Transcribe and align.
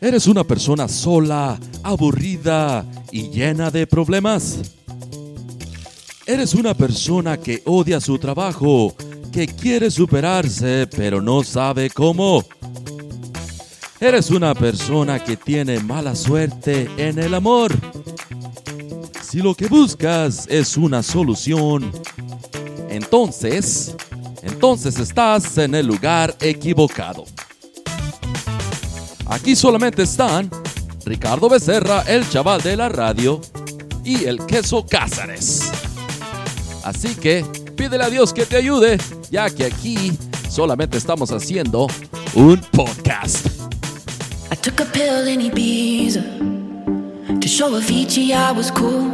¿Eres 0.00 0.26
una 0.26 0.44
persona 0.44 0.88
sola, 0.88 1.58
aburrida 1.82 2.84
y 3.10 3.28
llena 3.28 3.70
de 3.70 3.86
problemas? 3.86 4.60
¿Eres 6.26 6.54
una 6.54 6.74
persona 6.74 7.38
que 7.38 7.62
odia 7.64 8.00
su 8.00 8.18
trabajo, 8.18 8.94
que 9.32 9.46
quiere 9.46 9.90
superarse 9.90 10.86
pero 10.86 11.20
no 11.20 11.42
sabe 11.44 11.90
cómo? 11.90 12.44
¿Eres 14.00 14.30
una 14.30 14.54
persona 14.54 15.22
que 15.22 15.36
tiene 15.36 15.80
mala 15.80 16.14
suerte 16.14 16.88
en 16.96 17.18
el 17.18 17.34
amor? 17.34 17.72
Si 19.22 19.38
lo 19.38 19.54
que 19.54 19.66
buscas 19.66 20.46
es 20.48 20.76
una 20.76 21.02
solución, 21.02 21.90
entonces, 22.90 23.94
entonces 24.42 24.98
estás 24.98 25.58
en 25.58 25.74
el 25.74 25.86
lugar 25.86 26.36
equivocado. 26.40 27.24
Aquí 29.36 29.54
solamente 29.54 30.02
están 30.04 30.50
Ricardo 31.04 31.50
Becerra, 31.50 32.02
el 32.08 32.26
chaval 32.26 32.62
de 32.62 32.74
la 32.74 32.88
radio, 32.88 33.38
y 34.02 34.24
el 34.24 34.44
queso 34.46 34.86
Cázares. 34.86 35.70
Así 36.82 37.14
que 37.14 37.44
pídele 37.76 38.04
a 38.04 38.08
Dios 38.08 38.32
que 38.32 38.46
te 38.46 38.56
ayude, 38.56 38.96
ya 39.30 39.50
que 39.50 39.66
aquí 39.66 40.16
solamente 40.48 40.96
estamos 40.96 41.32
haciendo 41.32 41.86
un 42.34 42.56
podcast. 42.72 43.46
I 44.50 44.56
took 44.56 44.80
a 44.80 44.86
pill 44.86 45.28
in 45.28 45.42
Ibiza 45.42 46.22
to 47.38 47.46
show 47.46 47.74
Avicii 47.74 48.32
I 48.32 48.52
was 48.52 48.70
cool. 48.70 49.12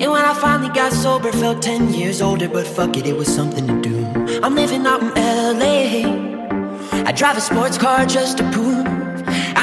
And 0.00 0.12
when 0.12 0.24
I 0.24 0.34
finally 0.34 0.72
got 0.72 0.92
sober, 0.92 1.32
felt 1.32 1.60
10 1.62 1.94
years 1.94 2.22
older, 2.22 2.48
but 2.48 2.64
fuck 2.64 2.96
it, 2.96 3.08
it 3.08 3.16
was 3.16 3.26
something 3.26 3.66
to 3.66 3.80
do. 3.80 4.40
I'm 4.40 4.54
living 4.54 4.86
out 4.86 5.02
in 5.02 5.58
LA. 5.58 6.28
I 7.04 7.12
drive 7.12 7.36
a 7.36 7.40
sports 7.40 7.76
car 7.76 8.06
just 8.06 8.38
to 8.38 8.48
prove 8.52 8.87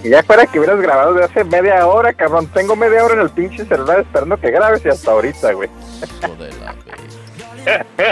Fuera 0.00 0.20
ya, 0.20 0.22
fuera 0.22 0.46
que 0.46 0.58
hubieras 0.58 0.80
grabado 0.80 1.14
de 1.14 1.24
hace 1.24 1.44
media 1.44 1.86
hora, 1.86 2.12
cabrón. 2.12 2.46
Tengo 2.48 2.76
media 2.76 3.04
hora 3.04 3.14
en 3.14 3.20
el 3.20 3.30
pinche 3.30 3.64
celular 3.64 4.00
esperando 4.00 4.36
que 4.36 4.50
grabes 4.50 4.84
y 4.84 4.88
hasta 4.88 5.10
ahorita, 5.10 5.52
güey. 5.52 5.68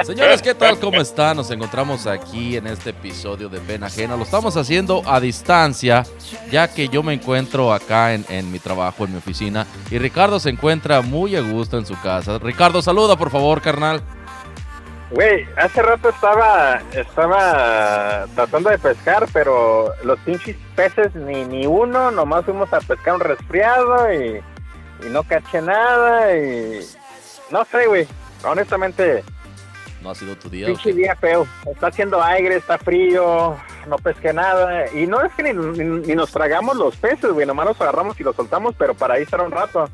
Señores, 0.05 0.43
¿qué 0.43 0.55
tal? 0.55 0.81
¿Cómo 0.81 1.01
están? 1.01 1.37
Nos 1.37 1.51
encontramos 1.51 2.07
aquí 2.07 2.57
en 2.57 2.67
este 2.67 2.91
episodio 2.91 3.49
de 3.49 3.61
Pena 3.61 3.87
Ajena. 3.87 4.17
Lo 4.17 4.25
estamos 4.25 4.57
haciendo 4.57 5.03
a 5.07 5.21
distancia, 5.21 6.05
ya 6.51 6.67
que 6.67 6.89
yo 6.89 7.03
me 7.05 7.15
encuentro 7.15 7.73
acá 7.73 8.15
en, 8.15 8.25
en 8.29 8.51
mi 8.51 8.59
trabajo, 8.59 9.05
en 9.05 9.13
mi 9.13 9.19
oficina, 9.19 9.67
y 9.91 9.99
Ricardo 9.99 10.41
se 10.41 10.51
encuentra 10.51 11.03
muy 11.03 11.37
a 11.37 11.41
gusto 11.41 11.79
en 11.79 11.87
su 11.87 11.95
casa. 12.01 12.39
Ricardo, 12.39 12.83
saluda, 12.83 13.17
por 13.17 13.31
favor, 13.31 13.61
carnal. 13.61 14.03
Güey, 15.11 15.47
hace 15.57 15.83
rato 15.83 16.09
estaba 16.09 16.81
estaba 16.93 18.27
tratando 18.35 18.71
de 18.71 18.79
pescar, 18.79 19.27
pero 19.33 19.93
los 20.03 20.19
pinches 20.21 20.57
peces 20.75 21.15
ni, 21.15 21.45
ni 21.45 21.67
uno, 21.67 22.11
nomás 22.11 22.45
fuimos 22.45 22.73
a 22.73 22.81
pescar 22.81 23.15
un 23.15 23.21
resfriado 23.21 24.13
y, 24.13 24.43
y 25.07 25.11
no 25.11 25.23
caché 25.23 25.61
nada 25.63 26.35
y 26.37 26.81
no 27.51 27.65
sé, 27.67 27.87
güey. 27.87 28.09
Honestamente, 28.45 29.23
No 30.03 30.11
ha 30.11 30.15
sido 30.15 30.37
tu 30.37 30.49
día. 30.51 30.67
pinche 30.67 30.93
día 30.93 31.15
feo. 31.17 31.47
Está 31.67 31.89
haciendo 31.89 32.23
aire, 32.23 32.57
está 32.57 32.77
frío, 32.79 33.57
no 33.87 33.97
pesqué 33.97 34.33
nada. 34.33 34.91
Y 34.93 35.07
no 35.07 35.23
es 35.23 35.33
que 35.35 35.43
ni, 35.45 35.53
ni- 35.53 36.01
ni 36.07 36.15
nos 36.15 36.31
tragamos 36.33 36.77
los 36.77 36.97
peces, 36.97 37.31
güey, 37.31 37.47
nomás 37.47 37.67
los 37.67 37.81
agarramos 37.81 38.19
y 38.19 38.25
los 38.25 38.35
soltamos, 38.35 38.75
pero 38.77 38.95
para 38.95 39.15
ahí 39.15 39.23
estar 39.23 39.41
un 39.41 39.53
rato. 39.53 39.89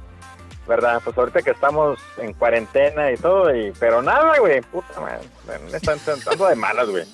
¿Verdad? 0.71 1.01
Pues 1.03 1.19
ahorita 1.19 1.43
que 1.43 1.51
estamos 1.51 1.99
en 2.17 2.33
cuarentena 2.33 3.11
y 3.11 3.17
todo, 3.17 3.53
y 3.53 3.73
pero 3.81 4.01
nada, 4.03 4.39
güey, 4.39 4.61
puta 4.61 5.01
madre. 5.01 5.29
Me 5.69 5.77
están 5.77 5.99
tentando 5.99 6.47
de 6.47 6.55
malas, 6.55 6.89
güey. 6.89 7.05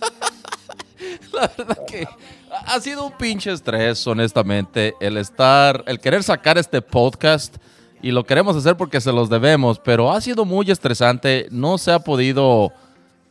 La 1.32 1.50
verdad 1.56 1.78
que 1.86 2.06
ha 2.50 2.78
sido 2.80 3.06
un 3.06 3.12
pinche 3.12 3.50
estrés, 3.50 4.06
honestamente, 4.06 4.94
el 5.00 5.16
estar, 5.16 5.82
el 5.86 6.00
querer 6.00 6.22
sacar 6.22 6.58
este 6.58 6.82
podcast 6.82 7.56
y 8.02 8.10
lo 8.10 8.24
queremos 8.24 8.56
hacer 8.56 8.76
porque 8.76 9.00
se 9.00 9.10
los 9.10 9.30
debemos, 9.30 9.78
pero 9.78 10.12
ha 10.12 10.20
sido 10.20 10.44
muy 10.44 10.70
estresante, 10.70 11.46
no 11.50 11.78
se 11.78 11.92
ha 11.92 12.00
podido 12.00 12.74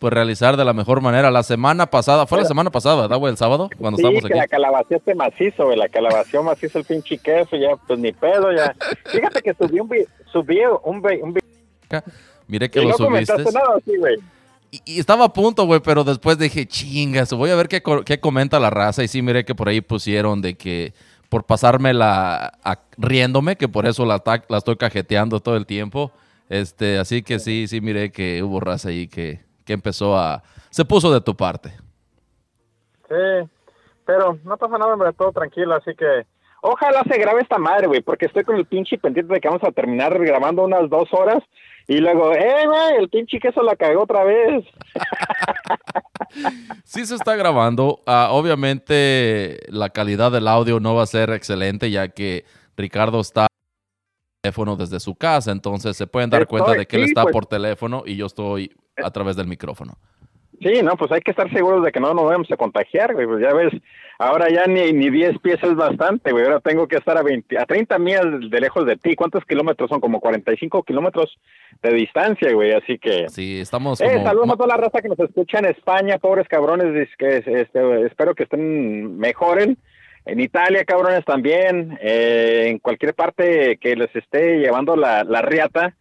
pues 0.06 0.14
realizar 0.14 0.56
de 0.56 0.64
la 0.64 0.72
mejor 0.74 1.02
manera. 1.02 1.32
La 1.32 1.42
semana 1.42 1.88
pasada, 1.88 2.28
fue 2.28 2.38
la 2.38 2.46
semana 2.46 2.70
pasada, 2.70 3.02
¿verdad, 3.02 3.18
güey? 3.18 3.32
El 3.32 3.38
sábado, 3.38 3.72
cuando 3.76 3.98
Sí, 3.98 4.02
estábamos 4.04 4.24
que 4.30 4.36
la 4.36 4.44
aquí. 4.44 4.52
calabaceaste 4.52 5.16
macizo, 5.16 5.66
güey, 5.66 5.78
la 5.80 5.90
calabació 5.90 6.44
macizo 6.44 6.78
el 6.78 6.86
pinche 6.86 7.18
queso, 7.18 7.56
ya, 7.56 7.76
pues 7.88 7.98
ni 7.98 8.12
pedo, 8.12 8.52
ya. 8.56 8.76
Fíjate 9.06 9.42
que 9.42 9.56
subí 9.56 9.80
un 9.80 9.90
vi- 9.90 10.06
subí 10.32 10.60
un, 10.84 11.02
vi- 11.02 11.22
un 11.24 11.34
vi- 11.34 11.42
Miré 12.48 12.70
que 12.70 12.82
y 12.82 12.84
lo 12.84 12.90
no 12.90 12.98
subiste. 12.98 13.34
comentaste 13.34 13.58
nada, 13.58 13.80
sí, 13.84 13.98
güey. 13.98 14.16
Y, 14.86 15.00
estaba 15.00 15.26
a 15.26 15.34
punto, 15.34 15.66
güey, 15.66 15.80
pero 15.80 16.04
después 16.04 16.38
dije, 16.38 16.68
chingas, 16.68 17.34
voy 17.34 17.50
a 17.50 17.56
ver 17.56 17.68
qué, 17.68 17.82
qué 18.06 18.20
comenta 18.20 18.60
la 18.60 18.70
raza. 18.70 19.04
Y 19.04 19.08
sí, 19.08 19.24
miré 19.24 19.44
que 19.44 19.56
por 19.56 19.70
ahí 19.70 19.82
pusieron 19.82 20.40
de 20.42 20.54
que 20.56 20.94
por 21.30 21.46
pasarme 21.46 21.96
la 21.96 22.54
a- 22.64 22.80
riéndome, 23.00 23.56
que 23.56 23.68
por 23.68 23.88
eso 23.88 24.06
la, 24.06 24.22
la 24.50 24.58
estoy 24.60 24.76
cajeteando 24.76 25.40
todo 25.40 25.58
el 25.58 25.66
tiempo. 25.66 26.12
Este, 26.48 27.00
así 27.00 27.24
que 27.24 27.40
sí, 27.40 27.66
sí, 27.68 27.82
miré 27.82 28.12
que 28.12 28.44
hubo 28.44 28.60
raza 28.60 28.90
ahí 28.90 29.08
que, 29.08 29.40
que 29.66 29.74
empezó 29.74 30.18
a. 30.18 30.42
Se 30.70 30.86
puso 30.86 31.12
de 31.14 31.22
tu 31.22 31.36
parte. 31.36 31.70
Sí, 33.10 33.50
pero 34.06 34.38
no 34.44 34.58
pasa 34.58 34.78
nada, 34.78 34.94
hombre, 34.94 35.14
todo 35.14 35.32
tranquilo, 35.32 35.76
así 35.76 35.92
que 35.96 36.26
ojalá 36.62 37.04
se 37.10 37.18
grabe 37.20 37.42
esta 37.42 37.58
madre, 37.58 37.88
güey, 37.88 38.02
porque 38.02 38.26
estoy 38.26 38.44
con 38.44 38.56
el 38.56 38.66
pinche 38.66 38.98
pendiente 38.98 39.34
de 39.34 39.40
que 39.40 39.48
vamos 39.48 39.64
a 39.64 39.72
terminar 39.72 40.18
grabando 40.20 40.64
unas 40.64 40.90
dos 40.90 41.08
horas 41.12 41.44
y 41.88 41.98
luego, 41.98 42.34
eh, 42.34 42.66
güey, 42.66 42.96
el 42.98 43.10
pinche 43.10 43.40
queso 43.40 43.62
la 43.62 43.76
cagó 43.76 44.04
otra 44.04 44.24
vez. 44.24 44.66
Sí 46.84 47.06
se 47.06 47.16
está 47.16 47.36
grabando. 47.36 48.02
Ah, 48.06 48.30
obviamente 48.32 49.60
la 49.70 49.90
calidad 49.90 50.32
del 50.32 50.48
audio 50.48 50.80
no 50.80 50.96
va 50.96 51.04
a 51.04 51.08
ser 51.08 51.30
excelente 51.32 51.90
ya 51.92 52.10
que 52.10 52.46
Ricardo 52.76 53.20
está 53.22 53.48
teléfono 54.42 54.76
desde 54.76 55.00
su 55.00 55.16
casa, 55.16 55.52
entonces 55.52 55.96
se 55.98 56.08
pueden 56.08 56.30
dar 56.30 56.42
Estoy- 56.44 56.60
cuenta 56.60 56.78
de 56.78 56.86
que 56.86 56.98
él 56.98 57.04
está 57.04 57.24
pues. 57.24 57.34
por 57.34 57.46
teléfono 57.46 58.04
y 58.06 58.16
yo 58.16 58.26
estoy 58.28 58.76
a 59.04 59.12
través 59.12 59.36
del 59.36 59.48
micrófono. 59.48 59.94
Sí, 60.62 60.82
no, 60.82 60.96
pues 60.96 61.12
hay 61.12 61.20
que 61.20 61.32
estar 61.32 61.52
seguros 61.52 61.84
de 61.84 61.92
que 61.92 62.00
no 62.00 62.14
nos 62.14 62.26
vamos 62.30 62.50
a 62.50 62.56
contagiar, 62.56 63.14
güey, 63.14 63.28
pues 63.28 63.42
ya 63.42 63.54
ves, 63.54 63.74
ahora 64.18 64.48
ya 64.50 64.66
ni, 64.68 64.94
ni 64.94 65.10
10 65.10 65.40
pies 65.40 65.62
es 65.62 65.76
bastante, 65.76 66.32
güey, 66.32 66.46
ahora 66.46 66.62
tengo 66.62 66.88
que 66.88 66.96
estar 66.96 67.18
a 67.18 67.24
20, 67.24 67.60
a 67.60 67.66
30 67.66 68.00
millas 68.00 68.24
de 68.50 68.62
lejos 68.62 68.86
de 68.86 68.96
ti, 68.96 69.16
¿cuántos 69.18 69.44
kilómetros 69.44 69.90
son? 69.90 70.00
Como 70.00 70.22
45 70.22 70.84
kilómetros 70.84 71.38
de 71.84 71.94
distancia, 71.94 72.54
güey, 72.54 72.72
así 72.72 72.98
que... 72.98 73.28
Sí, 73.28 73.60
estamos 73.60 74.00
Eh, 74.00 74.06
como... 74.14 74.26
saludos 74.26 74.50
a 74.52 74.56
toda 74.56 74.68
la 74.68 74.78
raza 74.78 75.02
que 75.02 75.10
nos 75.10 75.20
escucha 75.20 75.60
en 75.60 75.66
España, 75.66 76.20
pobres 76.20 76.48
cabrones, 76.48 76.96
es 76.96 77.10
que 77.18 77.44
este, 77.62 78.06
espero 78.06 78.34
que 78.34 78.44
estén 78.44 79.18
mejoren. 79.18 79.78
En 80.26 80.40
Italia, 80.40 80.86
cabrones, 80.86 81.24
también. 81.26 82.00
eh, 82.02 82.68
en 82.70 82.80
cualquier 82.80 83.14
parte 83.14 83.78
que 83.78 83.96
les 83.98 84.16
esté 84.16 84.58
llevando 84.60 84.96
la, 84.96 85.24
la 85.26 85.42
riata 85.42 85.96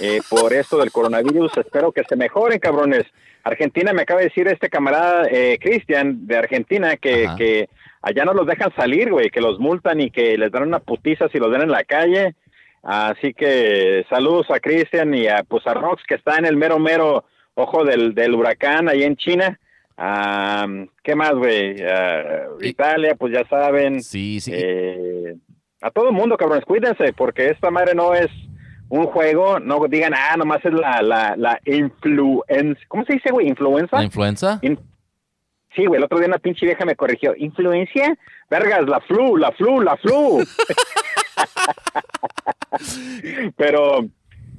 eh, 0.00 0.20
por 0.28 0.52
esto 0.52 0.78
del 0.78 0.90
coronavirus, 0.92 1.56
espero 1.58 1.92
que 1.92 2.04
se 2.08 2.16
mejoren, 2.16 2.58
cabrones. 2.58 3.04
Argentina, 3.44 3.92
me 3.92 4.02
acaba 4.02 4.20
de 4.20 4.26
decir 4.26 4.46
este 4.48 4.68
camarada 4.68 5.26
eh, 5.30 5.58
Cristian 5.60 6.26
de 6.26 6.36
Argentina 6.36 6.96
que, 6.96 7.28
que 7.38 7.68
allá 8.02 8.24
no 8.24 8.34
los 8.34 8.46
dejan 8.46 8.74
salir, 8.76 9.10
güey, 9.10 9.30
que 9.30 9.40
los 9.40 9.58
multan 9.58 10.00
y 10.00 10.10
que 10.10 10.36
les 10.36 10.50
dan 10.52 10.64
una 10.64 10.80
putiza 10.80 11.28
si 11.28 11.38
los 11.38 11.50
ven 11.50 11.62
en 11.62 11.70
la 11.70 11.84
calle. 11.84 12.34
Así 12.82 13.34
que 13.34 14.04
saludos 14.10 14.50
a 14.50 14.60
Cristian 14.60 15.14
y 15.14 15.28
a, 15.28 15.42
pues, 15.44 15.66
a 15.66 15.74
Rox, 15.74 16.02
que 16.06 16.14
está 16.14 16.36
en 16.38 16.46
el 16.46 16.56
mero, 16.56 16.78
mero 16.78 17.24
ojo 17.54 17.84
del, 17.84 18.14
del 18.14 18.34
huracán 18.34 18.88
ahí 18.88 19.02
en 19.02 19.16
China. 19.16 19.58
Am, 19.96 20.88
¿Qué 21.02 21.14
más, 21.16 21.32
güey? 21.32 21.76
Y- 22.60 22.68
Italia, 22.68 23.14
pues 23.16 23.32
ya 23.32 23.44
saben. 23.48 24.00
Sí, 24.02 24.40
sí. 24.40 24.52
Eh, 24.54 25.34
a 25.80 25.90
todo 25.90 26.08
el 26.08 26.14
mundo, 26.14 26.36
cabrones, 26.36 26.64
cuídense, 26.64 27.12
porque 27.14 27.48
esta 27.50 27.70
madre 27.70 27.94
no 27.94 28.14
es 28.14 28.28
un 28.88 29.06
juego. 29.06 29.58
No 29.60 29.80
digan, 29.88 30.14
ah, 30.14 30.36
nomás 30.36 30.64
es 30.64 30.72
la, 30.72 31.02
la, 31.02 31.34
la 31.36 31.60
influenza. 31.64 32.80
¿Cómo 32.88 33.04
se 33.04 33.14
dice, 33.14 33.30
güey? 33.30 33.48
¿Influenza? 33.48 33.96
¿La 33.98 34.04
influenza? 34.04 34.58
In- 34.62 34.78
Sí, 35.76 35.84
güey, 35.86 35.98
el 35.98 36.04
otro 36.04 36.18
día 36.18 36.26
una 36.28 36.38
pinche 36.38 36.64
vieja 36.66 36.84
me 36.86 36.96
corrigió. 36.96 37.34
¿Influencia? 37.36 38.16
Vergas, 38.50 38.88
la 38.88 39.00
flu, 39.00 39.36
la 39.36 39.52
flu, 39.52 39.80
la 39.82 39.96
flu. 39.98 40.42
pero, 43.56 44.06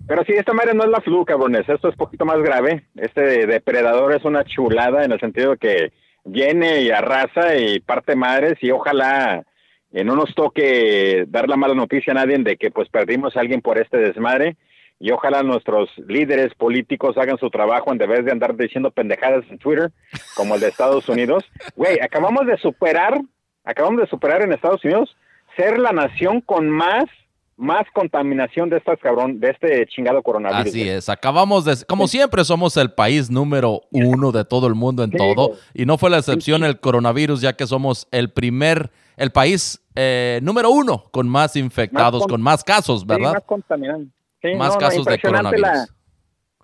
pero 0.08 0.24
sí, 0.26 0.34
esta 0.34 0.54
madre 0.54 0.74
no 0.74 0.84
es 0.84 0.90
la 0.90 1.02
flu, 1.02 1.26
cabrones. 1.26 1.68
Esto 1.68 1.90
es 1.90 1.96
poquito 1.96 2.26
más 2.26 2.38
grave. 2.42 2.86
Este 2.96 3.22
de- 3.22 3.48
depredador 3.48 4.14
es 4.14 4.24
una 4.26 4.44
chulada 4.44 5.04
en 5.04 5.12
el 5.12 5.20
sentido 5.20 5.58
que 5.58 5.92
viene 6.26 6.82
y 6.82 6.92
arrasa 6.92 7.56
y 7.56 7.80
parte 7.80 8.16
madres 8.16 8.58
y 8.62 8.72
ojalá 8.72 9.44
eh, 9.92 10.04
no 10.04 10.16
nos 10.16 10.34
toque 10.36 11.26
dar 11.28 11.48
la 11.50 11.58
mala 11.58 11.74
noticia 11.74 12.12
a 12.12 12.16
nadie 12.16 12.38
de 12.38 12.58
que 12.58 12.72
pues 12.72 12.90
perdimos 12.90 13.36
a 13.36 13.42
alguien 13.42 13.62
por 13.62 13.78
este 13.78 13.98
desmadre. 13.98 14.58
Y 15.02 15.12
ojalá 15.12 15.44
nuestros 15.44 15.90
líderes 16.08 16.54
políticos 16.56 17.18
hagan 17.18 17.38
su 17.38 17.50
trabajo 17.50 17.90
en 17.92 17.98
vez 18.00 18.26
de 18.26 18.32
andar 18.32 18.58
diciendo 18.58 18.92
pendejadas 18.92 19.46
en 19.50 19.58
Twitter 19.58 19.92
como 20.36 20.56
el 20.56 20.62
de 20.62 20.68
Estados 20.68 21.08
Unidos. 21.08 21.46
Güey, 21.78 22.00
acabamos 22.02 22.46
de 22.46 22.58
superar, 22.58 23.22
acabamos 23.64 24.02
de 24.02 24.08
superar 24.08 24.42
en 24.42 24.52
Estados 24.52 24.84
Unidos 24.84 25.16
ser 25.56 25.80
la 25.80 25.92
nación 25.92 26.42
con 26.42 26.70
más 26.70 27.06
más 27.60 27.86
contaminación 27.94 28.70
de 28.70 28.78
estas 28.78 28.98
cabrón, 29.00 29.42
de 29.42 29.50
este 29.50 29.86
chingado 29.88 30.24
coronavirus. 30.24 30.70
Así 30.70 30.88
es, 30.88 31.10
acabamos 31.10 31.66
de, 31.66 31.76
como 31.86 32.08
siempre 32.08 32.46
somos 32.46 32.78
el 32.78 32.94
país 32.94 33.30
número 33.30 33.82
uno 33.92 34.32
de 34.32 34.46
todo 34.46 34.66
el 34.68 34.76
mundo 34.76 35.04
en 35.04 35.12
todo, 35.12 35.58
y 35.74 35.86
no 35.86 35.98
fue 35.98 36.10
la 36.10 36.20
excepción 36.20 36.64
el 36.64 36.80
coronavirus, 36.80 37.42
ya 37.42 37.58
que 37.58 37.68
somos 37.68 38.08
el 38.12 38.32
primer, 38.32 38.92
el 39.20 39.32
país 39.32 39.82
eh, 39.96 40.40
número 40.42 40.72
uno 40.72 41.06
con 41.12 41.28
más 41.28 41.56
infectados, 41.56 42.26
con, 42.26 42.42
más 42.42 42.64
casos, 42.64 43.06
¿verdad? 43.06 43.34
más 43.34 43.44
contaminante. 43.44 44.12
más 44.56 44.78
casos 44.78 45.06
de 45.06 45.20
coronavirus. 45.20 45.94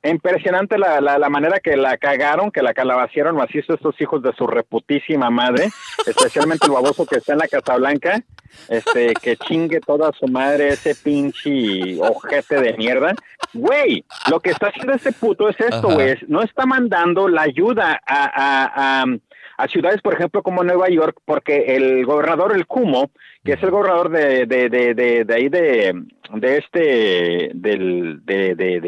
Impresionante 0.04 0.78
la, 0.78 1.02
la, 1.02 1.30
manera 1.30 1.60
que 1.60 1.75
la 1.75 1.98
cagaron, 1.98 2.52
que 2.52 2.62
la 2.62 2.75
calabacieron 2.75 3.36
macizo 3.36 3.74
estos 3.74 4.00
hijos 4.00 4.22
de 4.22 4.34
su 4.34 4.46
reputísima 4.46 5.31
madre, 5.31 5.72
especialmente 6.06 6.68
el 6.68 6.74
baboso 6.74 7.06
que 7.07 7.16
está 7.18 7.34
en 7.34 7.40
la 7.40 7.48
Casa 7.48 7.75
Blanca, 7.75 8.24
este, 8.69 9.13
que 9.16 9.36
chingue 9.36 9.80
toda 9.81 10.12
su 10.13 10.28
madre 10.28 10.69
ese 10.69 10.94
pinche 10.94 12.00
ojete 12.00 12.62
de 12.62 12.78
mierda. 12.78 13.16
Güey, 13.54 14.06
lo 14.30 14.40
que 14.40 14.51
está 14.51 14.68
haciendo 14.68 14.94
este 14.94 15.12
puto 15.12 15.50
es 15.50 15.60
esto, 15.60 15.90
güey, 15.90 16.16
no 16.28 16.44
está 16.44 16.68
mandando 16.68 17.28
la 17.28 17.42
ayuda 17.42 18.00
a, 18.06 18.25
a 18.25 19.01
a 19.01 19.06
ciudades, 19.69 20.02
por 20.02 20.13
ejemplo, 20.13 20.44
como 20.44 20.63
Nueva 20.63 20.90
York, 20.90 21.18
porque 21.25 21.75
el 21.75 22.06
gobernador, 22.06 22.54
el 22.56 22.66
Cumo, 22.66 23.12
que 23.44 23.54
es 23.54 23.63
el 23.63 23.72
gobernador 23.72 24.10
de, 24.10 24.46
de, 24.46 24.69
de, 24.69 25.24
de, 25.24 25.34
ahí 25.34 25.50
de, 25.50 25.94
de 26.34 26.57
este, 26.57 27.52
del, 27.54 28.25
de, 28.25 28.56
de, 28.56 28.80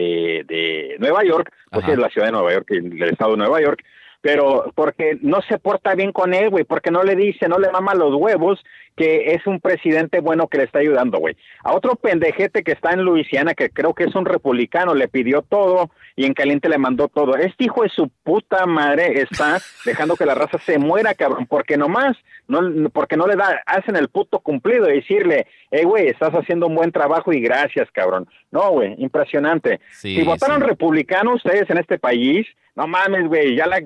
de, 0.46 0.96
Nueva 1.00 1.24
York, 1.24 1.52
pues 1.72 1.88
es 1.88 1.98
la 1.98 2.10
ciudad 2.10 2.28
de 2.28 2.34
Nueva 2.34 2.54
York, 2.54 2.68
el 2.70 3.02
estado 3.04 3.32
de 3.32 3.38
Nueva 3.38 3.62
York, 3.62 3.84
pero 4.22 4.72
porque 4.76 5.18
no 5.22 5.42
se 5.42 5.58
porta 5.60 5.96
bien 5.96 6.12
con 6.12 6.34
él, 6.34 6.50
güey, 6.50 6.64
porque 6.64 6.92
no 6.92 7.04
le 7.04 7.16
dice, 7.16 7.48
no 7.48 7.60
le 7.60 7.72
mama 7.72 7.94
los 7.96 8.14
huevos 8.16 8.64
que 8.98 9.34
es 9.34 9.46
un 9.46 9.62
presidente 9.62 10.20
bueno 10.20 10.48
que 10.48 10.58
le 10.58 10.64
está 10.64 10.80
ayudando, 10.80 11.20
güey. 11.20 11.38
A 11.64 11.74
otro 11.74 11.96
pendejete 11.96 12.64
que 12.64 12.72
está 12.72 12.92
en 12.92 13.04
Luisiana, 13.04 13.54
que 13.54 13.70
creo 13.70 13.94
que 13.94 14.06
es 14.06 14.16
un 14.16 14.26
republicano, 14.26 14.96
le 14.96 15.08
pidió 15.08 15.44
todo 15.44 15.92
y 16.16 16.26
en 16.26 16.34
caliente 16.34 16.68
le 16.68 16.80
mandó 16.80 17.08
todo. 17.08 17.36
Este 17.38 17.66
hijo 17.66 17.84
de 17.84 17.90
su 17.90 18.10
puta 18.24 18.66
madre 18.66 19.22
está 19.22 19.60
dejando 19.86 20.16
que 20.16 20.26
la 20.26 20.34
raza 20.34 20.58
se 20.66 20.80
muera, 20.80 21.14
cabrón, 21.14 21.46
porque 21.46 21.78
nomás, 21.78 22.18
no, 22.48 22.90
porque 22.90 23.18
no 23.18 23.28
le 23.28 23.36
da, 23.36 23.62
hacen 23.68 23.96
el 23.96 24.10
puto 24.10 24.40
cumplido 24.40 24.86
de 24.86 24.96
decirle, 24.96 25.46
hey, 25.70 25.84
güey, 25.84 26.08
estás 26.08 26.34
haciendo 26.34 26.66
un 26.66 26.74
buen 26.74 26.92
trabajo 26.92 27.32
y 27.32 27.40
gracias, 27.40 27.88
cabrón. 27.92 28.28
No, 28.50 28.72
güey, 28.72 28.96
impresionante. 28.98 29.80
si 29.92 30.24
votaron 30.24 30.62
republicanos 30.62 31.36
ustedes 31.36 31.70
en 31.70 31.78
este 31.78 32.00
país, 32.00 32.48
no 32.76 32.88
mames, 32.88 33.28
güey, 33.28 33.56
ya 33.56 33.68
la, 33.68 33.80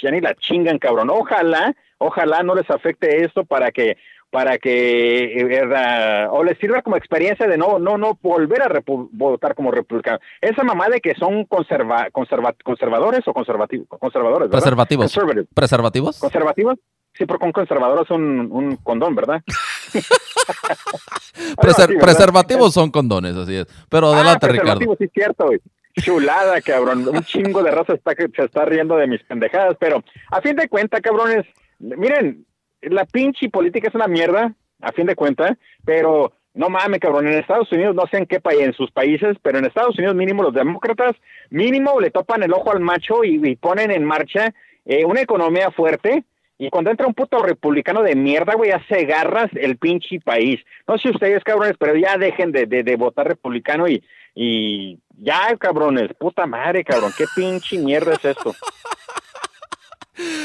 ya 0.00 0.10
ni 0.12 0.20
la 0.20 0.34
chingan, 0.36 0.78
cabrón. 0.78 1.10
Ojalá, 1.10 1.74
ojalá 1.98 2.42
no 2.42 2.54
les 2.54 2.68
afecte 2.70 3.24
esto 3.24 3.44
para 3.44 3.72
que 3.72 3.96
para 4.34 4.58
que 4.58 5.26
eh, 5.42 6.26
o 6.28 6.42
les 6.42 6.58
sirva 6.58 6.82
como 6.82 6.96
experiencia 6.96 7.46
de 7.46 7.56
no 7.56 7.78
no 7.78 7.96
no 7.96 8.18
volver 8.20 8.62
a 8.62 8.82
votar 9.12 9.54
como 9.54 9.70
republicano. 9.70 10.18
Esa 10.40 10.64
mamá 10.64 10.88
de 10.88 11.00
que 11.00 11.14
son 11.14 11.44
conserva 11.44 12.08
conservadores 12.10 13.20
o 13.28 13.32
conservativos 13.32 13.86
conservadores, 13.86 14.48
Preservativos. 14.48 15.16
Preservativos. 15.54 16.18
Conservativos. 16.18 16.78
Sí, 17.12 17.26
porque 17.26 17.46
un 17.46 17.52
conservador 17.52 18.02
es 18.02 18.10
un, 18.10 18.48
un 18.50 18.74
condón, 18.78 19.14
¿verdad? 19.14 19.40
Preservativos 22.00 22.74
son 22.74 22.90
condones, 22.90 23.36
así 23.36 23.54
es. 23.54 23.66
Pero 23.88 24.08
ah, 24.08 24.16
adelante, 24.16 24.48
Ricardo. 24.48 24.96
Sí, 24.98 25.08
cierto. 25.14 25.48
Chulada, 26.02 26.60
cabrón. 26.60 27.06
Un 27.06 27.22
chingo 27.22 27.62
de 27.62 27.70
raza 27.70 27.92
está, 27.92 28.14
se 28.16 28.44
está 28.44 28.64
riendo 28.64 28.96
de 28.96 29.06
mis 29.06 29.22
pendejadas, 29.22 29.76
pero 29.78 30.02
a 30.32 30.40
fin 30.40 30.56
de 30.56 30.68
cuentas, 30.68 31.00
cabrones, 31.02 31.46
miren, 31.78 32.44
la 32.90 33.04
pinche 33.04 33.48
política 33.48 33.88
es 33.88 33.94
una 33.94 34.08
mierda, 34.08 34.54
a 34.80 34.92
fin 34.92 35.06
de 35.06 35.16
cuentas, 35.16 35.56
pero 35.84 36.32
no 36.54 36.68
mames, 36.68 37.00
cabrón, 37.00 37.26
en 37.26 37.34
Estados 37.34 37.70
Unidos, 37.72 37.94
no 37.94 38.06
sé 38.10 38.18
en 38.18 38.26
qué 38.26 38.40
país, 38.40 38.60
en 38.60 38.72
sus 38.74 38.90
países, 38.90 39.36
pero 39.42 39.58
en 39.58 39.64
Estados 39.64 39.98
Unidos 39.98 40.14
mínimo 40.14 40.42
los 40.42 40.54
demócratas, 40.54 41.16
mínimo 41.50 42.00
le 42.00 42.10
topan 42.10 42.42
el 42.42 42.52
ojo 42.52 42.70
al 42.70 42.80
macho 42.80 43.24
y, 43.24 43.56
ponen 43.56 43.90
en 43.90 44.04
marcha 44.04 44.54
eh, 44.84 45.04
una 45.04 45.20
economía 45.20 45.70
fuerte. 45.70 46.24
Y 46.56 46.70
cuando 46.70 46.92
entra 46.92 47.08
un 47.08 47.14
puto 47.14 47.42
republicano 47.42 48.02
de 48.02 48.14
mierda, 48.14 48.54
güey, 48.54 48.70
hace 48.70 49.04
garras 49.04 49.50
el 49.54 49.76
pinche 49.76 50.20
país. 50.20 50.60
No 50.86 50.96
sé 50.98 51.10
ustedes, 51.10 51.42
cabrones, 51.42 51.74
pero 51.76 51.96
ya 51.96 52.16
dejen 52.16 52.52
de, 52.52 52.66
de, 52.66 52.84
de 52.84 52.94
votar 52.94 53.26
republicano 53.26 53.88
y, 53.88 54.04
y 54.36 55.00
ya, 55.18 55.56
cabrones, 55.58 56.14
puta 56.14 56.46
madre, 56.46 56.84
cabrón, 56.84 57.10
qué 57.18 57.24
pinche 57.34 57.78
mierda 57.78 58.12
es 58.12 58.24
esto. 58.24 58.54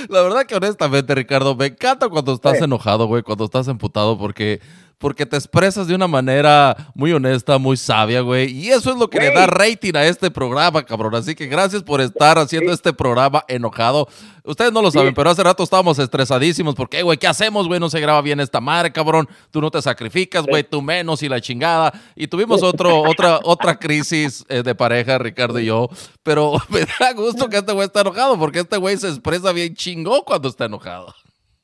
La 0.10 0.22
verdad 0.22 0.46
que 0.46 0.56
honestamente, 0.56 1.14
Ricardo, 1.14 1.56
me 1.56 1.68
encanta 1.68 2.10
cuando 2.10 2.34
estás 2.34 2.62
enojado, 2.62 3.08
güey, 3.08 3.24
cuando 3.24 3.46
estás 3.46 3.68
emputado, 3.68 4.18
porque 4.18 4.62
porque 5.00 5.26
te 5.26 5.38
expresas 5.38 5.88
de 5.88 5.96
una 5.96 6.08
manera 6.08 6.92
muy 6.94 7.14
honesta, 7.14 7.58
muy 7.58 7.78
sabia, 7.78 8.20
güey. 8.20 8.52
Y 8.52 8.70
eso 8.70 8.92
es 8.92 8.98
lo 8.98 9.10
que 9.10 9.20
le 9.20 9.32
da 9.32 9.48
rating 9.48 9.96
a 9.96 10.06
este 10.06 10.30
programa, 10.30 10.84
cabrón. 10.84 11.16
Así 11.16 11.36
que 11.36 11.48
gracias 11.48 11.84
por 11.84 12.02
estar 12.02 12.38
haciendo 12.38 12.74
este 12.74 12.92
programa 12.92 13.46
enojado. 13.48 14.10
Ustedes 14.44 14.74
no 14.74 14.82
lo 14.82 14.92
saben, 14.92 15.14
pero 15.14 15.30
hace 15.30 15.42
rato 15.42 15.64
estábamos 15.64 16.00
estresadísimos 16.00 16.76
porque, 16.76 17.02
güey, 17.02 17.18
¿qué 17.18 17.28
hacemos, 17.28 17.68
güey? 17.68 17.80
No 17.80 17.90
se 17.90 18.02
graba 18.02 18.22
bien 18.22 18.42
esta 18.42 18.60
madre, 18.60 18.92
cabrón. 18.92 19.30
Tú 19.52 19.62
no 19.62 19.72
te 19.72 19.82
sacrificas, 19.82 20.46
güey, 20.46 20.64
tú 20.64 20.82
menos 20.82 21.24
y 21.24 21.30
la 21.30 21.40
chingada. 21.40 21.94
Y 22.14 22.28
tuvimos 22.28 22.62
otro, 22.62 23.02
otra, 23.04 23.40
otra 23.44 23.80
crisis 23.80 24.44
eh, 24.50 24.64
de 24.64 24.76
pareja, 24.76 25.18
Ricardo 25.18 25.60
y 25.60 25.66
yo. 25.66 25.88
Pero 26.24 26.56
me 26.70 26.82
da 27.00 27.14
gusto 27.14 27.48
que 27.48 27.58
este 27.58 27.72
güey 27.72 27.88
está 27.88 28.02
enojado 28.02 28.38
porque 28.38 28.60
este 28.60 28.76
güey 28.76 28.98
se 28.98 29.08
expresa 29.08 29.54
bien 29.54 29.74
chingón 29.76 30.24
cuando 30.26 30.50
está 30.50 30.66
enojado. 30.66 31.16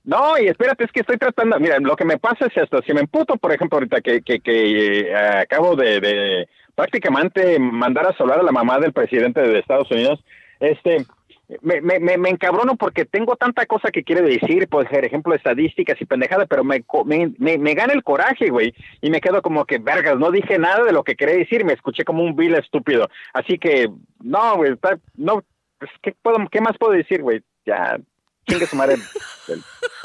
No, 0.05 0.37
y 0.37 0.47
espérate, 0.47 0.83
es 0.83 0.91
que 0.91 0.99
estoy 0.99 1.17
tratando, 1.17 1.59
mira, 1.59 1.79
lo 1.79 1.95
que 1.95 2.05
me 2.05 2.19
pasa 2.19 2.45
es 2.45 2.55
esto, 2.55 2.79
si 2.85 2.93
me 2.93 3.01
emputo, 3.01 3.37
por 3.37 3.51
ejemplo, 3.51 3.77
ahorita 3.77 4.01
que, 4.01 4.21
que, 4.21 4.39
que 4.39 4.99
eh, 5.09 5.15
acabo 5.15 5.75
de, 5.75 5.99
de, 5.99 6.49
prácticamente 6.75 7.57
mandar 7.57 8.07
a 8.07 8.15
solar 8.15 8.39
a 8.39 8.43
la 8.43 8.51
mamá 8.51 8.79
del 8.79 8.93
presidente 8.93 9.41
de 9.41 9.57
Estados 9.57 9.89
Unidos, 9.89 10.23
este, 10.59 11.05
me, 11.61 11.81
me, 11.81 11.99
me, 11.99 12.29
encabrono 12.29 12.75
porque 12.75 13.05
tengo 13.05 13.35
tanta 13.35 13.65
cosa 13.65 13.89
que 13.89 14.03
quiere 14.03 14.21
decir, 14.21 14.67
por 14.67 14.85
ejemplo, 14.85 15.33
estadísticas 15.33 15.99
y 15.99 16.05
pendejada, 16.05 16.45
pero 16.45 16.63
me, 16.63 16.83
me, 17.05 17.57
me, 17.57 17.73
gana 17.73 17.93
el 17.93 18.03
coraje, 18.03 18.49
güey, 18.49 18.73
y 19.01 19.09
me 19.09 19.21
quedo 19.21 19.41
como 19.41 19.65
que, 19.65 19.79
vergas, 19.79 20.17
no 20.17 20.29
dije 20.29 20.59
nada 20.59 20.83
de 20.83 20.91
lo 20.91 21.03
que 21.03 21.15
quería 21.15 21.35
decir, 21.35 21.65
me 21.65 21.73
escuché 21.73 22.03
como 22.03 22.23
un 22.23 22.35
vil 22.35 22.55
estúpido. 22.55 23.09
Así 23.33 23.57
que, 23.57 23.89
no, 24.23 24.57
güey, 24.57 24.73
no, 25.15 25.43
pues, 25.79 25.91
¿qué, 26.01 26.15
puedo, 26.21 26.37
¿qué 26.51 26.61
más 26.61 26.77
puedo 26.77 26.93
decir, 26.93 27.21
güey? 27.21 27.41
Ya, 27.65 27.97
chingue 28.47 28.67
su 28.67 28.75
madre 28.75 28.97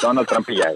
Donald 0.00 0.28
Trump 0.28 0.48
y 0.50 0.56
ya. 0.56 0.72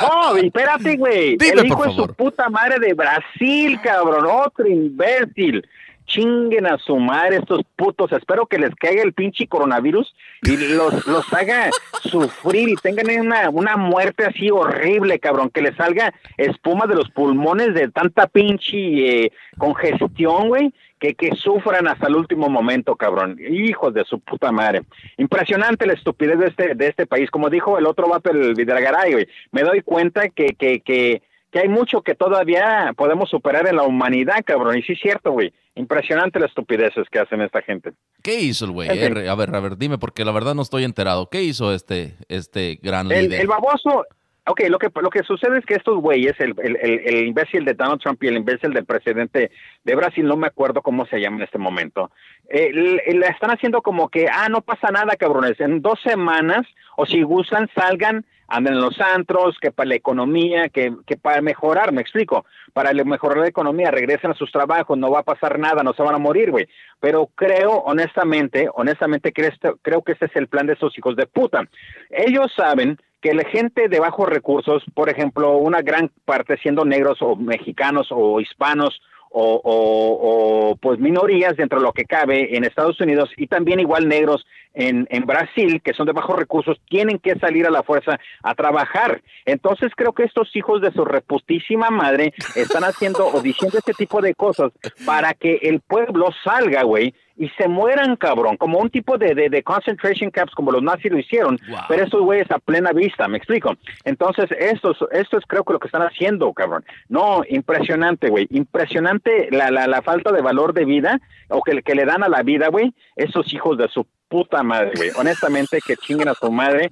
No, 0.00 0.36
espérate, 0.36 0.96
güey. 0.96 1.36
el 1.40 1.66
hijo 1.66 1.84
de 1.84 1.94
su 1.94 2.06
puta 2.14 2.48
madre 2.48 2.78
de 2.78 2.94
Brasil, 2.94 3.80
cabrón. 3.82 4.26
Otro 4.26 4.66
imbécil. 4.66 5.66
Chinguen 6.08 6.66
a 6.66 6.78
su 6.78 6.96
madre 6.96 7.36
estos 7.36 7.60
putos. 7.76 8.10
Espero 8.12 8.46
que 8.46 8.58
les 8.58 8.74
caiga 8.74 9.02
el 9.02 9.12
pinche 9.12 9.46
coronavirus 9.46 10.14
y 10.42 10.56
los, 10.56 11.06
los 11.06 11.32
haga 11.32 11.70
sufrir 12.02 12.70
y 12.70 12.74
tengan 12.74 13.20
una, 13.20 13.48
una 13.50 13.76
muerte 13.76 14.24
así 14.24 14.50
horrible, 14.50 15.20
cabrón. 15.20 15.50
Que 15.50 15.62
les 15.62 15.76
salga 15.76 16.12
espuma 16.36 16.86
de 16.86 16.96
los 16.96 17.08
pulmones 17.10 17.74
de 17.74 17.88
tanta 17.88 18.26
pinche 18.26 19.26
eh, 19.26 19.32
congestión, 19.56 20.48
güey 20.48 20.72
que, 20.98 21.14
que 21.14 21.34
sufran 21.36 21.88
hasta 21.88 22.08
el 22.08 22.16
último 22.16 22.48
momento, 22.48 22.96
cabrón. 22.96 23.38
Hijos 23.40 23.94
de 23.94 24.04
su 24.04 24.20
puta 24.20 24.52
madre. 24.52 24.82
Impresionante 25.16 25.86
la 25.86 25.92
estupidez 25.94 26.38
de 26.38 26.46
este, 26.46 26.74
de 26.74 26.88
este 26.88 27.06
país. 27.06 27.30
Como 27.30 27.50
dijo 27.50 27.78
el 27.78 27.86
otro 27.86 28.08
vato, 28.08 28.30
el 28.30 28.54
Vidragaray, 28.54 29.12
güey. 29.12 29.28
Me 29.52 29.62
doy 29.62 29.82
cuenta 29.82 30.28
que, 30.28 30.54
que, 30.58 30.80
que, 30.80 31.22
que 31.58 31.64
hay 31.64 31.68
mucho 31.68 32.02
que 32.02 32.14
todavía 32.14 32.92
podemos 32.96 33.28
superar 33.28 33.66
en 33.66 33.76
la 33.76 33.82
humanidad, 33.82 34.44
cabrón. 34.44 34.78
Y 34.78 34.82
sí 34.82 34.92
es 34.92 35.00
cierto, 35.00 35.32
güey. 35.32 35.52
Impresionante 35.74 36.38
las 36.38 36.50
estupideces 36.50 37.08
que 37.10 37.18
hacen 37.18 37.40
esta 37.40 37.62
gente. 37.62 37.92
¿Qué 38.22 38.40
hizo 38.40 38.64
el 38.64 38.72
güey? 38.72 38.88
a 38.88 39.34
ver, 39.34 39.54
a 39.54 39.60
ver, 39.60 39.76
dime, 39.76 39.98
porque 39.98 40.24
la 40.24 40.32
verdad 40.32 40.54
no 40.54 40.62
estoy 40.62 40.84
enterado. 40.84 41.28
¿Qué 41.30 41.42
hizo 41.42 41.74
este, 41.74 42.16
este 42.28 42.78
gran 42.82 43.10
el, 43.10 43.22
líder? 43.22 43.40
El 43.40 43.46
baboso, 43.48 44.04
Ok, 44.48 44.62
lo 44.68 44.78
que, 44.78 44.88
lo 45.00 45.10
que 45.10 45.22
sucede 45.22 45.58
es 45.58 45.66
que 45.66 45.74
estos 45.74 45.98
güeyes, 45.98 46.34
el, 46.40 46.54
el, 46.58 46.76
el, 46.80 47.26
imbécil 47.26 47.64
de 47.64 47.74
Donald 47.74 48.00
Trump 48.00 48.22
y 48.22 48.28
el 48.28 48.36
imbécil 48.38 48.72
del 48.72 48.86
presidente 48.86 49.50
de 49.84 49.94
Brasil, 49.94 50.26
no 50.26 50.36
me 50.36 50.46
acuerdo 50.46 50.80
cómo 50.80 51.04
se 51.06 51.20
llama 51.20 51.36
en 51.36 51.42
este 51.42 51.58
momento, 51.58 52.10
eh, 52.48 52.72
le 52.72 53.26
están 53.26 53.50
haciendo 53.50 53.82
como 53.82 54.08
que, 54.08 54.26
ah, 54.32 54.48
no 54.48 54.62
pasa 54.62 54.90
nada, 54.90 55.16
cabrones, 55.16 55.60
en 55.60 55.82
dos 55.82 56.00
semanas, 56.02 56.66
o 56.96 57.04
si 57.04 57.22
gustan, 57.22 57.68
salgan, 57.74 58.24
anden 58.48 58.74
en 58.74 58.80
los 58.80 58.98
antros, 59.00 59.58
que 59.60 59.70
para 59.70 59.90
la 59.90 59.94
economía, 59.94 60.70
que, 60.70 60.94
que 61.06 61.18
para 61.18 61.42
mejorar, 61.42 61.92
me 61.92 62.00
explico, 62.00 62.46
para 62.72 62.92
mejorar 63.04 63.38
la 63.38 63.48
economía, 63.48 63.90
regresen 63.90 64.30
a 64.30 64.34
sus 64.34 64.50
trabajos, 64.50 64.96
no 64.96 65.10
va 65.10 65.20
a 65.20 65.24
pasar 65.24 65.58
nada, 65.58 65.82
no 65.82 65.92
se 65.92 66.02
van 66.02 66.14
a 66.14 66.18
morir, 66.18 66.50
güey. 66.50 66.66
Pero 66.98 67.28
creo, 67.34 67.72
honestamente, 67.72 68.68
honestamente, 68.72 69.32
creo, 69.32 69.50
creo 69.82 70.02
que 70.02 70.12
este 70.12 70.26
es 70.26 70.36
el 70.36 70.48
plan 70.48 70.66
de 70.66 70.72
esos 70.72 70.96
hijos 70.96 71.14
de 71.14 71.26
puta. 71.26 71.68
Ellos 72.10 72.50
saben 72.56 72.98
que 73.20 73.34
la 73.34 73.44
gente 73.44 73.88
de 73.88 74.00
bajos 74.00 74.28
recursos, 74.28 74.82
por 74.94 75.08
ejemplo, 75.08 75.56
una 75.56 75.82
gran 75.82 76.10
parte 76.24 76.56
siendo 76.58 76.84
negros 76.84 77.18
o 77.20 77.36
mexicanos 77.36 78.08
o 78.10 78.40
hispanos 78.40 79.00
o, 79.30 80.76
pues 80.80 80.98
minorías 80.98 81.56
dentro 81.56 81.78
de 81.78 81.84
lo 81.84 81.92
que 81.92 82.04
cabe 82.04 82.56
en 82.56 82.64
Estados 82.64 83.00
Unidos 83.00 83.30
y 83.36 83.46
también 83.46 83.80
igual 83.80 84.08
negros 84.08 84.46
en, 84.74 85.06
en 85.10 85.26
Brasil, 85.26 85.82
que 85.82 85.92
son 85.92 86.06
de 86.06 86.12
bajos 86.12 86.38
recursos, 86.38 86.80
tienen 86.88 87.18
que 87.18 87.38
salir 87.38 87.66
a 87.66 87.70
la 87.70 87.82
fuerza 87.82 88.18
a 88.42 88.54
trabajar. 88.54 89.22
Entonces 89.44 89.92
creo 89.96 90.12
que 90.12 90.24
estos 90.24 90.54
hijos 90.54 90.80
de 90.80 90.92
su 90.92 91.04
reputísima 91.04 91.90
madre 91.90 92.32
están 92.54 92.84
haciendo 92.84 93.26
o 93.26 93.42
diciendo 93.42 93.78
este 93.78 93.92
tipo 93.92 94.20
de 94.20 94.34
cosas 94.34 94.72
para 95.04 95.34
que 95.34 95.58
el 95.62 95.80
pueblo 95.80 96.28
salga, 96.44 96.82
güey, 96.84 97.14
y 97.38 97.48
se 97.50 97.68
mueran, 97.68 98.16
cabrón, 98.16 98.56
como 98.56 98.78
un 98.78 98.90
tipo 98.90 99.16
de, 99.16 99.34
de, 99.34 99.62
concentration 99.62 100.30
camps 100.30 100.54
como 100.54 100.72
los 100.72 100.82
nazis 100.82 101.12
lo 101.12 101.18
hicieron, 101.18 101.58
pero 101.88 102.02
estos 102.02 102.20
güeyes 102.22 102.50
a 102.50 102.58
plena 102.58 102.92
vista, 102.92 103.28
me 103.28 103.38
explico. 103.38 103.76
Entonces, 104.04 104.50
estos, 104.58 104.98
estos 105.12 105.44
creo 105.46 105.62
que 105.62 105.72
lo 105.72 105.78
que 105.78 105.86
están 105.86 106.02
haciendo, 106.02 106.52
cabrón. 106.52 106.84
No, 107.08 107.42
impresionante, 107.48 108.28
güey, 108.28 108.48
impresionante 108.50 109.48
la, 109.52 109.70
la, 109.70 109.86
la 109.86 110.02
falta 110.02 110.32
de 110.32 110.42
valor 110.42 110.74
de 110.74 110.84
vida 110.84 111.20
o 111.48 111.62
que, 111.62 111.80
que 111.82 111.94
le 111.94 112.04
dan 112.04 112.24
a 112.24 112.28
la 112.28 112.42
vida, 112.42 112.68
güey, 112.68 112.92
esos 113.14 113.52
hijos 113.54 113.78
de 113.78 113.88
su 113.88 114.04
puta 114.28 114.62
madre, 114.64 114.92
güey. 114.96 115.10
Honestamente, 115.16 115.78
que 115.86 115.96
chinguen 115.96 116.28
a 116.28 116.34
su 116.34 116.50
madre 116.50 116.90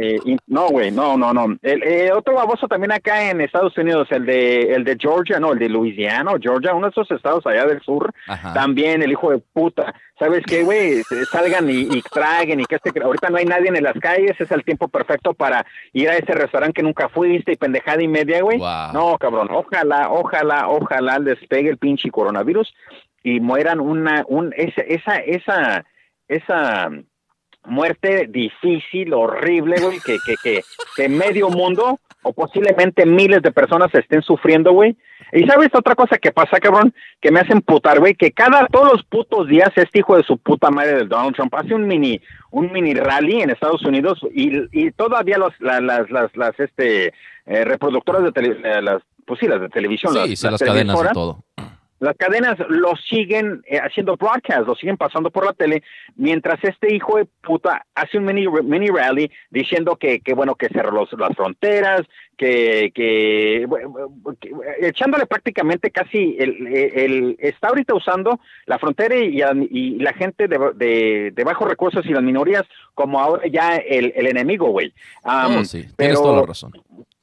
eh, 0.00 0.36
no, 0.46 0.68
güey, 0.68 0.90
no, 0.90 1.16
no, 1.16 1.32
no. 1.32 1.56
El, 1.62 1.82
eh, 1.82 2.12
otro 2.12 2.34
baboso 2.34 2.68
también 2.68 2.92
acá 2.92 3.30
en 3.30 3.40
Estados 3.40 3.76
Unidos, 3.76 4.08
el 4.10 4.26
de, 4.26 4.74
el 4.74 4.84
de 4.84 4.96
Georgia, 4.98 5.40
no, 5.40 5.52
el 5.52 5.58
de 5.58 5.68
Louisiana, 5.68 6.32
Georgia, 6.40 6.74
uno 6.74 6.86
de 6.86 6.90
esos 6.90 7.10
estados 7.10 7.46
allá 7.46 7.66
del 7.66 7.80
sur, 7.82 8.12
también 8.54 9.02
el 9.02 9.12
hijo 9.12 9.30
de 9.30 9.38
puta. 9.38 9.94
¿Sabes 10.18 10.42
qué, 10.46 10.62
güey? 10.62 11.02
Salgan 11.30 11.70
y, 11.70 11.82
y, 11.82 12.02
traguen 12.02 12.60
y 12.60 12.64
que 12.64 12.76
este, 12.76 12.92
ahorita 13.00 13.30
no 13.30 13.36
hay 13.36 13.44
nadie 13.44 13.68
en 13.68 13.82
las 13.82 13.98
calles, 13.98 14.40
es 14.40 14.50
el 14.50 14.64
tiempo 14.64 14.88
perfecto 14.88 15.34
para 15.34 15.64
ir 15.92 16.08
a 16.08 16.16
ese 16.16 16.32
restaurante 16.32 16.74
que 16.74 16.82
nunca 16.82 17.08
fuiste 17.08 17.52
y 17.52 17.56
pendejada 17.56 18.02
y 18.02 18.08
media, 18.08 18.42
güey. 18.42 18.58
No, 18.58 19.16
cabrón, 19.18 19.48
ojalá, 19.50 20.10
ojalá, 20.10 20.68
ojalá 20.68 21.18
les 21.18 21.38
pegue 21.46 21.70
el 21.70 21.78
pinche 21.78 22.10
coronavirus 22.10 22.74
y 23.22 23.40
mueran 23.40 23.80
una, 23.80 24.24
un, 24.26 24.52
esa, 24.56 24.82
esa, 24.82 25.16
esa, 25.18 25.84
esa 26.28 26.90
muerte 27.64 28.26
difícil, 28.28 29.12
horrible, 29.12 29.80
güey, 29.80 30.00
que, 30.00 30.16
que, 30.24 30.34
que, 30.42 30.60
que 30.96 31.08
medio 31.08 31.48
mundo 31.50 32.00
o 32.22 32.32
posiblemente 32.32 33.06
miles 33.06 33.42
de 33.42 33.52
personas 33.52 33.94
estén 33.94 34.22
sufriendo, 34.22 34.72
güey. 34.72 34.96
Y 35.32 35.44
sabes 35.46 35.68
otra 35.74 35.94
cosa 35.94 36.18
que 36.18 36.32
pasa, 36.32 36.58
cabrón, 36.58 36.94
que 37.20 37.30
me 37.30 37.40
hacen 37.40 37.60
putar, 37.60 38.00
güey, 38.00 38.14
que 38.14 38.32
cada 38.32 38.66
todos 38.66 38.92
los 38.92 39.04
putos 39.04 39.46
días 39.46 39.70
este 39.76 40.00
hijo 40.00 40.16
de 40.16 40.22
su 40.24 40.38
puta 40.38 40.70
madre 40.70 40.96
de 40.96 41.04
Donald 41.04 41.34
Trump 41.34 41.54
hace 41.54 41.74
un 41.74 41.86
mini 41.86 42.20
un 42.50 42.72
mini 42.72 42.94
rally 42.94 43.42
en 43.42 43.50
Estados 43.50 43.84
Unidos 43.84 44.20
y, 44.34 44.50
y 44.72 44.90
todavía 44.92 45.36
los, 45.36 45.52
las, 45.60 45.82
las, 45.82 46.34
las, 46.34 46.58
este 46.58 47.08
eh, 47.44 47.64
reproductoras 47.64 48.22
de 48.22 48.32
tele, 48.32 48.56
eh, 48.64 48.80
las 48.80 49.02
pues 49.26 49.40
sí, 49.40 49.46
las 49.46 49.60
de 49.60 49.68
televisión, 49.68 50.14
sí, 50.14 50.18
las, 50.18 50.42
las 50.42 50.62
cadenas 50.62 50.98
y 50.98 51.12
todo 51.12 51.44
las 52.00 52.16
cadenas 52.16 52.58
lo 52.68 52.94
siguen 52.96 53.62
eh, 53.66 53.78
haciendo 53.78 54.16
broadcast, 54.16 54.66
lo 54.66 54.74
siguen 54.74 54.96
pasando 54.96 55.30
por 55.30 55.44
la 55.44 55.52
tele, 55.52 55.82
mientras 56.16 56.62
este 56.62 56.94
hijo 56.94 57.16
de 57.18 57.26
puta 57.42 57.84
hace 57.94 58.18
un 58.18 58.24
mini, 58.24 58.46
mini 58.62 58.88
rally 58.88 59.30
diciendo 59.50 59.96
que, 59.96 60.20
que 60.20 60.34
bueno, 60.34 60.54
que 60.54 60.68
cerró 60.68 60.92
los, 60.92 61.12
las 61.14 61.34
fronteras, 61.36 62.02
que, 62.36 62.92
que, 62.94 63.66
echándole 64.80 65.26
prácticamente 65.26 65.90
casi, 65.90 66.36
el, 66.38 66.66
el, 66.68 67.36
está 67.40 67.68
ahorita 67.68 67.94
usando 67.94 68.38
la 68.66 68.78
frontera 68.78 69.16
y, 69.16 69.42
y 69.70 69.98
la 69.98 70.12
gente 70.12 70.46
de, 70.46 70.58
de, 70.76 71.32
de, 71.34 71.44
bajos 71.44 71.68
recursos 71.68 72.06
y 72.06 72.10
las 72.10 72.22
minorías 72.22 72.62
como 72.94 73.20
ahora 73.20 73.42
ya 73.48 73.76
el, 73.76 74.12
el 74.14 74.28
enemigo, 74.28 74.70
güey. 74.70 74.92
Um, 75.24 75.64
sí, 75.64 75.84
tienes 75.96 76.20
toda 76.20 76.40
la 76.40 76.46
razón. 76.46 76.72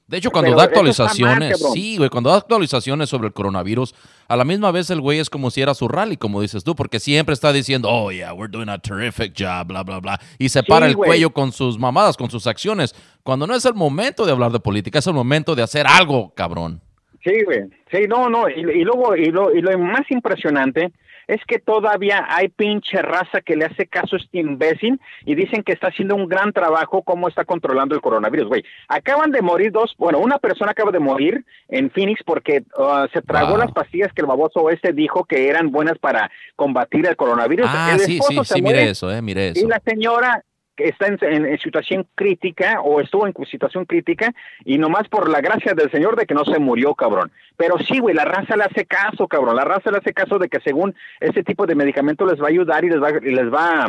De 0.08 0.18
hecho, 0.18 0.30
cuando 0.30 0.56
da 0.56 0.66
actualizaciones, 0.66 1.60
sí, 1.74 1.98
güey, 1.98 2.12
cuando 2.12 2.30
da 2.30 2.38
actualizaciones 2.38 3.10
sobre 3.10 3.28
el 3.28 3.34
coronavirus, 3.34 3.96
a 4.28 4.36
la 4.36 4.46
misma 4.46 4.72
vez 4.72 4.92
el 4.92 5.02
güey 5.02 5.18
es 5.18 5.32
como 5.32 5.50
si 5.50 5.62
era 5.62 5.74
su 5.74 5.88
rally, 5.88 6.16
como 6.16 6.42
dices 6.42 6.64
tú, 6.64 6.76
porque 6.76 7.00
siempre 7.00 7.34
está 7.34 7.52
diciendo, 7.52 7.90
oh, 7.90 8.12
yeah, 8.12 8.32
we're 8.32 8.52
doing 8.52 8.70
a 8.70 8.78
terrific 8.78 9.34
job, 9.36 9.66
bla, 9.66 9.82
bla, 9.82 10.00
bla, 10.00 10.20
y 10.38 10.50
se 10.50 10.62
para 10.62 10.86
el 10.86 10.96
cuello 10.96 11.32
con 11.32 11.52
sus 11.52 11.80
mamadas, 11.80 12.18
con 12.18 12.30
sus 12.30 12.46
acciones, 12.46 12.94
cuando 13.24 13.48
no 13.48 13.56
es 13.56 13.66
el 13.66 13.74
momento 13.74 14.28
de 14.28 14.32
hablar 14.32 14.52
de 14.52 14.60
política, 14.60 15.00
es 15.00 15.08
el 15.08 15.14
momento 15.14 15.56
de 15.56 15.64
hacer 15.64 15.88
algo, 15.88 16.32
cabrón. 16.36 16.82
Sí, 17.24 17.44
güey, 17.44 17.62
sí, 17.92 18.06
no, 18.08 18.30
no, 18.30 18.48
y, 18.48 18.60
y 18.60 18.84
luego, 18.84 19.16
y 19.16 19.32
lo, 19.32 19.56
y 19.56 19.62
lo 19.62 19.76
más 19.80 20.04
impresionante 20.12 20.92
es 21.28 21.42
que 21.46 21.60
todavía 21.60 22.26
hay 22.30 22.50
pinche 22.50 23.02
raza 23.02 23.42
que 23.42 23.56
le 23.56 23.66
hace 23.66 23.88
caso 23.88 24.16
a 24.16 24.20
este 24.20 24.40
imbécil 24.40 25.00
y 25.26 25.36
dicen 25.36 25.64
que 25.64 25.74
está 25.74 25.88
haciendo 25.88 26.16
un 26.16 26.28
gran 26.28 26.54
trabajo 26.54 27.04
cómo 27.04 27.28
está 27.28 27.46
controlando 27.46 27.96
el 27.96 28.02
coronavirus, 28.02 28.48
güey. 28.48 28.64
Acaban 28.88 29.32
de 29.32 29.42
morir 29.42 29.72
dos, 29.72 29.94
bueno, 29.98 30.20
una 30.20 30.38
persona 30.38 30.72
acaba 30.72 30.92
de 30.92 31.00
morir 31.00 31.46
en 31.70 31.90
Phoenix 31.92 32.22
porque 32.24 32.64
uh, 32.78 33.08
se 33.14 33.22
tragó 33.22 33.58
las 33.58 33.72
pastillas 33.72 34.14
que 34.14 34.22
el 34.22 34.28
baboso 34.28 34.70
este 34.70 34.94
dijo 34.94 35.26
que 35.26 35.48
eran 35.50 35.72
buenas 35.72 35.98
para 35.98 36.30
combatir 36.56 37.06
el 37.08 37.16
coronavirus. 37.16 37.68
Ah, 37.70 37.98
sí, 38.00 38.20
sí, 38.28 38.40
sí, 38.44 38.62
mire 38.62 38.90
eso, 38.90 39.12
eh, 39.12 39.22
mire 39.22 39.50
eso. 39.50 39.66
Y 39.66 39.70
la 39.70 39.82
señora 39.86 40.44
está 40.78 41.08
en, 41.08 41.58
situación 41.60 42.08
crítica 42.16 42.82
o 42.82 43.02
estuvo 43.02 43.28
en 43.28 43.34
situación 43.46 43.86
crítica 43.86 44.34
y 44.64 44.78
nomás 44.78 45.08
por 45.08 45.30
la 45.30 45.42
gracia 45.42 45.74
del 45.74 45.92
Señor 45.92 46.16
de 46.16 46.26
que 46.26 46.34
no 46.34 46.46
se 46.46 46.60
murió, 46.60 46.96
cabrón. 46.96 47.32
Pero 47.58 47.78
sí, 47.80 48.00
güey, 48.00 48.16
la 48.16 48.26
raza 48.26 48.56
le 48.56 48.64
hace 48.64 48.86
caso, 48.86 49.28
cabrón. 49.28 49.56
La 49.56 49.64
raza 49.64 49.92
le 49.92 49.98
hace 49.98 50.14
caso 50.14 50.40
de 50.40 50.50
que 50.50 50.60
según 50.60 50.96
ese 51.20 51.44
tipo 51.44 51.66
de 51.66 51.76
medicamento 51.76 52.26
les 52.26 52.42
va 52.42 52.46
a 52.46 52.50
ayudar 52.50 52.84
y 52.84 52.90
les 52.90 53.02
va, 53.02 53.12
y 53.12 53.32
les 53.32 53.54
va 53.54 53.88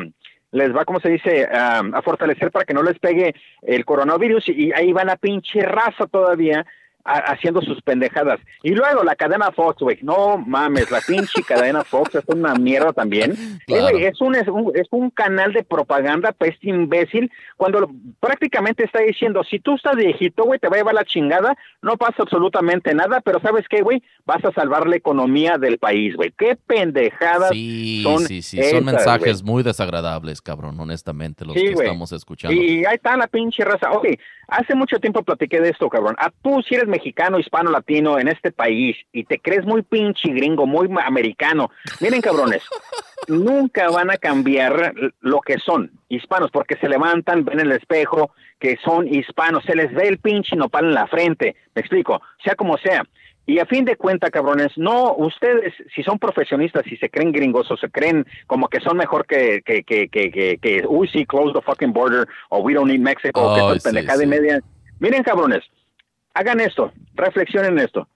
les 0.52 0.75
va, 0.75 0.85
como 0.85 1.00
se 1.00 1.11
dice, 1.11 1.47
a 1.50 2.00
fortalecer 2.02 2.50
para 2.50 2.64
que 2.64 2.73
no 2.73 2.83
les 2.83 2.99
pegue 2.99 3.35
el 3.62 3.85
coronavirus 3.85 4.49
y 4.49 4.73
ahí 4.73 4.93
va 4.93 5.05
la 5.05 5.16
pinche 5.16 5.61
raza 5.61 6.07
todavía 6.07 6.64
haciendo 7.07 7.63
sus 7.63 7.81
pendejadas. 7.83 8.41
Y 8.63 8.71
luego 8.71 9.05
la 9.05 9.15
cadena 9.15 9.51
Fox, 9.53 9.81
güey, 9.81 9.99
no 10.03 10.39
mames, 10.39 10.91
la 10.91 11.01
pinche 11.01 11.43
cadena 11.43 11.85
Fox 11.85 12.15
es 12.17 12.25
una 12.27 12.55
mierda 12.55 12.93
también. 12.93 13.35
Eh, 13.69 14.07
es, 14.07 14.21
un, 14.21 14.35
es, 14.35 14.47
un, 14.49 14.73
es 14.75 14.87
un 14.91 15.11
canal 15.11 15.53
de 15.53 15.65
propaganda 15.65 16.33
para 16.33 16.51
este 16.51 16.69
imbécil, 16.69 17.31
cuando 17.57 17.91
prácticamente 18.21 18.85
está 18.85 19.01
diciendo, 19.01 19.43
si 19.45 19.59
tú 19.59 19.75
estás 19.75 19.97
viejito, 19.97 20.45
güey, 20.45 20.61
te 20.61 20.69
va 20.69 20.77
a 20.77 20.79
llevar 20.79 20.95
la 20.95 21.05
chingada, 21.05 21.57
no 21.83 21.97
pasa 21.97 22.23
absolutamente 22.23 22.95
nada, 22.95 23.21
pero 23.21 23.41
¿sabes 23.41 23.67
qué, 23.69 23.83
güey? 23.83 24.03
Vas 24.25 24.45
a 24.45 24.53
salvar 24.53 24.87
la 24.87 24.97
economía 24.97 25.59
del 25.59 25.79
país, 25.79 26.15
güey. 26.15 26.33
Qué 26.37 26.57
pendejadas 26.67 27.51
sí, 27.51 28.03
son 28.03 28.27
Sí, 28.27 28.43
sí, 28.43 28.63
son 28.63 28.85
mensajes 28.85 29.43
muy 29.43 29.63
desagradables, 29.63 30.41
cabrón, 30.41 30.79
honestamente, 30.79 31.45
los 31.45 31.55
que 31.55 31.73
estamos 31.73 32.13
escuchando. 32.13 32.55
Y 32.55 32.85
ahí 32.85 32.97
está 32.97 33.17
la 33.17 33.27
pinche 33.27 33.65
raza. 33.65 33.91
Ok, 33.93 34.07
hace 34.49 34.75
mucho 34.75 34.99
tiempo 34.99 35.23
platiqué 35.23 35.61
de 35.61 35.71
esto, 35.71 35.89
cabrón. 35.89 36.17
A 36.19 36.31
tú, 36.31 36.63
si 36.63 36.75
eres 36.75 36.89
mexicano, 36.97 37.38
hispano, 37.38 37.71
latino 37.71 38.19
en 38.19 38.29
este 38.29 38.53
país 38.53 38.97
y 39.12 39.25
te 39.25 39.38
crees 39.38 39.65
muy 39.67 39.83
pinche 39.83 40.31
gringo, 40.31 40.67
muy 40.67 40.88
americano, 41.05 41.71
miren 42.00 42.23
cabrones, 42.23 42.62
nunca 43.29 43.91
van 43.91 44.11
a 44.11 44.17
cambiar 44.17 44.95
lo 45.21 45.41
que 45.41 45.59
son 45.59 45.91
hispanos 46.09 46.50
porque 46.50 46.76
se 46.76 46.88
levantan, 46.88 47.45
ven 47.45 47.61
el 47.61 47.73
espejo 47.73 48.31
que 48.59 48.79
son 48.83 49.07
hispanos, 49.07 49.65
se 49.65 49.76
les 49.76 49.93
ve 49.93 50.09
el 50.09 50.19
pinche 50.19 50.57
nopal 50.57 50.87
en 50.87 50.95
la 50.95 51.07
frente, 51.07 51.57
me 51.75 51.81
explico, 51.81 52.23
sea 52.43 52.55
como 52.55 52.79
sea. 52.79 53.05
Y 53.49 53.61
a 53.61 53.67
fin 53.67 53.85
de 53.85 53.95
cuentas, 53.95 54.31
cabrones, 54.31 54.73
no, 54.76 55.15
ustedes, 55.15 55.73
si 55.95 56.03
son 56.03 56.19
profesionistas, 56.19 56.85
si 56.85 56.97
se 56.97 57.09
creen 57.09 57.31
gringos 57.31 57.71
o 57.71 57.76
se 57.76 57.88
creen 57.88 58.26
como 58.49 58.67
que 58.69 58.81
son 58.81 58.97
mejor 58.97 59.25
que, 59.25 59.62
que, 59.65 59.85
que, 59.85 60.09
que, 60.09 60.59
que, 60.61 60.85
uy, 60.88 61.07
sí, 61.09 61.25
close 61.26 61.53
the 61.53 61.61
fucking 61.61 61.93
border, 61.93 62.26
o 62.49 62.59
we 62.59 62.75
don't 62.75 62.91
need 62.91 62.99
Mexico, 62.99 63.55
que 63.55 63.61
oh, 63.61 63.75
pendejada 63.85 64.25
y 64.25 64.26
media. 64.26 64.61
Miren, 64.99 65.23
cabrones, 65.23 65.62
hagan 66.37 66.61
esto, 66.61 66.93
reflexionen 67.14 67.78
esto. 67.78 68.07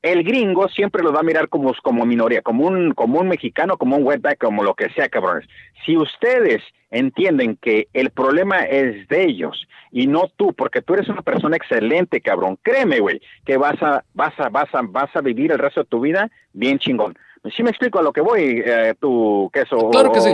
El 0.00 0.22
gringo 0.22 0.68
siempre 0.68 1.02
los 1.02 1.12
va 1.12 1.20
a 1.20 1.24
mirar 1.24 1.48
como, 1.48 1.74
como 1.82 2.06
minoría, 2.06 2.40
como 2.40 2.64
un, 2.64 2.92
como 2.92 3.18
un 3.18 3.28
mexicano, 3.28 3.76
como 3.76 3.96
un 3.96 4.04
wetback, 4.04 4.38
como 4.38 4.62
lo 4.62 4.74
que 4.74 4.88
sea, 4.90 5.08
cabrones. 5.08 5.48
Si 5.84 5.96
ustedes 5.96 6.62
entienden 6.90 7.56
que 7.56 7.88
el 7.92 8.10
problema 8.10 8.60
es 8.60 9.08
de 9.08 9.24
ellos 9.24 9.66
y 9.90 10.06
no 10.06 10.30
tú, 10.36 10.52
porque 10.52 10.80
tú 10.80 10.94
eres 10.94 11.08
una 11.08 11.22
persona 11.22 11.56
excelente, 11.56 12.20
cabrón, 12.20 12.56
créeme, 12.62 13.00
güey, 13.00 13.20
que 13.44 13.56
vas 13.56 13.82
a, 13.82 14.04
vas 14.14 14.38
a, 14.38 14.48
vas 14.48 14.72
a, 14.72 14.82
vas 14.82 15.10
a 15.16 15.20
vivir 15.20 15.50
el 15.50 15.58
resto 15.58 15.80
de 15.80 15.88
tu 15.88 16.00
vida 16.00 16.30
bien 16.52 16.78
chingón. 16.78 17.18
Si 17.56 17.64
me 17.64 17.70
explico 17.70 17.98
a 17.98 18.02
lo 18.02 18.12
que 18.12 18.20
voy, 18.20 18.62
eh, 18.64 18.94
tu 19.00 19.50
queso. 19.52 19.90
Claro 19.90 20.12
que 20.12 20.20
sí. 20.20 20.30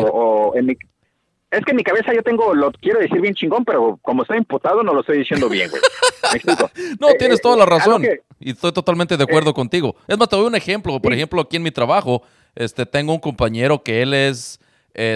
en 0.55 0.67
mi, 0.67 0.77
es 1.53 1.65
que 1.67 1.73
en 1.73 1.77
mi 1.77 1.85
cabeza 1.85 2.15
yo 2.15 2.23
tengo, 2.23 2.55
lo 2.55 2.73
quiero 2.73 2.99
decir 2.99 3.21
bien 3.21 3.35
chingón, 3.35 3.65
pero 3.65 3.99
como 4.01 4.23
estoy 4.23 4.39
imputado 4.39 4.83
no 4.83 4.95
lo 4.95 5.01
estoy 5.01 5.19
diciendo 5.19 5.51
bien, 5.51 5.71
güey. 5.71 5.83
no, 6.99 7.11
eh, 7.11 7.17
tienes 7.19 7.43
toda 7.43 7.59
la 7.59 7.65
eh, 7.65 7.67
razón. 7.67 8.07
y 8.41 8.51
estoy 8.51 8.73
totalmente 8.73 9.19
de 9.19 9.23
acuerdo 9.23 9.51
eh, 9.51 9.55
contigo. 9.55 9.95
Es 10.09 10.17
más, 10.17 10.31
te 10.31 10.37
doy 10.37 10.47
un 10.47 10.55
ejemplo. 10.55 10.99
Por 10.99 11.13
ejemplo, 11.13 11.43
aquí 11.43 11.57
en 11.57 11.63
mi 11.63 11.71
trabajo, 11.71 12.23
este, 12.55 12.87
tengo 12.87 13.13
un 13.13 13.21
compañero 13.21 13.83
que 13.83 14.01
él 14.01 14.15
es, 14.15 14.59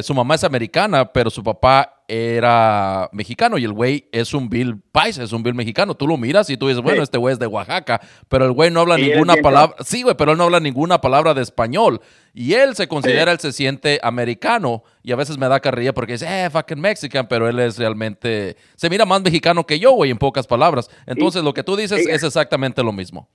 su 0.02 0.12
mamá 0.12 0.34
es 0.34 0.44
americana, 0.44 1.10
pero 1.10 1.30
su 1.30 1.42
papá 1.42 1.96
era 2.08 3.08
mexicano 3.12 3.58
y 3.58 3.64
el 3.64 3.72
güey 3.72 4.08
es 4.12 4.32
un 4.32 4.48
Bill 4.48 4.80
Paisa, 4.92 5.22
es 5.22 5.32
un 5.32 5.42
Bill 5.42 5.54
mexicano. 5.54 5.94
Tú 5.94 6.06
lo 6.06 6.16
miras 6.16 6.50
y 6.50 6.56
tú 6.56 6.68
dices, 6.68 6.82
bueno, 6.82 7.02
este 7.02 7.18
güey 7.18 7.32
es 7.32 7.38
de 7.38 7.46
Oaxaca, 7.46 8.00
pero 8.28 8.44
el 8.44 8.52
güey 8.52 8.70
no 8.70 8.80
habla 8.80 8.96
ninguna 8.98 9.36
palabra. 9.36 9.76
Sí, 9.84 10.02
güey, 10.02 10.14
pero 10.16 10.32
él 10.32 10.38
no 10.38 10.44
habla 10.44 10.60
ninguna 10.60 11.00
palabra 11.00 11.32
de 11.34 11.42
español. 11.42 12.00
Y 12.38 12.52
él 12.52 12.76
se 12.76 12.86
considera, 12.86 13.32
él 13.32 13.40
se 13.40 13.50
siente 13.50 13.98
americano 14.02 14.84
y 15.02 15.10
a 15.10 15.16
veces 15.16 15.38
me 15.38 15.48
da 15.48 15.58
carrilla 15.58 15.94
porque 15.94 16.12
dice, 16.12 16.26
eh, 16.28 16.50
fucking 16.50 16.78
Mexican, 16.78 17.26
pero 17.26 17.48
él 17.48 17.58
es 17.58 17.78
realmente, 17.78 18.58
se 18.74 18.90
mira 18.90 19.06
más 19.06 19.22
mexicano 19.22 19.64
que 19.64 19.78
yo, 19.78 19.92
güey, 19.92 20.10
en 20.10 20.18
pocas 20.18 20.46
palabras. 20.46 20.90
Entonces, 21.06 21.42
lo 21.42 21.54
que 21.54 21.62
tú 21.62 21.76
dices 21.76 22.06
es 22.06 22.22
exactamente 22.22 22.82
lo 22.82 22.92
mismo. 22.92 23.26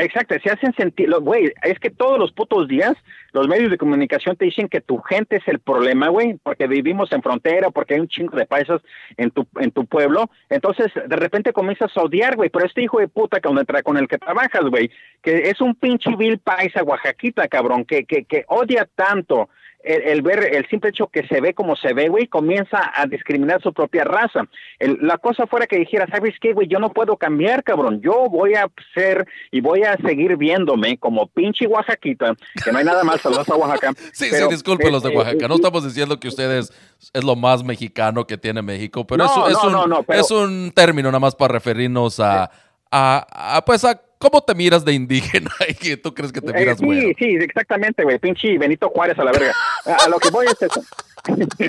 Exacto, 0.00 0.34
se 0.42 0.50
hacen 0.50 0.74
sentir, 0.74 1.10
güey, 1.20 1.52
es 1.62 1.78
que 1.78 1.90
todos 1.90 2.18
los 2.18 2.32
putos 2.32 2.66
días 2.68 2.94
los 3.32 3.46
medios 3.48 3.70
de 3.70 3.76
comunicación 3.76 4.34
te 4.34 4.46
dicen 4.46 4.68
que 4.68 4.80
tu 4.80 4.98
gente 4.98 5.36
es 5.36 5.46
el 5.46 5.60
problema, 5.60 6.08
güey, 6.08 6.38
porque 6.42 6.66
vivimos 6.66 7.12
en 7.12 7.22
frontera, 7.22 7.70
porque 7.70 7.94
hay 7.94 8.00
un 8.00 8.08
chingo 8.08 8.36
de 8.36 8.46
paisas 8.46 8.80
en 9.18 9.30
tu, 9.30 9.46
en 9.60 9.70
tu 9.72 9.84
pueblo, 9.84 10.30
entonces 10.48 10.90
de 10.94 11.16
repente 11.16 11.52
comienzas 11.52 11.94
a 11.96 12.02
odiar, 12.02 12.36
güey, 12.36 12.48
pero 12.48 12.64
este 12.64 12.82
hijo 12.82 12.98
de 12.98 13.08
puta 13.08 13.40
con 13.40 13.58
el, 13.58 13.66
con 13.84 13.98
el 13.98 14.08
que 14.08 14.16
trabajas, 14.16 14.62
güey, 14.70 14.90
que 15.22 15.50
es 15.50 15.60
un 15.60 15.74
pinche 15.74 16.16
vil 16.16 16.38
paisa 16.38 16.82
oaxaquita, 16.82 17.46
cabrón, 17.48 17.84
que, 17.84 18.04
que, 18.04 18.24
que 18.24 18.44
odia 18.48 18.88
tanto 18.94 19.50
el, 19.82 20.22
ver 20.22 20.54
el 20.54 20.68
simple 20.68 20.90
hecho 20.90 21.06
que 21.06 21.26
se 21.26 21.40
ve 21.40 21.54
como 21.54 21.76
se 21.76 21.92
ve, 21.92 22.08
güey, 22.08 22.26
comienza 22.26 22.92
a 22.94 23.06
discriminar 23.06 23.62
su 23.62 23.72
propia 23.72 24.04
raza. 24.04 24.46
la 24.78 25.18
cosa 25.18 25.46
fuera 25.46 25.66
que 25.66 25.78
dijera, 25.78 26.06
¿sabes 26.10 26.34
qué, 26.40 26.52
güey? 26.52 26.68
Yo 26.68 26.78
no 26.78 26.92
puedo 26.92 27.16
cambiar, 27.16 27.62
cabrón. 27.62 28.00
Yo 28.02 28.28
voy 28.28 28.54
a 28.54 28.68
ser 28.94 29.26
y 29.50 29.60
voy 29.60 29.82
a 29.82 29.96
seguir 29.96 30.36
viéndome 30.36 30.98
como 30.98 31.26
pinche 31.28 31.66
Oaxaquita, 31.66 32.34
que 32.62 32.72
no 32.72 32.78
hay 32.78 32.84
nada 32.84 33.04
más, 33.04 33.20
saludos 33.20 33.48
a 33.48 33.56
Oaxaca. 33.56 33.92
sí, 34.12 34.26
sí, 34.30 34.44
disculpe 34.50 34.90
los 34.90 35.02
de 35.02 35.16
Oaxaca. 35.16 35.48
No 35.48 35.54
estamos 35.54 35.84
diciendo 35.84 36.20
que 36.20 36.28
ustedes 36.28 36.72
es 37.12 37.24
lo 37.24 37.36
más 37.36 37.64
mexicano 37.64 38.26
que 38.26 38.36
tiene 38.36 38.62
México, 38.62 39.06
pero, 39.06 39.24
eso, 39.24 39.48
es, 39.48 39.56
un, 39.64 40.04
es 40.08 40.30
un 40.30 40.72
término 40.74 41.08
nada 41.08 41.20
más 41.20 41.34
para 41.34 41.54
referirnos 41.54 42.20
a, 42.20 42.50
a, 42.90 43.56
a 43.56 43.64
pues 43.64 43.84
a 43.84 44.00
¿Cómo 44.20 44.42
te 44.42 44.54
miras 44.54 44.84
de 44.84 44.92
indígena 44.92 45.50
y 45.68 45.72
que 45.72 45.96
tú 45.96 46.12
crees 46.12 46.30
que 46.30 46.42
te 46.42 46.52
miras 46.52 46.78
eh, 46.82 46.86
Sí, 46.86 47.14
sí, 47.18 47.36
exactamente, 47.40 48.04
güey. 48.04 48.18
Pinche 48.18 48.58
Benito 48.58 48.90
Juárez 48.90 49.18
a 49.18 49.24
la 49.24 49.32
verga. 49.32 49.54
A, 49.86 50.10
lo 50.10 50.18
que 50.18 50.28
voy 50.28 50.44
es 50.44 50.60
eso. 50.60 50.82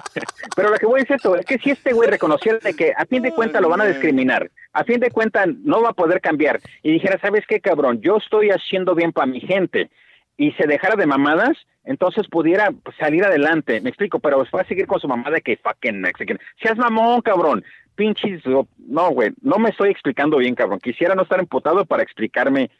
Pero 0.55 0.69
lo 0.69 0.77
que 0.77 0.85
voy 0.85 0.99
es 0.99 1.09
esto, 1.09 1.33
es 1.37 1.45
que 1.45 1.57
si 1.59 1.69
este 1.71 1.93
güey 1.93 2.09
reconociera 2.09 2.59
de 2.59 2.73
que 2.73 2.91
a 2.95 3.05
fin 3.05 3.21
de 3.21 3.31
cuentas 3.31 3.61
lo 3.61 3.69
van 3.69 3.79
a 3.79 3.85
discriminar, 3.85 4.51
a 4.73 4.83
fin 4.83 4.99
de 4.99 5.11
cuentas 5.11 5.47
no 5.63 5.81
va 5.81 5.89
a 5.89 5.93
poder 5.93 6.19
cambiar, 6.19 6.59
y 6.83 6.91
dijera, 6.91 7.17
¿sabes 7.21 7.45
qué, 7.47 7.61
cabrón? 7.61 8.01
Yo 8.01 8.17
estoy 8.17 8.49
haciendo 8.49 8.95
bien 8.95 9.13
para 9.13 9.27
mi 9.27 9.39
gente, 9.39 9.89
y 10.37 10.51
se 10.53 10.67
dejara 10.67 10.95
de 10.95 11.05
mamadas, 11.05 11.57
entonces 11.83 12.27
pudiera 12.29 12.73
salir 12.99 13.23
adelante, 13.23 13.79
me 13.81 13.89
explico, 13.89 14.19
pero 14.19 14.45
va 14.53 14.61
a 14.61 14.67
seguir 14.67 14.87
con 14.87 14.99
su 14.99 15.07
mamada 15.07 15.35
de 15.35 15.41
que 15.41 15.57
fucking 15.57 16.01
Mexican. 16.01 16.39
Seas 16.61 16.77
mamón, 16.77 17.21
cabrón 17.21 17.63
pinches, 18.01 18.41
no, 18.87 19.11
güey, 19.11 19.31
no 19.43 19.59
me 19.59 19.69
estoy 19.69 19.91
explicando 19.91 20.37
bien, 20.37 20.55
cabrón. 20.55 20.79
Quisiera 20.79 21.13
no 21.13 21.21
estar 21.21 21.39
emputado 21.39 21.85
para 21.85 22.01
explicarme 22.01 22.71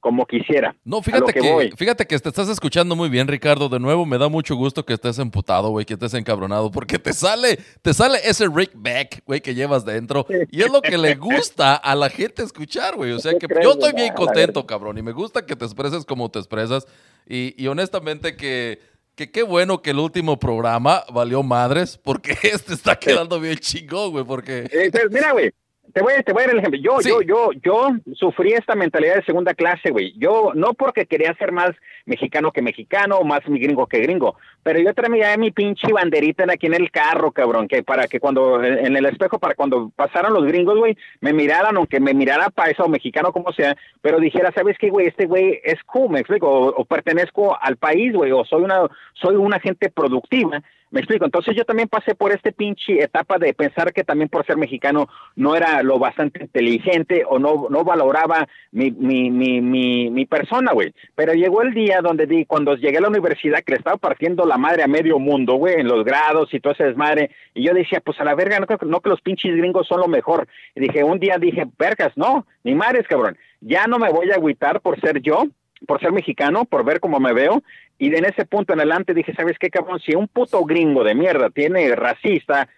como 0.00 0.24
quisiera. 0.24 0.74
No, 0.82 1.02
fíjate 1.02 1.34
que, 1.34 1.72
fíjate 1.76 2.06
que 2.06 2.18
te 2.18 2.30
estás 2.30 2.48
escuchando 2.48 2.96
muy 2.96 3.10
bien, 3.10 3.28
Ricardo. 3.28 3.68
De 3.68 3.78
nuevo, 3.78 4.06
me 4.06 4.16
da 4.16 4.30
mucho 4.30 4.56
gusto 4.56 4.86
que 4.86 4.94
estés 4.94 5.18
emputado, 5.18 5.68
güey, 5.68 5.84
que 5.84 5.92
estés 5.92 6.14
encabronado, 6.14 6.70
porque 6.70 6.98
te 6.98 7.12
sale, 7.12 7.58
te 7.82 7.92
sale 7.92 8.18
ese 8.24 8.46
Rick 8.48 8.70
Back, 8.74 9.22
güey, 9.26 9.42
que 9.42 9.54
llevas 9.54 9.84
dentro. 9.84 10.26
Y 10.50 10.62
es 10.62 10.72
lo 10.72 10.80
que 10.80 10.96
le 10.96 11.14
gusta 11.16 11.74
a 11.74 11.94
la 11.94 12.08
gente 12.08 12.42
escuchar, 12.42 12.96
güey. 12.96 13.12
O 13.12 13.18
sea 13.18 13.34
que 13.34 13.46
yo 13.62 13.72
estoy 13.72 13.92
bien 13.92 14.14
contento, 14.14 14.66
cabrón, 14.66 14.96
y 14.96 15.02
me 15.02 15.12
gusta 15.12 15.44
que 15.44 15.54
te 15.54 15.66
expreses 15.66 16.06
como 16.06 16.30
te 16.30 16.38
expresas. 16.38 16.86
Y, 17.28 17.54
y 17.62 17.66
honestamente 17.66 18.34
que 18.34 18.80
que 19.20 19.30
qué 19.30 19.42
bueno 19.42 19.82
que 19.82 19.90
el 19.90 19.98
último 19.98 20.38
programa 20.38 21.04
valió 21.12 21.42
madres, 21.42 21.98
porque 22.02 22.32
este 22.42 22.72
está 22.72 22.98
quedando 22.98 23.38
bien 23.38 23.58
chingón, 23.58 24.12
güey, 24.12 24.24
porque... 24.24 24.66
Mira, 25.10 25.32
güey, 25.32 25.52
te 25.92 26.02
voy, 26.02 26.12
te 26.24 26.32
voy 26.32 26.42
a 26.42 26.46
dar 26.46 26.54
el 26.54 26.60
ejemplo. 26.60 26.80
Yo, 26.80 27.00
yo, 27.00 27.22
yo, 27.22 27.50
yo 27.62 27.88
sufrí 28.14 28.52
esta 28.52 28.74
mentalidad 28.74 29.16
de 29.16 29.24
segunda 29.24 29.54
clase, 29.54 29.90
güey. 29.90 30.12
Yo, 30.18 30.52
no 30.54 30.74
porque 30.74 31.06
quería 31.06 31.34
ser 31.34 31.52
más 31.52 31.70
mexicano 32.06 32.50
que 32.50 32.62
mexicano, 32.62 33.18
o 33.18 33.24
más 33.24 33.40
gringo 33.46 33.86
que 33.86 34.00
gringo, 34.00 34.36
pero 34.62 34.80
yo 34.80 34.92
traía 34.94 35.36
mi 35.36 35.50
pinche 35.50 35.92
banderita 35.92 36.44
aquí 36.50 36.66
en 36.66 36.74
el 36.74 36.90
carro, 36.90 37.32
cabrón, 37.32 37.68
que 37.68 37.82
para 37.82 38.08
que 38.08 38.20
cuando, 38.20 38.62
en 38.62 38.96
el 38.96 39.06
espejo, 39.06 39.38
para 39.38 39.54
cuando 39.54 39.90
pasaran 39.94 40.32
los 40.32 40.44
gringos, 40.44 40.78
güey, 40.78 40.96
me 41.20 41.32
miraran, 41.32 41.76
aunque 41.76 42.00
me 42.00 42.14
mirara 42.14 42.50
paisa 42.50 42.84
o 42.84 42.88
mexicano, 42.88 43.32
como 43.32 43.52
sea, 43.52 43.76
pero 44.00 44.18
dijera, 44.18 44.52
¿sabes 44.52 44.76
qué, 44.78 44.90
güey? 44.90 45.06
Este 45.06 45.26
güey 45.26 45.60
es 45.62 45.82
cool, 45.84 46.10
me 46.10 46.20
explico, 46.20 46.48
o, 46.50 46.84
pertenezco 46.84 47.56
al 47.60 47.76
país, 47.76 48.12
güey, 48.12 48.32
o 48.32 48.44
soy 48.44 48.62
una, 48.62 48.88
soy 49.14 49.36
una 49.36 49.60
gente 49.60 49.90
productiva 49.90 50.62
me 50.90 51.00
explico. 51.00 51.24
Entonces 51.24 51.56
yo 51.56 51.64
también 51.64 51.88
pasé 51.88 52.14
por 52.14 52.32
este 52.32 52.52
pinche 52.52 53.02
etapa 53.02 53.38
de 53.38 53.54
pensar 53.54 53.92
que 53.92 54.04
también 54.04 54.28
por 54.28 54.44
ser 54.44 54.56
mexicano 54.56 55.08
no 55.36 55.54
era 55.54 55.82
lo 55.82 55.98
bastante 55.98 56.42
inteligente 56.42 57.24
o 57.26 57.38
no, 57.38 57.68
no 57.70 57.84
valoraba 57.84 58.46
mi, 58.72 58.90
mi, 58.90 59.30
mi, 59.30 59.60
mi, 59.60 60.26
persona, 60.26 60.72
güey. 60.72 60.92
Pero 61.14 61.32
llegó 61.32 61.62
el 61.62 61.72
día 61.72 62.00
donde 62.02 62.26
di, 62.26 62.44
cuando 62.44 62.76
llegué 62.76 62.98
a 62.98 63.02
la 63.02 63.08
universidad 63.08 63.62
que 63.62 63.72
le 63.72 63.78
estaba 63.78 63.96
partiendo 63.96 64.44
la 64.46 64.58
madre 64.58 64.82
a 64.82 64.88
medio 64.88 65.18
mundo, 65.18 65.54
güey, 65.54 65.80
en 65.80 65.88
los 65.88 66.04
grados 66.04 66.52
y 66.52 66.60
todo 66.60 66.72
ese 66.72 66.84
desmadre. 66.84 67.30
Y 67.54 67.64
yo 67.64 67.72
decía, 67.72 68.00
pues 68.00 68.20
a 68.20 68.24
la 68.24 68.34
verga, 68.34 68.58
no, 68.58 68.66
no 68.86 69.00
que 69.00 69.08
los 69.08 69.20
pinches 69.20 69.56
gringos 69.56 69.86
son 69.86 70.00
lo 70.00 70.08
mejor. 70.08 70.48
Y 70.74 70.80
dije, 70.80 71.04
un 71.04 71.18
día 71.18 71.38
dije, 71.38 71.66
vergas, 71.78 72.12
no, 72.16 72.46
ni 72.64 72.74
madres, 72.74 73.06
cabrón. 73.08 73.36
Ya 73.60 73.86
no 73.86 73.98
me 73.98 74.10
voy 74.10 74.30
a 74.30 74.36
agüitar 74.36 74.80
por 74.80 74.98
ser 75.00 75.20
yo, 75.20 75.44
por 75.86 76.00
ser 76.00 76.12
mexicano, 76.12 76.64
por 76.64 76.84
ver 76.84 77.00
cómo 77.00 77.20
me 77.20 77.32
veo, 77.32 77.62
y 77.98 78.14
en 78.14 78.24
ese 78.24 78.46
punto 78.46 78.72
en 78.72 78.80
adelante 78.80 79.14
dije, 79.14 79.34
¿sabes 79.34 79.58
qué, 79.58 79.70
cabrón? 79.70 80.00
Si 80.00 80.14
un 80.14 80.28
puto 80.28 80.64
gringo 80.64 81.04
de 81.04 81.14
mierda 81.14 81.50
tiene 81.50 81.94
racista, 81.94 82.68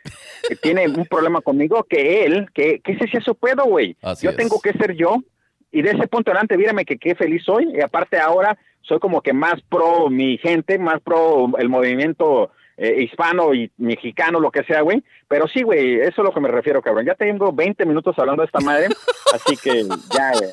que 0.48 0.56
tiene 0.56 0.88
un 0.88 1.06
problema 1.06 1.40
conmigo, 1.40 1.84
que 1.84 2.24
él, 2.24 2.48
que, 2.52 2.80
que 2.80 2.92
ese 2.92 3.08
sea 3.08 3.20
su 3.20 3.34
pedo, 3.34 3.64
güey. 3.64 3.96
Yo 4.20 4.34
tengo 4.34 4.60
que 4.60 4.72
ser 4.72 4.94
yo, 4.94 5.22
y 5.70 5.82
de 5.82 5.90
ese 5.90 6.08
punto 6.08 6.30
en 6.30 6.36
adelante, 6.36 6.58
mírame 6.58 6.84
que 6.84 6.98
qué 6.98 7.14
feliz 7.14 7.44
soy, 7.44 7.68
y 7.74 7.80
aparte 7.80 8.18
ahora 8.18 8.58
soy 8.82 8.98
como 8.98 9.20
que 9.20 9.32
más 9.32 9.60
pro 9.68 10.10
mi 10.10 10.38
gente, 10.38 10.78
más 10.78 11.00
pro 11.00 11.56
el 11.58 11.68
movimiento 11.68 12.50
eh, 12.76 13.02
hispano 13.02 13.54
y 13.54 13.70
mexicano, 13.78 14.40
lo 14.40 14.50
que 14.50 14.64
sea, 14.64 14.80
güey. 14.80 15.04
Pero 15.28 15.46
sí, 15.46 15.62
güey, 15.62 16.00
eso 16.00 16.22
es 16.22 16.24
lo 16.24 16.32
que 16.32 16.40
me 16.40 16.48
refiero, 16.48 16.82
cabrón. 16.82 17.06
Ya 17.06 17.14
tengo 17.14 17.52
20 17.52 17.86
minutos 17.86 18.18
hablando 18.18 18.42
de 18.42 18.46
esta 18.46 18.60
madre, 18.60 18.88
así 19.32 19.56
que 19.56 19.84
ya, 20.12 20.32
güey. 20.32 20.50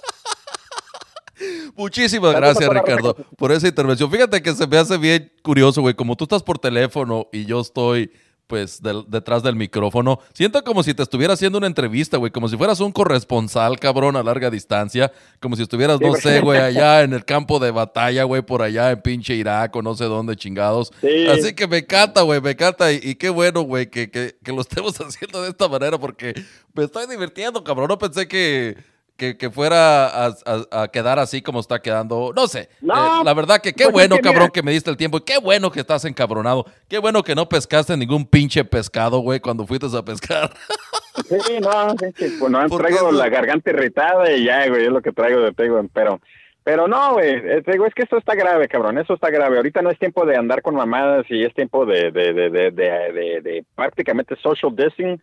Muchísimas 1.75 2.35
gracias, 2.35 2.69
Ricardo, 2.69 3.15
por 3.37 3.51
esa 3.51 3.67
intervención. 3.67 4.11
Fíjate 4.11 4.41
que 4.41 4.53
se 4.53 4.67
me 4.67 4.77
hace 4.77 4.97
bien 4.97 5.31
curioso, 5.41 5.81
güey. 5.81 5.93
Como 5.93 6.15
tú 6.15 6.25
estás 6.25 6.43
por 6.43 6.59
teléfono 6.59 7.27
y 7.31 7.45
yo 7.45 7.61
estoy, 7.61 8.11
pues, 8.47 8.81
detrás 9.07 9.43
del 9.43 9.55
micrófono, 9.55 10.19
siento 10.33 10.63
como 10.63 10.81
si 10.83 10.93
te 10.93 11.03
estuviera 11.03 11.33
haciendo 11.33 11.57
una 11.57 11.67
entrevista, 11.67 12.17
güey. 12.17 12.31
Como 12.31 12.47
si 12.49 12.57
fueras 12.57 12.79
un 12.79 12.91
corresponsal, 12.91 13.79
cabrón, 13.79 14.15
a 14.15 14.23
larga 14.23 14.49
distancia. 14.49 15.11
Como 15.39 15.55
si 15.55 15.63
estuvieras, 15.63 16.01
no 16.01 16.15
sé, 16.15 16.41
güey, 16.41 16.59
allá 16.59 17.03
en 17.03 17.13
el 17.13 17.25
campo 17.25 17.59
de 17.59 17.71
batalla, 17.71 18.23
güey, 18.23 18.41
por 18.41 18.61
allá 18.61 18.91
en 18.91 19.01
pinche 19.01 19.35
Irak 19.35 19.75
o 19.75 19.81
no 19.81 19.95
sé 19.95 20.05
dónde 20.05 20.35
chingados. 20.35 20.91
Así 21.31 21.53
que 21.53 21.67
me 21.67 21.77
encanta, 21.77 22.23
güey, 22.23 22.41
me 22.41 22.51
encanta. 22.51 22.91
Y, 22.91 23.15
qué 23.15 23.29
bueno, 23.29 23.61
güey, 23.61 23.89
que, 23.89 24.09
que, 24.09 24.35
que 24.43 24.51
lo 24.51 24.61
estemos 24.61 24.99
haciendo 24.99 25.41
de 25.43 25.49
esta 25.49 25.67
manera 25.67 25.97
porque 25.97 26.33
me 26.73 26.83
estoy 26.83 27.07
divirtiendo, 27.07 27.63
cabrón. 27.63 27.87
No 27.87 27.97
pensé 27.97 28.27
que 28.27 28.77
que, 29.19 29.49
fuera 29.51 30.25
a, 30.25 30.87
quedar 30.87 31.19
así 31.19 31.41
como 31.41 31.59
está 31.59 31.81
quedando. 31.81 32.31
No 32.35 32.47
sé. 32.47 32.61
Eh, 32.81 32.87
la 33.23 33.33
verdad 33.33 33.61
que 33.61 33.73
qué 33.73 33.83
pues 33.85 33.93
bueno, 33.93 34.17
cabrón, 34.23 34.49
que 34.53 34.63
me 34.63 34.71
diste 34.71 34.89
el 34.89 34.97
tiempo. 34.97 35.17
Y 35.17 35.21
qué 35.21 35.37
bueno 35.37 35.71
que 35.71 35.81
estás 35.81 36.05
encabronado. 36.05 36.65
Qué 36.87 36.97
bueno 36.97 37.23
que 37.23 37.35
no 37.35 37.49
pescaste 37.49 37.95
ningún 37.97 38.25
pinche 38.25 38.63
pescado, 38.63 39.19
güey, 39.19 39.39
cuando 39.39 39.67
fuiste 39.67 39.87
a 39.95 40.03
pescar. 40.03 40.51
Sí, 41.27 41.59
no, 41.59 41.95
pues 41.97 42.49
no 42.49 42.69
traigo 42.69 43.11
la 43.11 43.27
garganta 43.27 43.71
irritada 43.71 44.31
y 44.31 44.45
ya, 44.45 44.67
güey, 44.69 44.85
es 44.85 44.89
lo 44.89 45.01
que 45.01 45.11
traigo 45.11 45.41
de 45.41 45.51
pego, 45.51 45.81
pero... 45.93 46.19
Pero 46.63 46.87
no, 46.87 47.13
güey, 47.13 47.29
eh, 47.29 47.63
es 47.65 47.93
que 47.93 48.03
esto 48.03 48.17
está 48.17 48.35
grave, 48.35 48.67
cabrón, 48.67 48.97
eso 48.99 49.15
está 49.15 49.29
grave. 49.29 49.57
Ahorita 49.57 49.81
no 49.81 49.89
es 49.89 49.97
tiempo 49.97 50.25
de 50.25 50.37
andar 50.37 50.61
con 50.61 50.75
mamadas 50.75 51.25
y 51.29 51.43
es 51.43 51.53
tiempo 51.53 51.85
de, 51.85 52.11
de, 52.11 52.31
de, 52.31 52.49
de, 52.49 52.71
de, 52.71 53.41
de 53.41 53.65
prácticamente 53.75 54.35
social 54.35 54.75
distancing, 54.75 55.21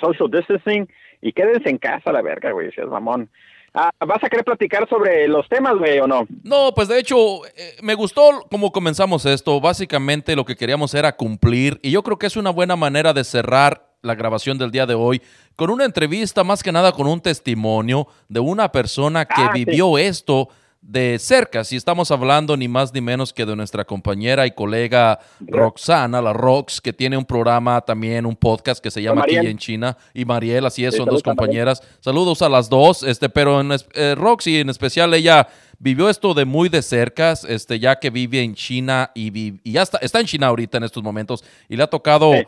social 0.00 0.30
distancing 0.30 0.88
y 1.20 1.32
quédense 1.32 1.70
en 1.70 1.78
casa, 1.78 2.12
la 2.12 2.22
verga, 2.22 2.52
güey, 2.52 2.70
si 2.72 2.80
es 2.80 2.86
mamón. 2.86 3.30
Ah, 3.78 3.90
¿Vas 4.06 4.24
a 4.24 4.30
querer 4.30 4.44
platicar 4.44 4.88
sobre 4.88 5.28
los 5.28 5.46
temas, 5.48 5.76
güey, 5.76 5.98
o 5.98 6.06
no? 6.06 6.26
No, 6.44 6.72
pues 6.74 6.88
de 6.88 6.98
hecho, 6.98 7.44
eh, 7.44 7.76
me 7.82 7.94
gustó 7.94 8.46
cómo 8.50 8.72
comenzamos 8.72 9.26
esto. 9.26 9.60
Básicamente 9.60 10.34
lo 10.34 10.46
que 10.46 10.56
queríamos 10.56 10.94
era 10.94 11.14
cumplir 11.14 11.78
y 11.82 11.90
yo 11.90 12.02
creo 12.02 12.18
que 12.18 12.26
es 12.26 12.36
una 12.38 12.48
buena 12.50 12.74
manera 12.74 13.12
de 13.12 13.22
cerrar 13.22 13.86
la 14.00 14.14
grabación 14.14 14.56
del 14.56 14.70
día 14.70 14.86
de 14.86 14.94
hoy 14.94 15.20
con 15.56 15.68
una 15.68 15.84
entrevista, 15.84 16.42
más 16.42 16.62
que 16.62 16.72
nada 16.72 16.92
con 16.92 17.06
un 17.06 17.20
testimonio 17.20 18.06
de 18.28 18.40
una 18.40 18.72
persona 18.72 19.26
que 19.26 19.42
ah, 19.42 19.50
vivió 19.52 19.98
esto 19.98 20.48
de 20.86 21.18
cerca, 21.18 21.64
si 21.64 21.74
estamos 21.74 22.12
hablando 22.12 22.56
ni 22.56 22.68
más 22.68 22.94
ni 22.94 23.00
menos 23.00 23.32
que 23.32 23.44
de 23.44 23.56
nuestra 23.56 23.84
compañera 23.84 24.46
y 24.46 24.52
colega 24.52 25.18
Roxana, 25.40 26.22
la 26.22 26.32
Rox, 26.32 26.80
que 26.80 26.92
tiene 26.92 27.16
un 27.16 27.24
programa 27.24 27.80
también, 27.80 28.24
un 28.24 28.36
podcast 28.36 28.80
que 28.80 28.92
se 28.92 29.02
llama 29.02 29.22
Aquí 29.22 29.34
en 29.34 29.58
China, 29.58 29.96
y 30.14 30.24
Mariel, 30.24 30.64
así 30.64 30.84
es, 30.84 30.94
son 30.94 31.06
dos 31.06 31.24
compañeras. 31.24 31.82
Saludos 31.98 32.40
a 32.40 32.48
las 32.48 32.68
dos, 32.68 33.02
este, 33.02 33.28
pero 33.28 33.60
en, 33.60 33.72
eh, 33.94 34.14
Roxy 34.16 34.60
en 34.60 34.70
especial 34.70 35.12
ella 35.12 35.48
vivió 35.80 36.08
esto 36.08 36.34
de 36.34 36.44
muy 36.44 36.68
de 36.68 36.82
cerca, 36.82 37.32
este, 37.48 37.80
ya 37.80 37.96
que 37.96 38.10
vive 38.10 38.40
en 38.40 38.54
China 38.54 39.10
y, 39.12 39.58
y 39.64 39.72
ya 39.72 39.82
está, 39.82 39.98
está 39.98 40.20
en 40.20 40.26
China 40.26 40.46
ahorita 40.46 40.78
en 40.78 40.84
estos 40.84 41.02
momentos 41.02 41.44
y 41.68 41.76
le 41.76 41.82
ha 41.82 41.88
tocado 41.88 42.32
eh, 42.32 42.46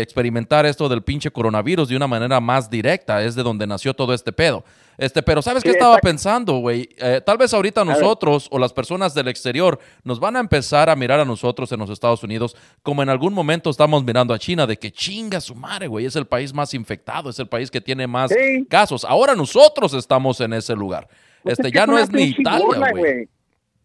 experimentar 0.00 0.64
esto 0.64 0.88
del 0.88 1.02
pinche 1.02 1.30
coronavirus 1.30 1.88
de 1.88 1.96
una 1.96 2.06
manera 2.06 2.40
más 2.40 2.70
directa, 2.70 3.22
es 3.22 3.34
de 3.34 3.42
donde 3.42 3.66
nació 3.66 3.94
todo 3.94 4.14
este 4.14 4.32
pedo. 4.32 4.64
Este, 5.00 5.22
pero 5.22 5.40
¿sabes 5.40 5.62
qué 5.62 5.70
estaba 5.70 5.96
pensando, 5.96 6.58
güey? 6.58 6.90
Eh, 6.98 7.22
tal 7.24 7.38
vez 7.38 7.54
ahorita 7.54 7.86
nosotros 7.86 8.48
o 8.50 8.58
las 8.58 8.74
personas 8.74 9.14
del 9.14 9.28
exterior 9.28 9.78
nos 10.04 10.20
van 10.20 10.36
a 10.36 10.40
empezar 10.40 10.90
a 10.90 10.94
mirar 10.94 11.18
a 11.18 11.24
nosotros 11.24 11.72
en 11.72 11.80
los 11.80 11.88
Estados 11.88 12.22
Unidos 12.22 12.54
como 12.82 13.02
en 13.02 13.08
algún 13.08 13.32
momento 13.32 13.70
estamos 13.70 14.04
mirando 14.04 14.34
a 14.34 14.38
China 14.38 14.66
de 14.66 14.76
que 14.76 14.90
chinga 14.90 15.40
su 15.40 15.54
madre, 15.54 15.86
güey, 15.86 16.04
es 16.04 16.16
el 16.16 16.26
país 16.26 16.52
más 16.52 16.74
infectado, 16.74 17.30
es 17.30 17.38
el 17.38 17.48
país 17.48 17.70
que 17.70 17.80
tiene 17.80 18.06
más 18.06 18.30
casos. 18.68 19.06
Ahora 19.06 19.34
nosotros 19.34 19.94
estamos 19.94 20.38
en 20.42 20.52
ese 20.52 20.76
lugar. 20.76 21.08
Pues 21.42 21.58
este 21.58 21.72
ya 21.72 21.86
no 21.86 21.98
es 21.98 22.12
ni 22.12 22.24
Italia, 22.24 22.92
güey. 22.92 23.26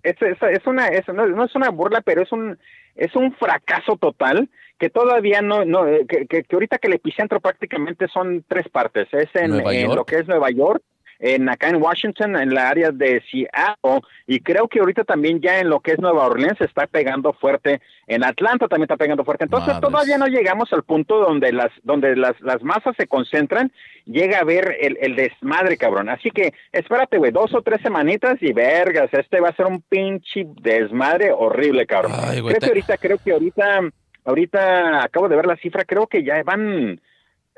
Es, 0.03 0.67
una, 0.67 0.89
no, 1.13 1.45
es 1.45 1.55
una 1.55 1.69
burla, 1.69 2.01
pero 2.01 2.23
es 2.23 2.31
un, 2.33 2.59
es 2.93 3.15
un 3.15 3.33
fracaso 3.35 3.95
total 3.95 4.49
que 4.77 4.89
todavía 4.89 5.41
no, 5.41 5.63
no 5.63 5.87
eh, 5.87 6.05
que, 6.09 6.25
que, 6.27 6.45
ahorita 6.51 6.77
que 6.77 6.87
el 6.87 6.95
epicentro 6.95 7.39
prácticamente 7.39 8.09
son 8.09 8.43
tres 8.49 8.67
partes. 8.67 9.07
Es 9.13 9.29
en 9.33 9.57
lo 9.95 10.05
que 10.05 10.17
es 10.17 10.27
Nueva 10.27 10.51
York, 10.51 10.83
en 11.19 11.49
acá 11.49 11.69
en 11.69 11.81
Washington, 11.81 12.35
en 12.35 12.53
la 12.53 12.69
área 12.69 12.91
de 12.91 13.21
Seattle, 13.29 14.01
y 14.27 14.39
creo 14.39 14.67
que 14.67 14.79
ahorita 14.79 15.03
también 15.03 15.41
ya 15.41 15.59
en 15.59 15.69
lo 15.69 15.79
que 15.79 15.91
es 15.91 15.99
Nueva 15.99 16.25
Orleans 16.25 16.59
está 16.61 16.87
pegando 16.87 17.33
fuerte, 17.33 17.81
en 18.07 18.23
Atlanta 18.23 18.67
también 18.67 18.83
está 18.83 18.97
pegando 18.97 19.23
fuerte. 19.23 19.45
Entonces 19.45 19.79
todavía 19.79 20.17
no 20.17 20.27
llegamos 20.27 20.71
al 20.73 20.83
punto 20.83 21.17
donde 21.17 21.51
las, 21.51 21.71
donde 21.83 22.15
las, 22.15 22.39
las 22.41 22.61
masas 22.63 22.95
se 22.97 23.07
concentran, 23.07 23.71
llega 24.05 24.39
a 24.39 24.43
ver 24.43 24.77
el, 24.81 24.97
el 25.01 25.15
desmadre, 25.15 25.77
cabrón. 25.77 26.09
Así 26.09 26.31
que 26.31 26.53
espérate, 26.71 27.17
güey, 27.17 27.31
dos 27.31 27.53
o 27.53 27.61
tres 27.61 27.81
semanitas 27.81 28.37
y 28.41 28.53
vergas, 28.53 29.09
este 29.13 29.39
va 29.39 29.49
a 29.49 29.55
ser 29.55 29.65
un 29.65 29.81
pinche 29.81 30.45
desmadre 30.61 31.31
horrible, 31.31 31.85
cabrón. 31.85 32.13
creo 32.29 32.59
que 32.59 32.67
ahorita, 32.67 32.97
creo 32.97 33.17
que 33.17 33.31
ahorita, 33.31 33.81
ahorita 34.25 35.03
acabo 35.03 35.29
de 35.29 35.35
ver 35.35 35.45
la 35.45 35.55
cifra, 35.57 35.83
creo 35.85 36.07
que 36.07 36.23
ya 36.23 36.41
van, 36.43 37.01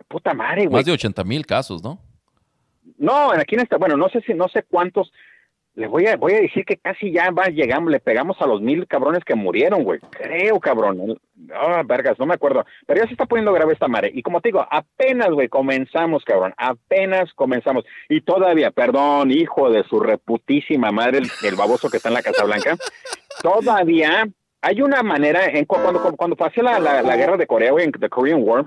puta 0.08 0.34
madre, 0.34 0.66
güey. 0.66 0.76
Más 0.76 0.86
de 0.86 0.92
80 0.92 1.24
mil 1.24 1.46
casos, 1.46 1.84
¿no? 1.84 2.00
No, 2.98 3.32
aquí 3.32 3.56
en 3.56 3.62
esta, 3.62 3.78
bueno, 3.78 3.98
no 3.98 4.10
sé 4.10 4.22
si, 4.22 4.34
no 4.34 4.48
sé 4.48 4.64
cuántos, 4.64 5.12
le 5.78 5.86
voy 5.86 6.08
a, 6.08 6.18
voy 6.18 6.34
a 6.34 6.42
decir 6.42 6.66
que 6.66 6.78
casi 6.78 7.12
ya 7.12 7.30
va, 7.30 7.50
llegamos, 7.50 7.92
le 7.92 8.00
pegamos 8.00 8.42
a 8.42 8.48
los 8.48 8.62
mil 8.62 8.88
cabrones 8.88 9.24
que 9.24 9.36
murieron, 9.36 9.84
güey. 9.84 10.00
Creo, 10.10 10.60
cabrón. 10.60 11.20
Ah, 11.54 11.84
vergas, 11.86 12.18
no 12.18 12.26
me 12.26 12.34
acuerdo. 12.34 12.66
Pero 12.88 13.00
ya 13.00 13.06
se 13.06 13.14
está 13.14 13.28
poniendo 13.28 13.54
grave 13.54 13.74
esta 13.74 13.88
madre. 13.88 14.10
Y 14.12 14.24
como 14.24 14.42
te 14.42 14.50
digo, 14.50 14.66
apenas, 14.72 15.30
güey, 15.30 15.50
comenzamos, 15.50 16.24
cabrón. 16.26 16.56
Apenas 16.58 17.32
comenzamos. 17.36 17.86
Y 18.10 18.22
todavía, 18.22 18.72
perdón, 18.72 19.30
hijo 19.30 19.70
de 19.70 19.84
su 19.84 20.00
reputísima 20.00 20.92
madre, 20.92 21.20
el, 21.44 21.56
baboso 21.56 21.92
que 21.92 21.98
está 21.98 22.10
en 22.10 22.16
la 22.16 22.24
Casa 22.24 22.44
Blanca, 22.44 22.76
todavía 23.44 24.28
hay 24.64 24.82
una 24.82 25.04
manera, 25.04 25.46
en, 25.46 25.66
cuando, 25.66 26.02
cuando, 26.18 26.36
pasó 26.36 26.64
la, 26.64 26.80
la, 26.80 27.16
guerra 27.16 27.38
de 27.38 27.46
Corea, 27.46 27.72
güey, 27.72 27.86
en 27.86 27.92
the 27.92 28.10
Korean 28.10 28.42
War, 28.42 28.66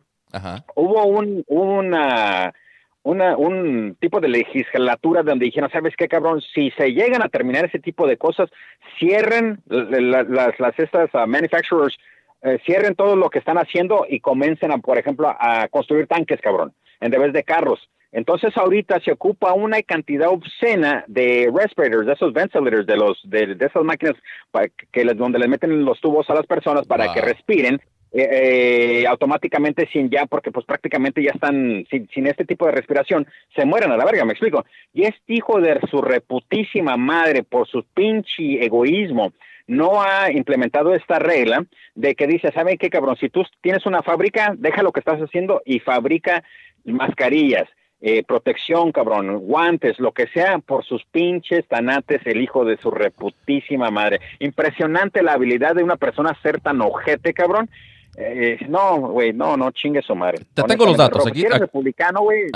hubo 0.77 1.07
un, 1.07 1.43
una 1.49 2.55
una, 3.03 3.37
un 3.37 3.97
tipo 3.99 4.21
de 4.21 4.29
legislatura 4.29 5.23
donde 5.23 5.47
dijeron, 5.47 5.71
¿sabes 5.71 5.95
qué, 5.97 6.09
cabrón? 6.09 6.43
Si 6.55 6.71
se 6.73 6.93
llegan 6.93 7.23
a 7.23 7.29
terminar 7.29 7.65
ese 7.65 7.79
tipo 7.79 8.07
de 8.07 8.17
cosas, 8.17 8.51
cierren 8.99 9.61
las, 9.67 10.29
las 10.59 10.79
estas 10.79 11.13
uh, 11.15 11.27
manufacturers, 11.27 11.97
eh, 12.43 12.59
cierren 12.65 12.95
todo 12.95 13.17
lo 13.17 13.31
que 13.31 13.39
están 13.39 13.59
haciendo 13.59 14.07
y 14.09 14.21
comiencen, 14.21 14.73
a, 14.73 14.79
por 14.79 14.99
ejemplo, 14.99 15.29
a 15.29 15.69
construir 15.69 16.07
tanques, 16.07 16.41
cabrón, 16.41 16.73
en 17.01 17.11
vez 17.11 17.33
de 17.33 17.45
carros. 17.45 17.89
Entonces 18.13 18.57
ahorita 18.57 19.01
se 19.01 19.13
ocupa 19.13 19.53
una 19.53 19.81
cantidad 19.83 20.29
obscena 20.29 21.05
de 21.07 21.51
respirators, 21.55 22.07
de 22.07 22.13
esos 22.15 22.33
ventilators, 22.33 22.87
de 22.87 22.97
los 22.97 23.21
de, 23.25 23.57
esas 23.61 23.85
máquinas 23.85 24.17
para 24.51 24.69
que 24.91 25.05
les, 25.05 25.17
donde 25.17 25.39
les 25.39 25.49
meten 25.49 25.85
los 25.85 26.01
tubos 26.01 26.29
a 26.29 26.35
las 26.35 26.47
personas 26.47 26.87
para 26.87 27.13
que 27.13 27.21
respiren 27.21 27.81
eh, 28.13 29.03
eh, 29.03 29.07
automáticamente 29.07 29.89
sin 29.93 30.11
ya, 30.11 30.27
porque 30.27 30.51
pues 30.51 30.67
prácticamente 30.67 31.23
ya 31.23 31.31
están 31.31 31.87
sin, 31.91 32.27
este 32.27 32.45
tipo 32.45 32.67
de 32.67 32.73
respiración, 32.73 33.27
se 33.55 33.65
mueren 33.65 33.93
a 33.93 33.97
la 33.97 34.05
verga, 34.05 34.25
me 34.25 34.33
explico. 34.33 34.65
Y 34.93 35.05
este 35.05 35.35
hijo 35.35 35.61
de 35.61 35.79
su 35.89 36.03
reputísima 36.03 36.97
madre, 36.97 37.45
por 37.45 37.69
su 37.69 37.85
pinche 37.95 38.65
egoísmo, 38.65 39.33
no 39.69 40.03
ha 40.03 40.33
implementado 40.33 40.93
esta 40.93 41.21
regla 41.21 41.65
de 41.95 42.17
que 42.17 42.27
dice, 42.27 42.51
¿saben 42.51 42.79
qué 42.79 42.91
cabrón? 42.91 43.17
Si 43.17 43.29
tú 43.29 43.45
tienes 43.61 43.87
una 43.87 44.03
fábrica, 44.03 44.55
deja 44.59 44.83
lo 44.83 44.91
que 44.91 45.01
estás 45.01 45.21
haciendo 45.21 45.63
y 45.65 45.79
fabrica 45.79 46.43
mascarillas. 46.85 47.69
Eh, 48.03 48.25
protección, 48.25 48.93
cabrón, 48.93 49.41
guantes, 49.41 50.01
lo 50.01 50.13
que 50.13 50.27
sea, 50.29 50.59
por 50.59 50.87
sus 50.87 51.05
pinches 51.05 51.69
tanates, 51.69 52.23
el 52.25 52.41
hijo 52.41 52.65
de 52.65 52.79
su 52.79 52.91
reputísima 52.91 53.91
madre. 53.91 54.21
Impresionante 54.39 55.23
la 55.23 55.35
habilidad 55.35 55.75
de 55.75 55.83
una 55.83 55.97
persona 55.97 56.35
ser 56.43 56.63
tan 56.63 56.81
ojete, 56.81 57.35
cabrón, 57.35 57.69
eh, 58.17 58.59
no, 58.69 58.99
güey, 58.99 59.33
no, 59.33 59.57
no 59.57 59.71
chingue 59.71 60.03
su 60.03 60.15
madre. 60.15 60.45
Te 60.55 60.63
tengo 60.65 60.87
los 60.87 60.97
datos 60.97 61.27
aquí. 61.27 61.41
Si 61.41 61.47
eres 61.47 61.61
republicano, 61.61 62.21
güey. 62.21 62.47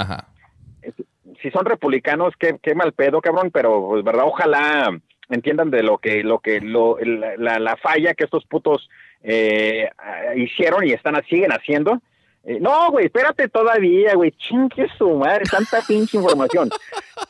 Si 1.43 1.51
son 1.51 1.65
republicanos, 1.65 2.35
qué, 2.39 2.59
qué 2.63 2.75
mal 2.75 2.93
pedo, 2.93 3.21
cabrón, 3.21 3.51
pero 3.53 3.89
pues 3.89 4.05
verdad, 4.05 4.25
ojalá 4.27 4.99
entiendan 5.29 5.71
de 5.71 5.83
lo 5.83 5.99
que, 5.99 6.23
lo 6.23 6.39
que, 6.39 6.61
lo, 6.61 6.99
la, 6.99 7.59
la 7.59 7.77
falla 7.77 8.15
que 8.15 8.25
estos 8.25 8.45
putos 8.45 8.89
eh, 9.23 9.89
hicieron 10.37 10.87
y 10.87 10.93
están 10.93 11.21
siguen 11.29 11.53
haciendo. 11.53 12.01
Eh, 12.45 12.59
no, 12.61 12.91
güey, 12.91 13.07
espérate 13.07 13.49
todavía, 13.49 14.15
güey, 14.15 14.33
chingue 14.33 14.87
su 14.99 15.15
madre, 15.15 15.45
tanta 15.51 15.81
pinche 15.87 16.17
información. 16.19 16.69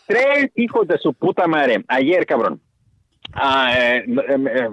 Tres 0.06 0.50
hijos 0.56 0.88
de 0.88 0.98
su 0.98 1.14
puta 1.14 1.46
madre, 1.46 1.84
ayer, 1.88 2.26
cabrón, 2.26 2.60
Ah, 3.36 3.74
eh, 3.76 4.04
eh, 4.06 4.68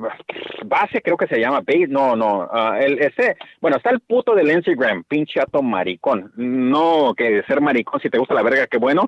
base 0.65 1.02
creo 1.02 1.17
que 1.17 1.28
se 1.28 1.39
llama 1.39 1.63
no, 1.89 2.15
no, 2.15 2.47
ah, 2.52 2.78
el, 2.80 3.00
ese, 3.00 3.36
bueno, 3.60 3.78
está 3.78 3.89
el 3.89 4.02
puto 4.02 4.36
del 4.36 4.52
Instagram, 4.52 5.04
pinche 5.08 5.41
ato 5.41 5.63
maricón, 5.63 6.32
no 6.36 7.13
que 7.17 7.41
ser 7.47 7.60
maricón, 7.60 8.00
si 8.02 8.10
te 8.10 8.19
gusta 8.19 8.36
la 8.36 8.43
verga, 8.43 8.67
qué 8.67 8.78
bueno, 8.78 9.08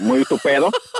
muy 0.00 0.24
tu 0.24 0.36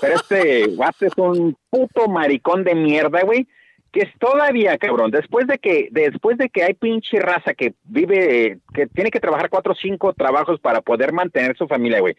pero 0.00 0.14
este 0.14 0.68
guate 0.68 1.06
es 1.06 1.18
un 1.18 1.54
puto 1.68 2.08
maricón 2.08 2.64
de 2.64 2.74
mierda, 2.74 3.20
güey, 3.22 3.46
que 3.92 4.00
es 4.00 4.18
todavía, 4.18 4.78
cabrón, 4.78 5.10
después 5.10 5.46
de 5.46 5.58
que, 5.58 5.88
después 5.90 6.38
de 6.38 6.48
que 6.48 6.62
hay 6.62 6.72
pinche 6.72 7.20
raza 7.20 7.52
que 7.52 7.74
vive, 7.84 8.58
que 8.72 8.86
tiene 8.86 9.10
que 9.10 9.20
trabajar 9.20 9.50
cuatro 9.50 9.72
o 9.72 9.76
cinco 9.76 10.14
trabajos 10.14 10.58
para 10.60 10.80
poder 10.80 11.12
mantener 11.12 11.56
su 11.58 11.68
familia, 11.68 12.00
güey, 12.00 12.16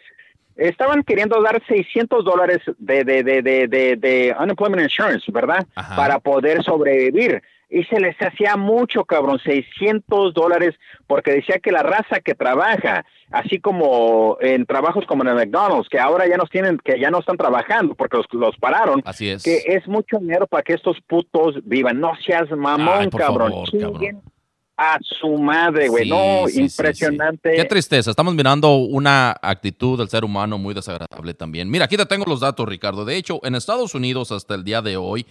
estaban 0.55 1.03
queriendo 1.03 1.41
dar 1.41 1.61
600 1.67 2.23
dólares 2.23 2.59
de, 2.77 3.03
de, 3.03 3.23
de, 3.23 3.41
de, 3.41 3.67
de 3.67 4.35
unemployment 4.39 4.83
insurance, 4.83 5.31
¿verdad? 5.31 5.65
Para 5.95 6.19
poder 6.19 6.63
sobrevivir. 6.63 7.41
Y 7.69 7.83
se 7.85 7.99
les 7.99 8.15
hacía 8.21 8.55
mucho, 8.55 9.03
cabrón, 9.03 9.39
600 9.39 10.35
dólares, 10.35 10.75
porque 11.07 11.31
decía 11.31 11.57
que 11.57 11.71
la 11.71 11.81
raza 11.81 12.19
que 12.19 12.35
trabaja, 12.35 13.03
así 13.31 13.59
como 13.59 14.37
en 14.41 14.67
trabajos 14.67 15.07
como 15.07 15.23
en 15.23 15.29
el 15.29 15.35
McDonald's, 15.35 15.89
que 15.89 15.97
ahora 15.97 16.27
ya 16.27 16.37
nos 16.37 16.51
tienen, 16.51 16.77
que 16.77 16.99
ya 16.99 17.09
no 17.09 17.19
están 17.19 17.37
trabajando 17.37 17.95
porque 17.95 18.17
los, 18.17 18.27
los 18.31 18.55
pararon, 18.57 19.01
así 19.05 19.27
es. 19.27 19.41
que 19.41 19.63
es 19.65 19.87
mucho 19.87 20.19
dinero 20.19 20.45
para 20.45 20.61
que 20.61 20.73
estos 20.73 21.01
putos 21.01 21.55
vivan. 21.63 21.99
No 21.99 22.11
seas 22.23 22.51
mamón, 22.51 23.09
cabrón. 23.09 23.65
cabrón 23.71 24.21
a 24.83 24.99
su 25.01 25.37
madre, 25.37 25.87
güey. 25.87 26.09
no, 26.09 26.49
impresionante. 26.49 27.53
Qué 27.55 27.65
tristeza. 27.65 28.09
Estamos 28.11 28.35
mirando 28.35 28.75
una 28.75 29.35
actitud 29.41 29.97
del 29.97 30.09
ser 30.09 30.25
humano 30.25 30.57
muy 30.57 30.73
desagradable 30.73 31.33
también. 31.33 31.69
Mira, 31.69 31.85
aquí 31.85 31.95
te 31.95 32.05
tengo 32.05 32.25
los 32.27 32.41
datos, 32.41 32.67
Ricardo. 32.67 33.05
De 33.05 33.15
hecho, 33.15 33.39
en 33.43 33.55
Estados 33.55 33.95
Unidos 33.95 34.31
hasta 34.31 34.55
el 34.55 34.63
día 34.63 34.81
de 34.81 34.97
hoy 34.97 35.25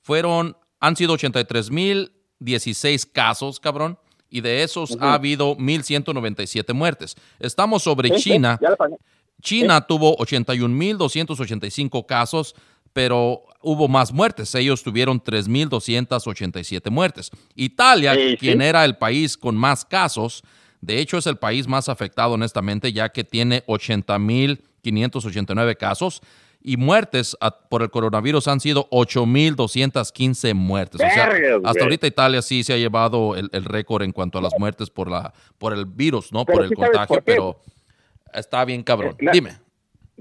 fueron, 0.00 0.56
han 0.80 0.96
sido 0.96 1.14
83 1.14 1.70
mil 1.70 2.12
16 2.40 3.06
casos, 3.06 3.58
cabrón. 3.60 3.98
Y 4.28 4.40
de 4.40 4.62
esos 4.62 4.96
ha 5.00 5.14
habido 5.14 5.56
1.197 5.58 6.72
muertes. 6.72 7.16
Estamos 7.38 7.82
sobre 7.82 8.10
China. 8.12 8.58
China 9.42 9.82
tuvo 9.82 10.16
81.285 10.18 12.06
casos, 12.06 12.54
pero 12.94 13.42
hubo 13.62 13.88
más 13.88 14.12
muertes. 14.12 14.54
Ellos 14.54 14.82
tuvieron 14.82 15.22
3.287 15.22 16.90
muertes. 16.90 17.30
Italia, 17.54 18.16
quien 18.38 18.62
era 18.62 18.84
el 18.84 18.96
país 18.96 19.36
con 19.36 19.56
más 19.56 19.84
casos, 19.84 20.42
de 20.80 20.98
hecho 20.98 21.18
es 21.18 21.26
el 21.26 21.36
país 21.36 21.68
más 21.68 21.88
afectado 21.88 22.34
honestamente, 22.34 22.92
ya 22.92 23.08
que 23.10 23.22
tiene 23.24 23.64
80.589 23.66 25.76
casos 25.76 26.22
y 26.64 26.76
muertes 26.76 27.36
por 27.68 27.82
el 27.82 27.90
coronavirus 27.90 28.46
han 28.48 28.58
sido 28.60 28.88
8.215 28.90 30.54
muertes. 30.54 31.00
o 31.00 31.04
sea, 31.04 31.32
hasta 31.64 31.82
ahorita 31.82 32.06
Italia 32.06 32.40
sí 32.42 32.62
se 32.62 32.72
ha 32.72 32.76
llevado 32.76 33.34
el, 33.36 33.50
récord 33.64 34.02
en 34.02 34.12
cuanto 34.12 34.38
a 34.38 34.42
las 34.42 34.52
muertes 34.58 34.88
por, 34.90 35.10
la, 35.10 35.32
por 35.58 35.72
el 35.72 35.86
virus, 35.86 36.32
¿no? 36.32 36.44
por 36.44 36.62
el 36.64 36.72
contagio, 36.74 37.20
pero 37.24 37.58
está 38.32 38.64
bien 38.64 38.84
cabrón. 38.84 39.16
Dime 39.32 39.58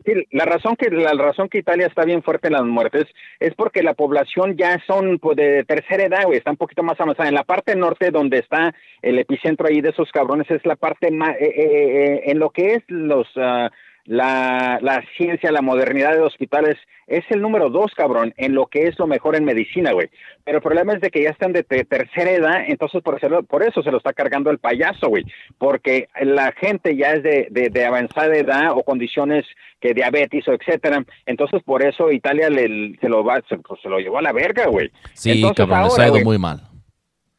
Sí, 0.05 0.13
la 0.31 0.45
razón 0.45 0.75
que 0.75 0.89
la 0.89 1.13
razón 1.13 1.47
que 1.47 1.59
Italia 1.59 1.85
está 1.85 2.05
bien 2.05 2.23
fuerte 2.23 2.47
en 2.47 2.53
las 2.53 2.63
muertes 2.63 3.05
es 3.39 3.53
porque 3.53 3.83
la 3.83 3.93
población 3.93 4.57
ya 4.57 4.81
son 4.87 5.19
pues, 5.19 5.37
de 5.37 5.63
tercera 5.63 6.05
edad, 6.05 6.23
güey, 6.25 6.39
está 6.39 6.51
un 6.51 6.57
poquito 6.57 6.81
más 6.81 6.99
avanzada. 6.99 7.29
En 7.29 7.35
la 7.35 7.43
parte 7.43 7.75
norte 7.75 8.09
donde 8.09 8.39
está 8.39 8.73
el 9.01 9.19
epicentro 9.19 9.67
ahí 9.67 9.79
de 9.81 9.89
esos 9.89 10.11
cabrones 10.11 10.49
es 10.49 10.65
la 10.65 10.75
parte 10.75 11.11
más 11.11 11.35
eh, 11.39 11.45
eh, 11.45 11.53
eh, 11.55 12.21
en 12.25 12.39
lo 12.39 12.49
que 12.49 12.73
es 12.75 12.83
los 12.87 13.27
uh, 13.37 13.69
la, 14.05 14.79
la, 14.81 15.03
ciencia, 15.17 15.51
la 15.51 15.61
modernidad 15.61 16.13
de 16.13 16.21
hospitales 16.21 16.77
es 17.07 17.23
el 17.29 17.41
número 17.41 17.69
dos, 17.69 17.93
cabrón, 17.95 18.33
en 18.37 18.55
lo 18.55 18.67
que 18.67 18.87
es 18.87 18.97
lo 18.97 19.05
mejor 19.05 19.35
en 19.35 19.43
medicina, 19.43 19.91
güey. 19.91 20.09
Pero 20.43 20.57
el 20.57 20.63
problema 20.63 20.93
es 20.93 21.01
de 21.01 21.09
que 21.09 21.23
ya 21.23 21.29
están 21.29 21.51
de, 21.51 21.63
tercera 21.63 22.31
edad, 22.31 22.63
entonces 22.67 23.01
por, 23.01 23.15
hacerlo, 23.15 23.43
por 23.43 23.63
eso 23.63 23.83
se 23.83 23.91
lo 23.91 23.97
está 23.97 24.13
cargando 24.13 24.49
el 24.49 24.59
payaso, 24.59 25.09
güey. 25.09 25.25
Porque 25.57 26.07
la 26.21 26.51
gente 26.53 26.95
ya 26.95 27.11
es 27.11 27.23
de, 27.23 27.47
de, 27.51 27.85
avanzada 27.85 28.35
edad 28.35 28.71
o 28.71 28.83
condiciones 28.83 29.45
que 29.79 29.93
diabetes 29.93 30.47
o 30.47 30.53
etcétera. 30.53 31.03
Entonces 31.25 31.61
por 31.63 31.83
eso 31.83 32.11
Italia 32.11 32.49
le, 32.49 32.95
se 32.99 33.09
lo 33.09 33.23
va, 33.23 33.41
se, 33.47 33.57
pues, 33.57 33.81
se 33.81 33.89
lo 33.89 33.99
llevó 33.99 34.19
a 34.19 34.21
la 34.21 34.31
verga, 34.31 34.67
güey. 34.67 34.89
Sí, 35.13 35.31
entonces, 35.31 35.65
cabrón, 35.65 35.89
ahora, 35.91 36.03
ha 36.03 36.07
ido 36.07 36.23
muy 36.23 36.37
mal 36.37 36.70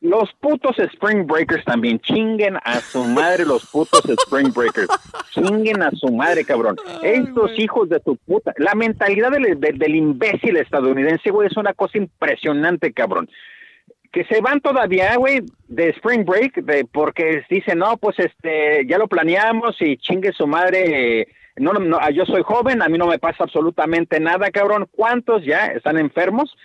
los 0.03 0.33
putos 0.41 0.77
Spring 0.79 1.27
Breakers 1.27 1.65
también. 1.65 2.01
Chinguen 2.01 2.57
a 2.65 2.81
su 2.81 3.05
madre 3.05 3.47
los 3.47 3.65
putos 3.67 4.03
Spring 4.05 4.53
Breakers. 4.53 4.89
Chinguen 5.31 5.81
a 5.81 5.91
su 5.93 6.13
madre, 6.13 6.45
cabrón. 6.45 6.77
Estos 7.03 7.57
hijos 7.59 7.89
de 7.89 8.01
tu 8.01 8.17
puta. 8.17 8.53
La 8.59 8.75
mentalidad 8.75 9.31
del, 9.31 9.59
del, 9.59 9.95
imbécil 9.95 10.57
estadounidense, 10.57 11.31
güey, 11.31 11.47
es 11.47 11.57
una 11.57 11.73
cosa 11.73 11.99
impresionante, 11.99 12.93
cabrón. 12.93 13.31
Que 14.11 14.25
se 14.25 14.41
van 14.41 14.61
todavía, 14.61 15.17
güey, 15.17 15.41
de 15.69 15.91
Spring 15.91 16.25
Break, 16.25 16.57
de, 16.57 16.85
porque 16.85 17.45
dicen, 17.49 17.79
no, 17.79 17.97
pues 17.97 18.19
este, 18.19 18.85
ya 18.87 18.99
lo 18.99 19.07
planeamos 19.07 19.77
y 19.81 19.97
chingue 19.99 20.33
su 20.33 20.49
madre. 20.49 21.29
No, 21.57 21.73
no, 21.73 22.11
yo 22.11 22.25
soy 22.25 22.43
joven, 22.43 22.83
a 22.83 22.89
mí 22.89 22.99
no 22.99 23.07
me 23.07 23.19
pasa 23.19 23.45
absolutamente 23.45 24.21
nada, 24.21 24.51
cabrón. 24.51 24.89
¿Cuántos 24.91 25.45
ya 25.45 25.67
están 25.67 25.99
enfermos? 25.99 26.57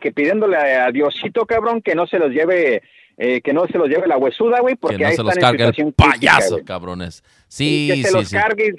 que, 0.00 0.12
pidiéndole 0.12 0.56
a 0.56 0.90
Diosito, 0.90 1.46
cabrón, 1.46 1.82
que 1.82 1.94
no 1.94 2.06
se 2.06 2.18
los 2.18 2.30
lleve, 2.30 2.82
eh, 3.18 3.40
que 3.42 3.52
no 3.52 3.66
se 3.66 3.78
los 3.78 3.88
lleve 3.88 4.06
la 4.06 4.16
huesuda, 4.16 4.60
güey, 4.60 4.76
porque 4.76 4.96
que 4.96 5.02
no 5.02 5.08
ahí 5.08 5.16
se 5.16 5.22
los 5.22 5.34
cargue 5.34 5.64
el 5.64 5.92
payaso, 5.92 6.64
cabrones. 6.64 7.22
Sí, 7.48 7.90
y 7.92 8.02
que 8.02 8.08
se 8.08 8.14
los 8.14 8.30
cargue 8.30 8.74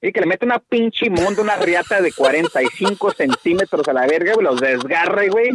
y 0.00 0.12
que 0.12 0.20
le 0.20 0.26
mete 0.26 0.44
una 0.44 0.58
pinche 0.58 1.06
inmunda, 1.06 1.42
una 1.42 1.56
riata 1.56 2.00
de 2.00 2.12
45 2.12 3.10
centímetros 3.16 3.86
a 3.88 3.92
la 3.92 4.06
verga, 4.06 4.34
güey, 4.34 4.44
los 4.44 4.60
desgarre, 4.60 5.28
güey, 5.28 5.50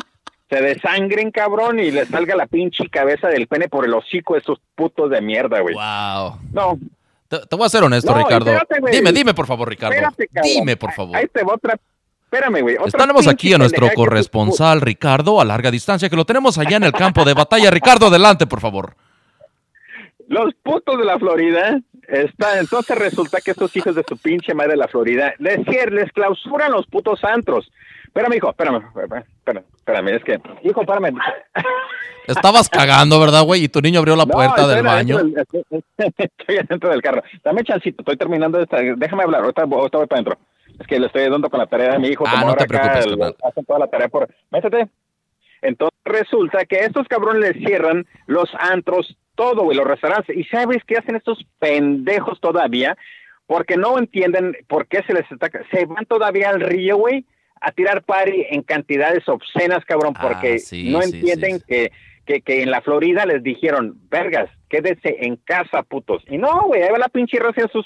se 0.50 0.62
desangren, 0.62 1.32
cabrón, 1.32 1.80
y 1.80 1.92
le 1.92 2.06
salga 2.06 2.36
la 2.36 2.48
pinche 2.48 2.90
cabeza 2.90 3.28
del 3.28 3.48
pene 3.48 3.68
por 3.68 3.86
el 3.86 3.94
hocico 3.94 4.34
de 4.34 4.40
esos 4.40 4.60
putos 4.74 5.10
de 5.12 5.22
mierda, 5.22 5.60
güey. 5.60 5.76
Wow. 5.76 6.40
No. 6.54 6.80
Te, 7.28 7.56
voy 7.56 7.66
a 7.66 7.70
ser 7.70 7.84
honesto, 7.84 8.14
Ricardo. 8.14 8.52
dime, 8.92 9.12
dime, 9.12 9.34
por 9.34 9.48
favor, 9.48 9.68
Ricardo. 9.68 9.96
dime, 10.44 10.78
por 10.78 10.94
favor. 10.94 11.16
Ahí 11.16 11.28
te 11.28 11.44
voy 11.44 11.56
otra 11.56 11.78
Espérame, 12.30 12.62
güey. 12.62 12.78
Estamos 12.86 13.26
aquí 13.26 13.54
a 13.54 13.58
nuestro 13.58 13.90
corresponsal, 13.96 14.82
Ricardo, 14.82 15.40
a 15.40 15.46
larga 15.46 15.72
distancia, 15.72 16.10
que 16.10 16.18
lo 16.18 16.26
tenemos 16.26 16.58
allá 16.58 16.76
en 16.76 16.84
el 16.84 16.92
campo 16.92 17.24
de 17.24 17.34
batalla. 17.34 17.72
Ricardo, 17.72 18.08
adelante, 18.08 18.46
por 18.46 18.60
favor. 18.60 18.96
Los 20.28 20.54
putos 20.56 20.98
de 20.98 21.06
la 21.06 21.18
Florida 21.18 21.80
están, 22.08 22.60
entonces 22.60 22.98
resulta 22.98 23.42
que 23.42 23.52
estos 23.52 23.76
hijos 23.76 23.96
de 23.96 24.04
su 24.08 24.18
pinche 24.18 24.54
madre 24.54 24.72
de 24.72 24.78
la 24.78 24.88
Florida 24.88 25.34
les, 25.40 25.60
les 25.92 26.12
clausuran 26.12 26.72
los 26.72 26.86
putos 26.88 27.24
antros. 27.24 27.70
Espérame, 28.06 28.36
hijo, 28.36 28.50
espérame, 28.50 28.84
espérame, 28.88 29.64
espérame, 29.76 30.08
es 30.16 30.24
que, 30.24 30.40
hijo, 30.64 30.82
espérame. 30.82 31.16
Estabas 32.28 32.68
cagando, 32.68 33.20
¿verdad, 33.20 33.44
güey? 33.44 33.64
Y 33.64 33.70
tu 33.70 33.80
niño 33.80 34.00
abrió 34.00 34.16
la 34.16 34.26
puerta 34.26 34.68
del 34.68 34.84
baño. 34.84 35.18
estoy 35.98 36.58
adentro 36.58 36.90
del 36.90 37.02
carro. 37.02 37.24
Dame 37.44 37.64
chancito, 37.64 38.02
estoy 38.02 38.18
terminando 38.18 38.60
esta. 38.60 38.78
Déjame 38.82 39.24
hablar, 39.24 39.44
ahorita, 39.44 39.62
ahorita 39.62 39.98
voy 39.98 40.08
para 40.08 40.22
adentro. 40.22 40.38
Es 40.78 40.86
que 40.88 41.00
le 41.00 41.08
estoy 41.08 41.30
dando 41.30 41.50
con 41.50 41.60
la 41.60 41.68
tarea 41.68 41.94
de 41.94 42.00
mi 42.00 42.10
hijo. 42.10 42.26
Ah, 42.28 42.32
como 42.32 42.46
no 42.46 42.50
ahora 42.52 42.66
te 42.66 42.68
preocupes, 42.68 43.06
acá, 43.08 43.48
hacen 43.48 43.66
toda 43.66 43.80
la 43.80 43.88
tarea 43.88 44.10
por... 44.10 44.28
Métete. 44.52 44.90
Entonces 45.62 45.98
resulta 46.04 46.66
que 46.66 46.80
estos 46.80 47.08
cabrones 47.08 47.56
les 47.56 47.66
cierran 47.66 48.06
los 48.28 48.50
antros, 48.60 49.18
todo, 49.38 49.64
güey, 49.64 49.78
los 49.78 49.88
restaurantes. 49.88 50.36
¿Y 50.36 50.44
sabes 50.46 50.84
qué 50.86 50.98
hacen 50.98 51.16
estos 51.16 51.46
pendejos 51.60 52.42
todavía? 52.42 52.98
Porque 53.46 53.78
no 53.78 53.98
entienden 53.98 54.58
por 54.68 54.88
qué 54.88 55.04
se 55.08 55.14
les 55.14 55.32
está... 55.32 55.50
Se 55.72 55.86
van 55.86 56.06
todavía 56.06 56.50
al 56.50 56.60
río, 56.60 56.98
güey, 56.98 57.24
a 57.62 57.72
tirar 57.72 58.04
party 58.04 58.48
en 58.50 58.64
cantidades 58.64 59.28
obscenas, 59.30 59.86
cabrón, 59.86 60.14
ah, 60.18 60.28
porque 60.28 60.58
no 60.86 61.02
entienden 61.02 61.62
que, 61.66 61.92
que, 62.26 62.42
que, 62.42 62.64
en 62.64 62.72
la 62.72 62.82
Florida 62.82 63.26
les 63.26 63.42
dijeron, 63.42 63.98
vergas, 64.10 64.50
quédese 64.70 65.16
en 65.22 65.38
casa, 65.38 65.84
putos. 65.84 66.24
Y 66.28 66.38
no, 66.38 66.64
güey, 66.68 66.84
ahí 66.84 66.92
va 66.92 66.98
la 66.98 67.08
pinche 67.08 67.40
racia 67.40 67.70
sus, 67.72 67.86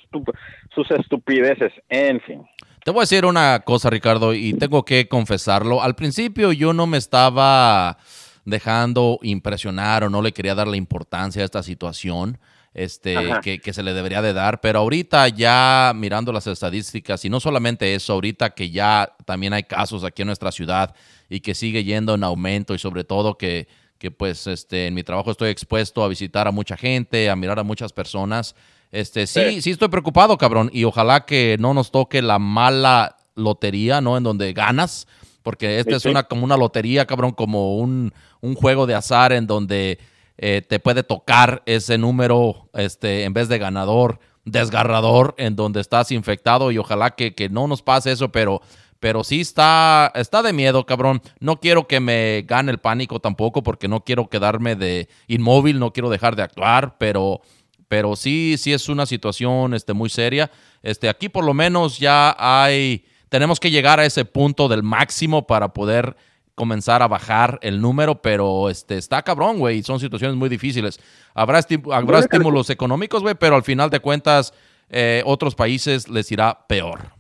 sus 0.74 0.90
estupideces, 0.92 1.72
en 1.90 2.22
fin. 2.22 2.42
Te 2.84 2.90
voy 2.90 3.02
a 3.02 3.04
decir 3.04 3.26
una 3.26 3.60
cosa, 3.60 3.92
Ricardo, 3.92 4.34
y 4.34 4.54
tengo 4.54 4.84
que 4.84 5.08
confesarlo. 5.08 5.84
Al 5.84 5.94
principio 5.94 6.52
yo 6.52 6.74
no 6.74 6.88
me 6.88 6.98
estaba 6.98 8.00
dejando 8.46 9.20
impresionar 9.22 10.04
o 10.04 10.10
no 10.10 10.22
le 10.22 10.32
quería 10.32 10.56
dar 10.56 10.68
la 10.68 10.78
importancia 10.78 11.42
a 11.42 11.46
esta 11.46 11.64
situación 11.64 12.40
este, 12.74 13.16
que, 13.44 13.74
se 13.74 13.84
le 13.84 13.94
debería 13.94 14.22
de 14.22 14.32
dar, 14.32 14.62
pero 14.62 14.80
ahorita 14.80 15.28
ya 15.28 15.92
mirando 15.94 16.32
las 16.32 16.48
estadísticas, 16.48 17.26
y 17.26 17.30
no 17.30 17.42
solamente 17.42 17.94
eso, 17.94 18.14
ahorita 18.14 18.52
que 18.52 18.70
ya 18.70 19.14
también 19.26 19.52
hay 19.52 19.64
casos 19.64 20.06
aquí 20.06 20.22
en 20.22 20.28
nuestra 20.28 20.52
ciudad 20.54 20.96
y 21.30 21.42
que 21.42 21.54
sigue 21.54 21.84
yendo 21.84 22.16
en 22.16 22.24
aumento 22.24 22.74
y 22.74 22.80
sobre 22.80 23.04
todo 23.04 23.38
que, 23.38 23.68
que 23.98 24.10
pues 24.10 24.48
este, 24.48 24.88
en 24.88 24.94
mi 24.94 25.04
trabajo 25.04 25.32
estoy 25.32 25.50
expuesto 25.50 26.04
a 26.04 26.08
visitar 26.08 26.48
a 26.48 26.52
mucha 26.52 26.78
gente, 26.78 27.30
a 27.30 27.36
mirar 27.36 27.60
a 27.60 27.64
muchas 27.64 27.92
personas, 27.92 28.56
este, 28.92 29.26
sí, 29.26 29.62
sí, 29.62 29.72
estoy 29.72 29.88
preocupado, 29.88 30.38
cabrón. 30.38 30.70
Y 30.74 30.84
ojalá 30.84 31.26
que 31.26 31.56
no 31.60 31.74
nos 31.74 31.92
toque 31.92 32.22
la 32.22 32.40
mala 32.40 33.16
lotería, 33.36 34.02
¿no? 34.02 34.18
En 34.18 34.24
donde 34.24 34.52
ganas. 34.54 35.08
Porque 35.44 35.80
esta 35.80 35.96
es 35.96 36.06
una 36.06 36.24
como 36.24 36.44
una 36.44 36.58
lotería, 36.58 37.06
cabrón, 37.06 37.32
como 37.32 37.78
un, 37.78 38.14
juego 38.56 38.86
de 38.86 38.96
azar 38.96 39.34
en 39.34 39.48
donde 39.48 40.00
eh, 40.38 40.62
te 40.68 40.80
puede 40.80 41.04
tocar 41.04 41.64
ese 41.66 41.98
número, 41.98 42.70
este, 42.74 43.24
en 43.24 43.34
vez 43.34 43.48
de 43.48 43.58
ganador, 43.58 44.20
desgarrador, 44.46 45.36
en 45.38 45.56
donde 45.56 45.82
estás 45.82 46.12
infectado. 46.12 46.72
Y 46.72 46.78
ojalá 46.78 47.12
que, 47.12 47.34
que 47.34 47.50
no 47.50 47.68
nos 47.68 47.82
pase 47.82 48.12
eso, 48.12 48.32
pero 48.32 48.62
pero 49.02 49.24
sí 49.24 49.42
está, 49.42 50.12
está 50.14 50.44
de 50.44 50.54
miedo, 50.54 50.86
cabrón. 50.86 51.24
No 51.40 51.60
quiero 51.60 51.88
que 51.88 52.00
me 52.00 52.46
gane 52.48 52.72
el 52.72 52.78
pánico 52.78 53.20
tampoco, 53.20 53.64
porque 53.64 53.88
no 53.88 54.04
quiero 54.04 54.30
quedarme 54.30 54.76
de 54.76 55.10
inmóvil, 55.28 55.80
no 55.80 55.92
quiero 55.92 56.12
dejar 56.12 56.36
de 56.36 56.44
actuar, 56.44 56.98
pero 57.00 57.42
pero 57.88 58.16
sí, 58.16 58.56
sí 58.58 58.72
es 58.72 58.88
una 58.88 59.06
situación 59.06 59.74
este, 59.74 59.92
muy 59.92 60.10
seria. 60.10 60.50
Este, 60.82 61.10
aquí 61.10 61.28
por 61.28 61.44
lo 61.44 61.54
menos 61.54 62.00
ya 62.00 62.34
hay, 62.40 63.04
tenemos 63.32 63.62
que 63.62 63.72
llegar 63.72 64.02
a 64.02 64.06
ese 64.06 64.26
punto 64.26 64.68
del 64.68 64.84
máximo 64.84 65.48
para 65.48 65.74
poder 65.74 66.18
comenzar 66.54 67.02
a 67.02 67.08
bajar 67.08 67.60
el 67.62 67.80
número, 67.80 68.22
pero 68.22 68.70
este, 68.70 68.98
está 68.98 69.22
cabrón, 69.22 69.58
güey, 69.58 69.84
son 69.84 70.02
situaciones 70.02 70.36
muy 70.36 70.50
difíciles. 70.50 71.00
Habrá, 71.34 71.66
habrá 71.94 72.20
estímulos 72.20 72.70
económicos, 72.70 73.22
güey, 73.22 73.36
pero 73.36 73.56
al 73.56 73.64
final 73.64 73.90
de 73.90 74.02
cuentas, 74.02 74.54
eh, 74.90 75.24
otros 75.26 75.56
países 75.56 76.10
les 76.10 76.30
irá 76.30 76.66
peor. 76.68 77.14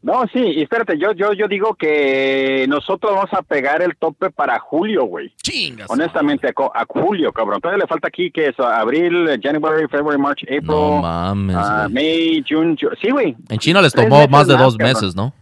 No, 0.00 0.24
sí, 0.32 0.38
y 0.38 0.62
espérate, 0.62 0.96
yo, 0.96 1.12
yo, 1.12 1.32
yo 1.32 1.48
digo 1.48 1.74
que 1.74 2.66
nosotros 2.68 3.12
vamos 3.14 3.32
a 3.32 3.42
pegar 3.42 3.82
el 3.82 3.96
tope 3.96 4.30
para 4.30 4.60
julio, 4.60 5.04
güey. 5.04 5.34
Chingas. 5.42 5.90
Honestamente, 5.90 6.48
a, 6.48 6.84
julio, 6.88 7.32
cabrón. 7.32 7.60
Todavía 7.60 7.82
le 7.82 7.88
falta 7.88 8.06
aquí 8.06 8.30
que 8.30 8.46
es 8.46 8.60
abril, 8.60 9.28
January, 9.42 9.88
February, 9.88 10.20
March, 10.20 10.42
April. 10.44 10.66
No 10.66 11.02
mames. 11.02 11.56
Uh, 11.56 11.90
May, 11.90 12.44
June, 12.48 12.76
Sí, 13.02 13.10
güey. 13.10 13.36
En 13.48 13.58
China 13.58 13.82
les 13.82 13.92
tomó 13.92 14.28
más 14.28 14.46
de 14.46 14.56
dos 14.56 14.78
meses, 14.78 15.16
¿no? 15.16 15.34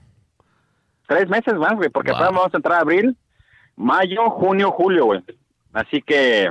Tres 1.07 1.29
meses 1.29 1.55
más, 1.55 1.75
güey, 1.75 1.91
porque 1.91 2.13
wow. 2.13 2.21
vamos 2.21 2.49
a 2.53 2.57
entrar 2.57 2.79
a 2.79 2.81
abril, 2.81 3.15
mayo, 3.77 4.31
junio, 4.31 4.71
julio, 4.71 5.05
güey. 5.05 5.23
Así 5.75 6.01
que, 6.01 6.51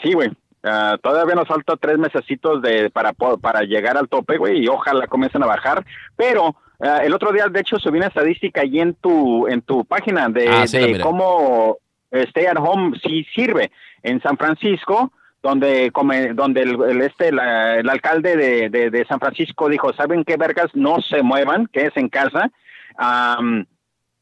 sí, 0.00 0.12
güey. 0.12 0.28
Uh, 0.62 0.96
todavía 1.02 1.34
nos 1.34 1.46
falta 1.46 1.76
tres 1.76 1.98
mesecitos 1.98 2.62
de, 2.62 2.88
para, 2.88 3.12
para 3.12 3.62
llegar 3.62 3.98
al 3.98 4.08
tope, 4.08 4.38
güey, 4.38 4.64
y 4.64 4.68
ojalá 4.68 5.08
comiencen 5.08 5.42
a 5.42 5.46
bajar. 5.46 5.84
Pero 6.16 6.56
Ah, 6.80 7.00
el 7.04 7.14
otro 7.14 7.32
día, 7.32 7.46
de 7.48 7.60
hecho, 7.60 7.78
subí 7.78 7.98
una 7.98 8.08
estadística 8.08 8.62
ahí 8.62 8.80
en 8.80 8.94
tu, 8.94 9.46
en 9.46 9.62
tu 9.62 9.84
página 9.84 10.28
de, 10.28 10.48
ah, 10.48 10.64
cómo 11.02 11.78
Stay 12.10 12.46
at 12.46 12.58
Home 12.58 12.98
sí 13.02 13.26
sirve 13.34 13.70
en 14.02 14.20
San 14.20 14.36
Francisco, 14.36 15.12
donde, 15.42 15.92
donde 16.34 16.62
el, 16.62 17.02
este, 17.02 17.28
el 17.28 17.88
alcalde 17.88 18.36
de, 18.70 18.90
de, 18.90 19.06
San 19.06 19.20
Francisco 19.20 19.68
dijo, 19.68 19.92
¿saben 19.92 20.24
qué 20.24 20.36
vergas? 20.36 20.70
No 20.74 21.00
se 21.00 21.22
muevan, 21.22 21.66
que 21.66 21.86
es 21.86 21.96
en 21.96 22.08
casa. 22.08 22.50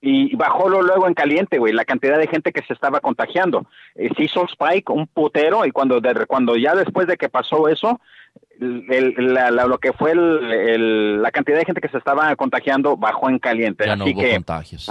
y 0.01 0.35
bajó 0.35 0.69
luego 0.69 1.07
en 1.07 1.15
caliente, 1.15 1.59
güey, 1.59 1.73
la 1.73 1.85
cantidad 1.85 2.19
de 2.19 2.27
gente 2.27 2.53
que 2.53 2.65
se 2.67 2.73
estaba 2.73 3.01
contagiando. 3.01 3.67
Eh, 3.95 4.09
se 4.17 4.25
hizo 4.25 4.45
spike, 4.47 4.91
un 4.91 5.07
putero, 5.07 5.65
y 5.65 5.71
cuando, 5.71 6.01
cuando 6.27 6.57
ya 6.57 6.75
después 6.75 7.07
de 7.07 7.17
que 7.17 7.29
pasó 7.29 7.69
eso, 7.69 8.01
lo 8.62 9.79
que 9.79 9.92
fue 9.92 10.14
la 10.14 11.31
cantidad 11.31 11.59
de 11.59 11.64
gente 11.64 11.81
que 11.81 11.88
se 11.88 11.98
estaba 11.98 12.35
contagiando 12.37 12.96
bajó 12.96 13.29
en 13.29 13.38
caliente. 13.38 13.87
Ya 13.87 13.96
no 13.96 14.05
Así 14.05 14.14
que, 14.14 14.35
contagios. 14.35 14.90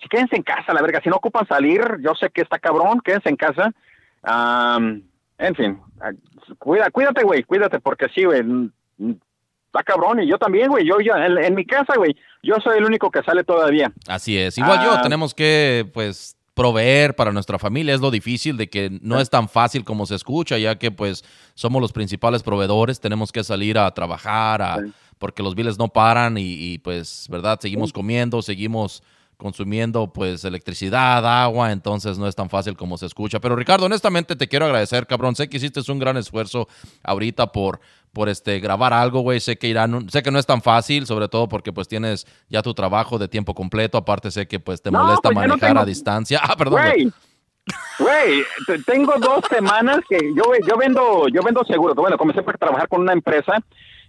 si 0.00 0.08
quédense 0.08 0.36
en 0.36 0.42
casa, 0.42 0.72
la 0.72 0.82
verga. 0.82 1.00
Si 1.02 1.08
no 1.08 1.16
ocupan 1.16 1.46
salir, 1.46 1.82
yo 2.00 2.14
sé 2.14 2.30
que 2.30 2.42
está 2.42 2.58
cabrón, 2.58 3.00
quédense 3.00 3.28
en 3.28 3.36
casa. 3.36 3.72
en 5.38 5.54
fin, 5.54 5.78
cuida, 6.58 6.90
cuídate, 6.90 7.24
güey, 7.24 7.42
cuídate, 7.42 7.80
porque 7.80 8.08
sí, 8.14 8.24
güey. 8.24 8.42
está 9.66 9.82
cabrón. 9.82 10.22
Y 10.22 10.28
yo 10.28 10.38
también, 10.38 10.68
güey. 10.68 10.86
Yo, 10.86 11.00
yo 11.00 11.14
en, 11.16 11.54
mi 11.54 11.64
casa, 11.64 11.94
güey, 11.96 12.16
yo 12.42 12.56
soy 12.62 12.78
el 12.78 12.84
único 12.84 13.10
que 13.10 13.22
sale 13.22 13.44
todavía. 13.44 13.92
Así 14.06 14.38
es. 14.38 14.58
Igual 14.58 14.84
yo, 14.84 14.92
ah. 14.92 15.02
tenemos 15.02 15.34
que, 15.34 15.90
pues, 15.92 16.36
proveer 16.54 17.14
para 17.16 17.32
nuestra 17.32 17.58
familia. 17.58 17.94
Es 17.94 18.00
lo 18.00 18.10
difícil 18.10 18.56
de 18.56 18.68
que 18.70 18.98
no 19.02 19.20
es 19.20 19.28
tan 19.28 19.48
fácil 19.48 19.84
como 19.84 20.06
se 20.06 20.14
escucha, 20.14 20.56
ya 20.56 20.78
que, 20.78 20.90
pues, 20.90 21.24
somos 21.54 21.82
los 21.82 21.92
principales 21.92 22.42
proveedores. 22.42 23.00
Tenemos 23.00 23.32
que 23.32 23.44
salir 23.44 23.76
a 23.76 23.92
trabajar, 23.92 24.62
a, 24.62 24.78
porque 25.18 25.42
los 25.42 25.54
biles 25.54 25.78
no 25.78 25.88
paran 25.88 26.38
y, 26.38 26.54
y 26.54 26.78
pues, 26.78 27.26
¿verdad? 27.28 27.58
Seguimos 27.60 27.92
comiendo, 27.92 28.40
seguimos 28.42 29.02
consumiendo 29.36 30.12
pues 30.12 30.44
electricidad, 30.44 31.26
agua, 31.26 31.72
entonces 31.72 32.18
no 32.18 32.28
es 32.28 32.34
tan 32.34 32.48
fácil 32.48 32.76
como 32.76 32.96
se 32.98 33.06
escucha. 33.06 33.40
Pero 33.40 33.56
Ricardo, 33.56 33.86
honestamente 33.86 34.36
te 34.36 34.48
quiero 34.48 34.66
agradecer, 34.66 35.06
cabrón. 35.06 35.34
Sé 35.34 35.48
que 35.48 35.56
hiciste 35.56 35.80
un 35.90 35.98
gran 35.98 36.16
esfuerzo 36.16 36.68
ahorita 37.02 37.52
por, 37.52 37.80
por 38.14 38.30
este 38.30 38.60
grabar 38.60 38.94
algo, 38.94 39.20
güey. 39.20 39.40
Sé 39.40 39.58
que 39.58 39.68
irán, 39.68 40.08
sé 40.08 40.22
que 40.22 40.30
no 40.30 40.38
es 40.38 40.46
tan 40.46 40.62
fácil, 40.62 41.06
sobre 41.06 41.28
todo 41.28 41.48
porque 41.48 41.72
pues 41.72 41.88
tienes 41.88 42.26
ya 42.48 42.62
tu 42.62 42.72
trabajo 42.72 43.18
de 43.18 43.28
tiempo 43.28 43.54
completo. 43.54 43.98
Aparte 43.98 44.30
sé 44.30 44.48
que 44.48 44.58
pues 44.60 44.80
te 44.80 44.90
molesta 44.90 45.28
pues, 45.28 45.34
manejar 45.34 45.76
a 45.76 45.84
distancia. 45.84 46.40
Ah, 46.46 46.56
perdón. 46.56 46.80
Güey, 47.98 48.44
tengo 48.86 49.14
dos 49.18 49.44
semanas 49.48 50.00
que 50.08 50.18
yo, 50.36 50.44
yo 50.66 50.76
vendo, 50.76 51.26
yo 51.28 51.42
vendo 51.42 51.64
seguros. 51.64 51.96
Bueno, 51.96 52.18
comencé 52.18 52.40
a 52.40 52.52
trabajar 52.52 52.88
con 52.88 53.00
una 53.00 53.12
empresa 53.12 53.62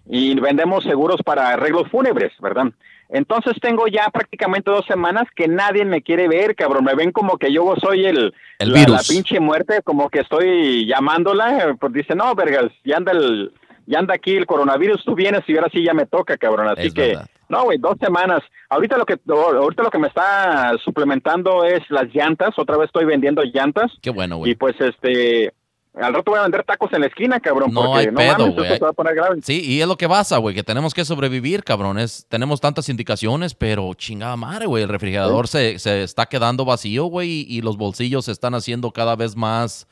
y 0.07 0.39
vendemos 0.39 0.83
seguros 0.83 1.21
para 1.23 1.49
arreglos 1.49 1.89
fúnebres, 1.89 2.33
¿verdad? 2.39 2.65
Entonces 3.09 3.53
tengo 3.61 3.87
ya 3.87 4.09
prácticamente 4.09 4.71
dos 4.71 4.85
semanas 4.85 5.25
que 5.35 5.47
nadie 5.47 5.85
me 5.85 6.01
quiere 6.01 6.27
ver, 6.27 6.55
cabrón. 6.55 6.83
Me 6.83 6.95
ven 6.95 7.11
como 7.11 7.37
que 7.37 7.51
yo 7.53 7.75
soy 7.79 8.05
el, 8.05 8.33
la, 8.59 9.01
pinche 9.07 9.39
muerte, 9.39 9.81
como 9.83 10.09
que 10.09 10.19
estoy 10.19 10.87
llamándola. 10.87 11.77
Pues 11.79 11.93
dice, 11.93 12.15
no, 12.15 12.33
vergas, 12.35 12.71
ya 12.83 12.97
anda 12.97 13.11
el, 13.11 13.51
ya 13.85 13.99
anda 13.99 14.15
aquí 14.15 14.35
el 14.35 14.45
coronavirus, 14.45 15.03
tú 15.03 15.15
vienes 15.15 15.41
y 15.47 15.55
ahora 15.55 15.69
sí 15.71 15.83
ya 15.83 15.93
me 15.93 16.05
toca, 16.05 16.37
cabrón. 16.37 16.67
Así 16.67 16.91
que, 16.91 17.17
no, 17.49 17.63
güey, 17.63 17.77
dos 17.77 17.95
semanas. 17.99 18.41
Ahorita 18.69 18.97
lo 18.97 19.05
que, 19.05 19.17
ahorita 19.27 19.83
lo 19.83 19.91
que 19.91 19.99
me 19.99 20.07
está 20.07 20.73
suplementando 20.83 21.63
es 21.63 21.81
las 21.89 22.13
llantas. 22.13 22.57
Otra 22.57 22.77
vez 22.77 22.87
estoy 22.87 23.05
vendiendo 23.05 23.43
llantas. 23.43 23.91
Qué 24.01 24.09
bueno, 24.09 24.37
güey. 24.37 24.51
Y 24.51 24.55
pues 24.55 24.75
este, 24.79 25.53
al 26.01 26.13
rato 26.13 26.31
voy 26.31 26.39
a 26.39 26.43
vender 26.43 26.63
tacos 26.63 26.91
en 26.93 27.01
la 27.01 27.07
esquina, 27.07 27.39
cabrón. 27.39 27.71
No 27.71 27.95
hay 27.95 28.07
pedo, 28.07 28.51
güey. 28.51 29.41
Sí, 29.41 29.61
y 29.63 29.81
es 29.81 29.87
lo 29.87 29.95
que 29.95 30.09
pasa, 30.09 30.37
güey, 30.37 30.53
que 30.53 30.63
tenemos 30.63 30.93
que 30.93 31.05
sobrevivir, 31.05 31.63
cabrón. 31.63 31.97
tenemos 32.27 32.59
tantas 32.59 32.89
indicaciones, 32.89 33.53
pero 33.55 33.93
chingada 33.93 34.35
madre, 34.35 34.65
güey. 34.65 34.83
El 34.83 34.89
refrigerador 34.89 35.47
se, 35.47 35.79
se, 35.79 36.03
está 36.03 36.25
quedando 36.25 36.65
vacío, 36.65 37.05
güey, 37.05 37.45
y, 37.47 37.61
los 37.61 37.77
bolsillos 37.77 38.25
se 38.25 38.31
están 38.31 38.55
haciendo 38.55 38.91
cada 38.91 39.15
vez 39.15 39.35
más, 39.35 39.87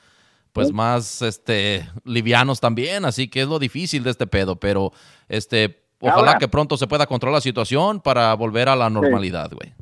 pues 0.54 0.72
más, 0.72 1.22
este, 1.22 1.90
livianos 2.06 2.62
también. 2.62 3.04
Así 3.06 3.28
que 3.28 3.42
es 3.42 3.48
lo 3.48 3.60
difícil 3.60 4.04
de 4.04 4.12
este 4.12 4.28
pedo, 4.28 4.56
pero, 4.56 4.94
este, 5.28 5.84
ojalá 6.00 6.38
que 6.38 6.48
pronto 6.48 6.78
se 6.78 6.88
pueda 6.88 7.08
controlar 7.08 7.38
la 7.38 7.42
situación 7.42 8.00
para 8.00 8.34
volver 8.36 8.70
a 8.70 8.76
la 8.76 8.90
normalidad, 8.90 9.52
güey. 9.52 9.74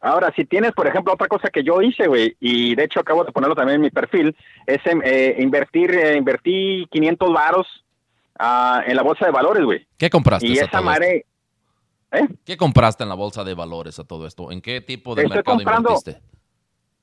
Ahora, 0.00 0.32
si 0.34 0.44
tienes, 0.44 0.72
por 0.72 0.88
ejemplo, 0.88 1.12
otra 1.12 1.28
cosa 1.28 1.48
que 1.48 1.62
yo 1.62 1.80
hice, 1.80 2.08
güey, 2.08 2.36
y 2.40 2.74
de 2.74 2.84
hecho 2.84 2.98
acabo 2.98 3.22
de 3.22 3.30
ponerlo 3.30 3.54
también 3.54 3.76
en 3.76 3.82
mi 3.82 3.90
perfil, 3.90 4.36
es 4.66 4.84
em, 4.84 5.00
eh, 5.04 5.36
invertir, 5.38 5.94
eh, 5.94 6.16
invertí 6.16 6.88
500 6.90 7.32
varos 7.32 7.66
uh, 8.40 8.80
en 8.84 8.96
la 8.96 9.02
bolsa 9.02 9.26
de 9.26 9.30
valores, 9.30 9.64
güey. 9.64 9.86
¿Qué 9.96 10.10
compraste? 10.10 10.48
Y 10.48 10.58
esa 10.58 10.80
madre... 10.80 11.26
¿Eh? 12.10 12.28
¿Qué 12.44 12.56
compraste 12.56 13.04
en 13.04 13.10
la 13.10 13.14
bolsa 13.14 13.44
de 13.44 13.54
valores 13.54 14.00
a 14.00 14.04
todo 14.04 14.26
esto? 14.26 14.50
¿En 14.50 14.60
qué 14.60 14.80
tipo 14.80 15.14
de 15.14 15.28
mercado 15.28 15.60
invertiste? 15.60 16.20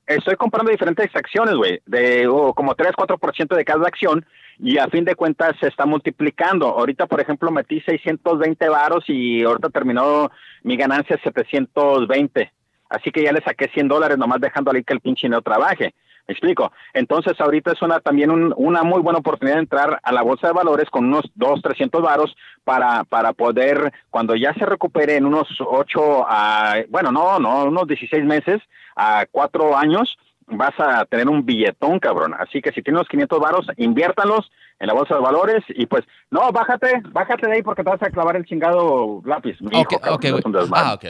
Estoy 0.06 0.34
comprando 0.36 0.72
diferentes 0.72 1.14
acciones, 1.14 1.54
güey, 1.54 1.80
de 1.86 2.26
oh, 2.26 2.52
como 2.52 2.74
3, 2.74 2.92
4% 2.92 3.54
de 3.54 3.64
cada 3.64 3.86
acción 3.86 4.26
y 4.58 4.78
a 4.78 4.88
fin 4.88 5.04
de 5.04 5.14
cuentas 5.14 5.54
se 5.60 5.68
está 5.68 5.86
multiplicando. 5.86 6.66
Ahorita, 6.66 7.06
por 7.06 7.20
ejemplo, 7.20 7.50
metí 7.50 7.80
620 7.80 8.68
varos 8.68 9.04
y 9.08 9.42
ahorita 9.42 9.70
terminó 9.70 10.30
mi 10.62 10.76
ganancia 10.76 11.18
720. 11.22 12.52
Así 12.88 13.12
que 13.12 13.22
ya 13.22 13.32
le 13.32 13.40
saqué 13.42 13.70
100 13.72 13.88
dólares 13.88 14.18
nomás 14.18 14.40
dejando 14.40 14.72
ahí 14.72 14.82
que 14.82 14.92
el 14.92 15.00
pinche 15.00 15.28
no 15.28 15.40
trabaje. 15.42 15.94
¿Me 16.26 16.32
explico? 16.32 16.72
Entonces 16.94 17.40
ahorita 17.40 17.72
es 17.72 17.82
una 17.82 18.00
también 18.00 18.30
una 18.56 18.82
muy 18.82 19.00
buena 19.00 19.18
oportunidad 19.18 19.56
de 19.56 19.62
entrar 19.62 20.00
a 20.02 20.12
la 20.12 20.22
bolsa 20.22 20.48
de 20.48 20.52
valores 20.52 20.88
con 20.90 21.06
unos 21.06 21.24
2, 21.34 21.62
300 21.62 22.02
varos 22.02 22.36
para, 22.64 23.04
para 23.04 23.32
poder, 23.32 23.92
cuando 24.10 24.36
ya 24.36 24.54
se 24.54 24.66
recupere 24.66 25.16
en 25.16 25.26
unos 25.26 25.48
8 25.58 26.26
a, 26.28 26.76
bueno, 26.88 27.10
no, 27.10 27.38
no, 27.38 27.64
unos 27.64 27.86
16 27.86 28.24
meses 28.24 28.60
a 28.96 29.26
4 29.30 29.76
años, 29.76 30.16
vas 30.50 30.74
a 30.78 31.04
tener 31.06 31.28
un 31.28 31.44
billetón, 31.44 31.98
cabrón. 31.98 32.34
Así 32.38 32.60
que 32.60 32.72
si 32.72 32.82
tienes 32.82 33.00
los 33.00 33.08
500 33.08 33.40
varos, 33.40 33.66
inviértanlos 33.76 34.50
en 34.78 34.86
la 34.86 34.94
bolsa 34.94 35.14
de 35.14 35.20
valores 35.20 35.62
y 35.68 35.86
pues, 35.86 36.04
no, 36.30 36.50
bájate, 36.52 37.02
bájate 37.12 37.46
de 37.46 37.54
ahí 37.54 37.62
porque 37.62 37.84
te 37.84 37.90
vas 37.90 38.02
a 38.02 38.10
clavar 38.10 38.36
el 38.36 38.44
chingado 38.44 39.22
lápiz. 39.24 39.56
Ok, 39.62 39.94
ok, 40.08 40.24
ah, 40.72 40.94
ok. 40.94 41.06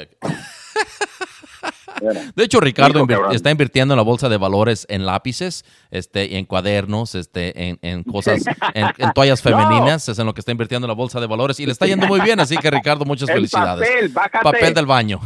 De 2.34 2.44
hecho, 2.44 2.60
Ricardo 2.60 3.06
está 3.32 3.50
invirtiendo 3.50 3.94
en 3.94 3.96
la 3.96 4.02
bolsa 4.02 4.28
de 4.28 4.36
valores 4.36 4.86
en 4.88 5.06
lápices, 5.06 5.64
este, 5.90 6.36
en 6.36 6.44
cuadernos, 6.46 7.14
este, 7.14 7.78
en, 7.82 8.04
cosas, 8.04 8.42
en, 8.74 9.12
toallas 9.12 9.42
femeninas, 9.42 10.08
es 10.08 10.18
en 10.18 10.26
lo 10.26 10.34
que 10.34 10.40
está 10.40 10.52
invirtiendo 10.52 10.86
en 10.86 10.90
la 10.90 10.94
bolsa 10.94 11.20
de 11.20 11.26
valores 11.26 11.60
y 11.60 11.66
le 11.66 11.72
está 11.72 11.86
yendo 11.86 12.06
muy 12.06 12.20
bien, 12.20 12.40
así 12.40 12.56
que 12.56 12.70
Ricardo, 12.70 13.04
muchas 13.04 13.30
felicidades. 13.30 13.88
Papel, 14.12 14.42
papel 14.42 14.74
del 14.74 14.86
baño. 14.86 15.20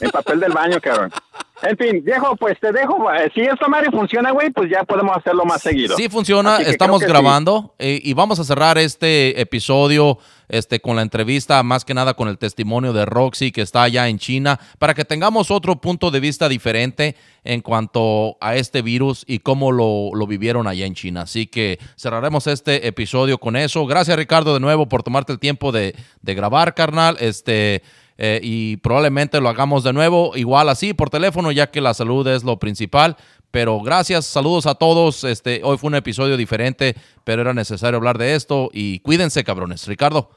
El 0.00 0.10
papel 0.10 0.40
del 0.40 0.52
baño, 0.52 0.80
cabrón. 0.80 1.12
En 1.62 1.76
fin, 1.78 2.04
viejo, 2.04 2.36
pues 2.36 2.58
te 2.60 2.70
dejo. 2.70 3.10
Eh, 3.12 3.30
si 3.34 3.40
esta 3.40 3.66
madre 3.68 3.90
funciona, 3.90 4.30
güey, 4.30 4.50
pues 4.50 4.70
ya 4.70 4.84
podemos 4.84 5.16
hacerlo 5.16 5.44
más 5.46 5.62
seguido. 5.62 5.96
Sí 5.96 6.08
funciona, 6.10 6.58
estamos 6.58 7.00
grabando 7.00 7.74
eh, 7.78 7.98
y 8.02 8.12
vamos 8.12 8.38
a 8.38 8.44
cerrar 8.44 8.76
este 8.76 9.40
episodio 9.40 10.18
este, 10.48 10.80
con 10.80 10.96
la 10.96 11.02
entrevista, 11.02 11.62
más 11.62 11.86
que 11.86 11.94
nada 11.94 12.12
con 12.12 12.28
el 12.28 12.36
testimonio 12.36 12.92
de 12.92 13.06
Roxy, 13.06 13.52
que 13.52 13.62
está 13.62 13.84
allá 13.84 14.06
en 14.08 14.18
China, 14.18 14.60
para 14.78 14.92
que 14.92 15.06
tengamos 15.06 15.50
otro 15.50 15.80
punto 15.80 16.10
de 16.10 16.20
vista 16.20 16.48
diferente 16.50 17.16
en 17.42 17.62
cuanto 17.62 18.36
a 18.42 18.54
este 18.56 18.82
virus 18.82 19.24
y 19.26 19.38
cómo 19.38 19.72
lo, 19.72 20.10
lo 20.14 20.26
vivieron 20.26 20.66
allá 20.66 20.84
en 20.84 20.94
China. 20.94 21.22
Así 21.22 21.46
que 21.46 21.78
cerraremos 21.96 22.46
este 22.48 22.86
episodio 22.86 23.38
con 23.38 23.56
eso. 23.56 23.86
Gracias, 23.86 24.16
Ricardo, 24.16 24.52
de 24.52 24.60
nuevo 24.60 24.90
por 24.90 25.02
tomarte 25.02 25.32
el 25.32 25.38
tiempo 25.38 25.72
de, 25.72 25.94
de 26.20 26.34
grabar, 26.34 26.74
carnal. 26.74 27.16
Este. 27.18 27.82
Eh, 28.18 28.40
y 28.42 28.76
probablemente 28.78 29.40
lo 29.40 29.48
hagamos 29.48 29.84
de 29.84 29.92
nuevo, 29.92 30.32
igual 30.36 30.68
así 30.68 30.94
por 30.94 31.10
teléfono, 31.10 31.52
ya 31.52 31.70
que 31.70 31.80
la 31.80 31.94
salud 31.94 32.26
es 32.28 32.44
lo 32.44 32.58
principal. 32.58 33.16
Pero 33.50 33.80
gracias, 33.80 34.26
saludos 34.26 34.66
a 34.66 34.74
todos. 34.74 35.24
Este, 35.24 35.60
hoy 35.64 35.78
fue 35.78 35.88
un 35.88 35.94
episodio 35.94 36.36
diferente, 36.36 36.96
pero 37.24 37.42
era 37.42 37.54
necesario 37.54 37.96
hablar 37.96 38.18
de 38.18 38.34
esto 38.34 38.70
y 38.72 39.00
cuídense, 39.00 39.44
cabrones. 39.44 39.86
Ricardo. 39.86 40.30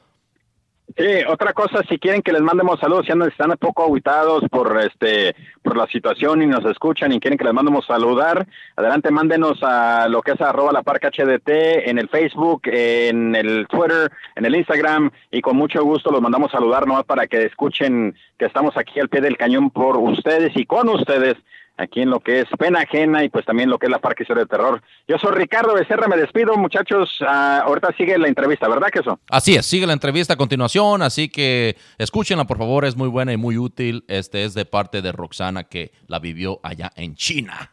Sí, 0.96 1.24
otra 1.28 1.52
cosa, 1.52 1.82
si 1.88 1.98
quieren 1.98 2.20
que 2.20 2.32
les 2.32 2.40
mandemos 2.40 2.80
saludos, 2.80 3.06
si 3.06 3.12
están 3.12 3.50
un 3.50 3.56
poco 3.58 3.84
aguitados 3.84 4.42
por 4.50 4.76
este 4.80 5.36
por 5.62 5.76
la 5.76 5.86
situación 5.86 6.42
y 6.42 6.46
nos 6.46 6.64
escuchan 6.64 7.12
y 7.12 7.20
quieren 7.20 7.38
que 7.38 7.44
les 7.44 7.54
mandemos 7.54 7.86
saludar, 7.86 8.46
adelante 8.74 9.10
mándenos 9.12 9.62
a 9.62 10.08
lo 10.08 10.20
que 10.20 10.32
es 10.32 10.40
arroba 10.40 10.72
la 10.72 10.82
parca 10.82 11.10
en 11.14 11.98
el 11.98 12.08
Facebook, 12.08 12.62
en 12.64 13.36
el 13.36 13.68
Twitter, 13.68 14.10
en 14.34 14.46
el 14.46 14.56
Instagram 14.56 15.12
y 15.30 15.40
con 15.42 15.56
mucho 15.56 15.84
gusto 15.84 16.10
los 16.10 16.20
mandamos 16.20 16.50
saludar 16.50 16.86
nomás 16.86 17.04
para 17.04 17.28
que 17.28 17.44
escuchen 17.44 18.16
que 18.36 18.46
estamos 18.46 18.76
aquí 18.76 18.98
al 18.98 19.08
pie 19.08 19.20
del 19.20 19.36
cañón 19.36 19.70
por 19.70 19.96
ustedes 19.96 20.50
y 20.56 20.66
con 20.66 20.88
ustedes 20.88 21.36
aquí 21.80 22.02
en 22.02 22.10
lo 22.10 22.20
que 22.20 22.40
es 22.40 22.46
Pena 22.58 22.80
Ajena 22.80 23.24
y 23.24 23.28
pues 23.28 23.44
también 23.44 23.70
lo 23.70 23.78
que 23.78 23.86
es 23.86 23.90
la 23.90 23.98
Parque 23.98 24.22
Historia 24.22 24.44
de 24.44 24.48
Terror. 24.48 24.82
Yo 25.08 25.18
soy 25.18 25.32
Ricardo 25.32 25.74
Becerra, 25.74 26.08
me 26.08 26.16
despido 26.16 26.56
muchachos, 26.56 27.08
ah, 27.26 27.62
ahorita 27.64 27.94
sigue 27.96 28.18
la 28.18 28.28
entrevista, 28.28 28.68
¿verdad 28.68 28.88
que 28.92 29.00
eso? 29.00 29.18
Así 29.28 29.54
es, 29.54 29.66
sigue 29.66 29.86
la 29.86 29.92
entrevista 29.92 30.34
a 30.34 30.36
continuación, 30.36 31.02
así 31.02 31.28
que 31.28 31.76
escúchenla 31.98 32.44
por 32.44 32.58
favor, 32.58 32.84
es 32.84 32.96
muy 32.96 33.08
buena 33.08 33.32
y 33.32 33.36
muy 33.36 33.56
útil, 33.56 34.04
este 34.08 34.44
es 34.44 34.54
de 34.54 34.64
parte 34.64 35.02
de 35.02 35.12
Roxana 35.12 35.64
que 35.64 35.92
la 36.06 36.18
vivió 36.18 36.60
allá 36.62 36.90
en 36.96 37.14
China. 37.14 37.72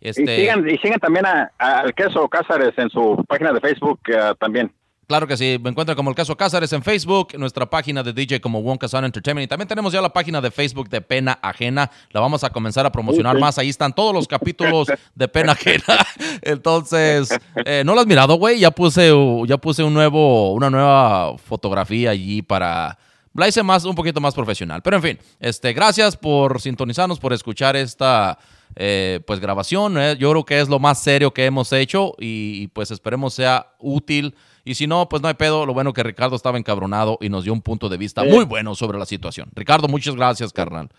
Este... 0.00 0.22
Y, 0.22 0.40
sigan, 0.40 0.68
y 0.68 0.78
sigan 0.78 0.98
también 0.98 1.24
al 1.58 1.94
queso 1.94 2.28
Cázares 2.28 2.72
en 2.76 2.90
su 2.90 3.24
página 3.28 3.52
de 3.52 3.60
Facebook 3.60 4.00
ah, 4.16 4.34
también. 4.38 4.72
Claro 5.08 5.26
que 5.26 5.36
sí, 5.36 5.58
me 5.60 5.70
encuentran 5.70 5.96
como 5.96 6.10
el 6.10 6.16
caso 6.16 6.36
Cázares 6.36 6.72
en 6.72 6.82
Facebook, 6.82 7.36
nuestra 7.36 7.68
página 7.68 8.02
de 8.04 8.12
DJ 8.12 8.40
como 8.40 8.60
Wonka 8.60 8.86
Sound 8.86 9.04
Entertainment 9.06 9.44
y 9.44 9.48
también 9.48 9.66
tenemos 9.66 9.92
ya 9.92 10.00
la 10.00 10.12
página 10.12 10.40
de 10.40 10.50
Facebook 10.50 10.88
de 10.88 11.00
Pena 11.00 11.38
Ajena, 11.42 11.90
la 12.10 12.20
vamos 12.20 12.44
a 12.44 12.50
comenzar 12.50 12.86
a 12.86 12.92
promocionar 12.92 13.38
más, 13.38 13.58
ahí 13.58 13.68
están 13.68 13.92
todos 13.92 14.14
los 14.14 14.28
capítulos 14.28 14.88
de 15.14 15.28
Pena 15.28 15.52
Ajena, 15.52 16.06
entonces, 16.42 17.36
eh, 17.66 17.82
¿no 17.84 17.94
lo 17.94 18.00
has 18.00 18.06
mirado, 18.06 18.36
güey? 18.36 18.60
Ya 18.60 18.70
puse, 18.70 19.12
ya 19.46 19.58
puse 19.58 19.82
un 19.82 19.92
nuevo, 19.92 20.52
una 20.52 20.70
nueva 20.70 21.36
fotografía 21.36 22.10
allí 22.10 22.42
para... 22.42 22.96
La 23.34 23.48
hice 23.48 23.62
más, 23.62 23.84
un 23.84 23.94
poquito 23.94 24.20
más 24.20 24.34
profesional, 24.34 24.82
pero 24.82 24.96
en 24.96 25.02
fin, 25.02 25.18
este, 25.40 25.72
gracias 25.72 26.16
por 26.16 26.60
sintonizarnos, 26.60 27.18
por 27.18 27.32
escuchar 27.32 27.76
esta... 27.76 28.38
Eh, 28.74 29.20
pues 29.26 29.38
grabación, 29.38 29.98
eh. 29.98 30.16
yo 30.18 30.30
creo 30.30 30.44
que 30.46 30.58
es 30.58 30.66
lo 30.66 30.78
más 30.78 31.02
serio 31.02 31.34
que 31.34 31.44
hemos 31.44 31.70
hecho 31.74 32.14
y 32.18 32.68
pues 32.68 32.90
esperemos 32.90 33.34
sea 33.34 33.66
útil 33.78 34.34
y 34.64 34.74
si 34.74 34.86
no, 34.86 35.08
pues 35.08 35.22
no 35.22 35.28
hay 35.28 35.34
pedo. 35.34 35.66
Lo 35.66 35.74
bueno 35.74 35.92
que 35.92 36.02
Ricardo 36.02 36.36
estaba 36.36 36.58
encabronado 36.58 37.18
y 37.20 37.28
nos 37.28 37.44
dio 37.44 37.52
un 37.52 37.62
punto 37.62 37.88
de 37.88 37.96
vista 37.96 38.24
muy 38.24 38.44
bueno 38.44 38.74
sobre 38.74 38.98
la 38.98 39.06
situación. 39.06 39.50
Ricardo, 39.54 39.88
muchas 39.88 40.14
gracias, 40.14 40.52
carnal. 40.52 40.90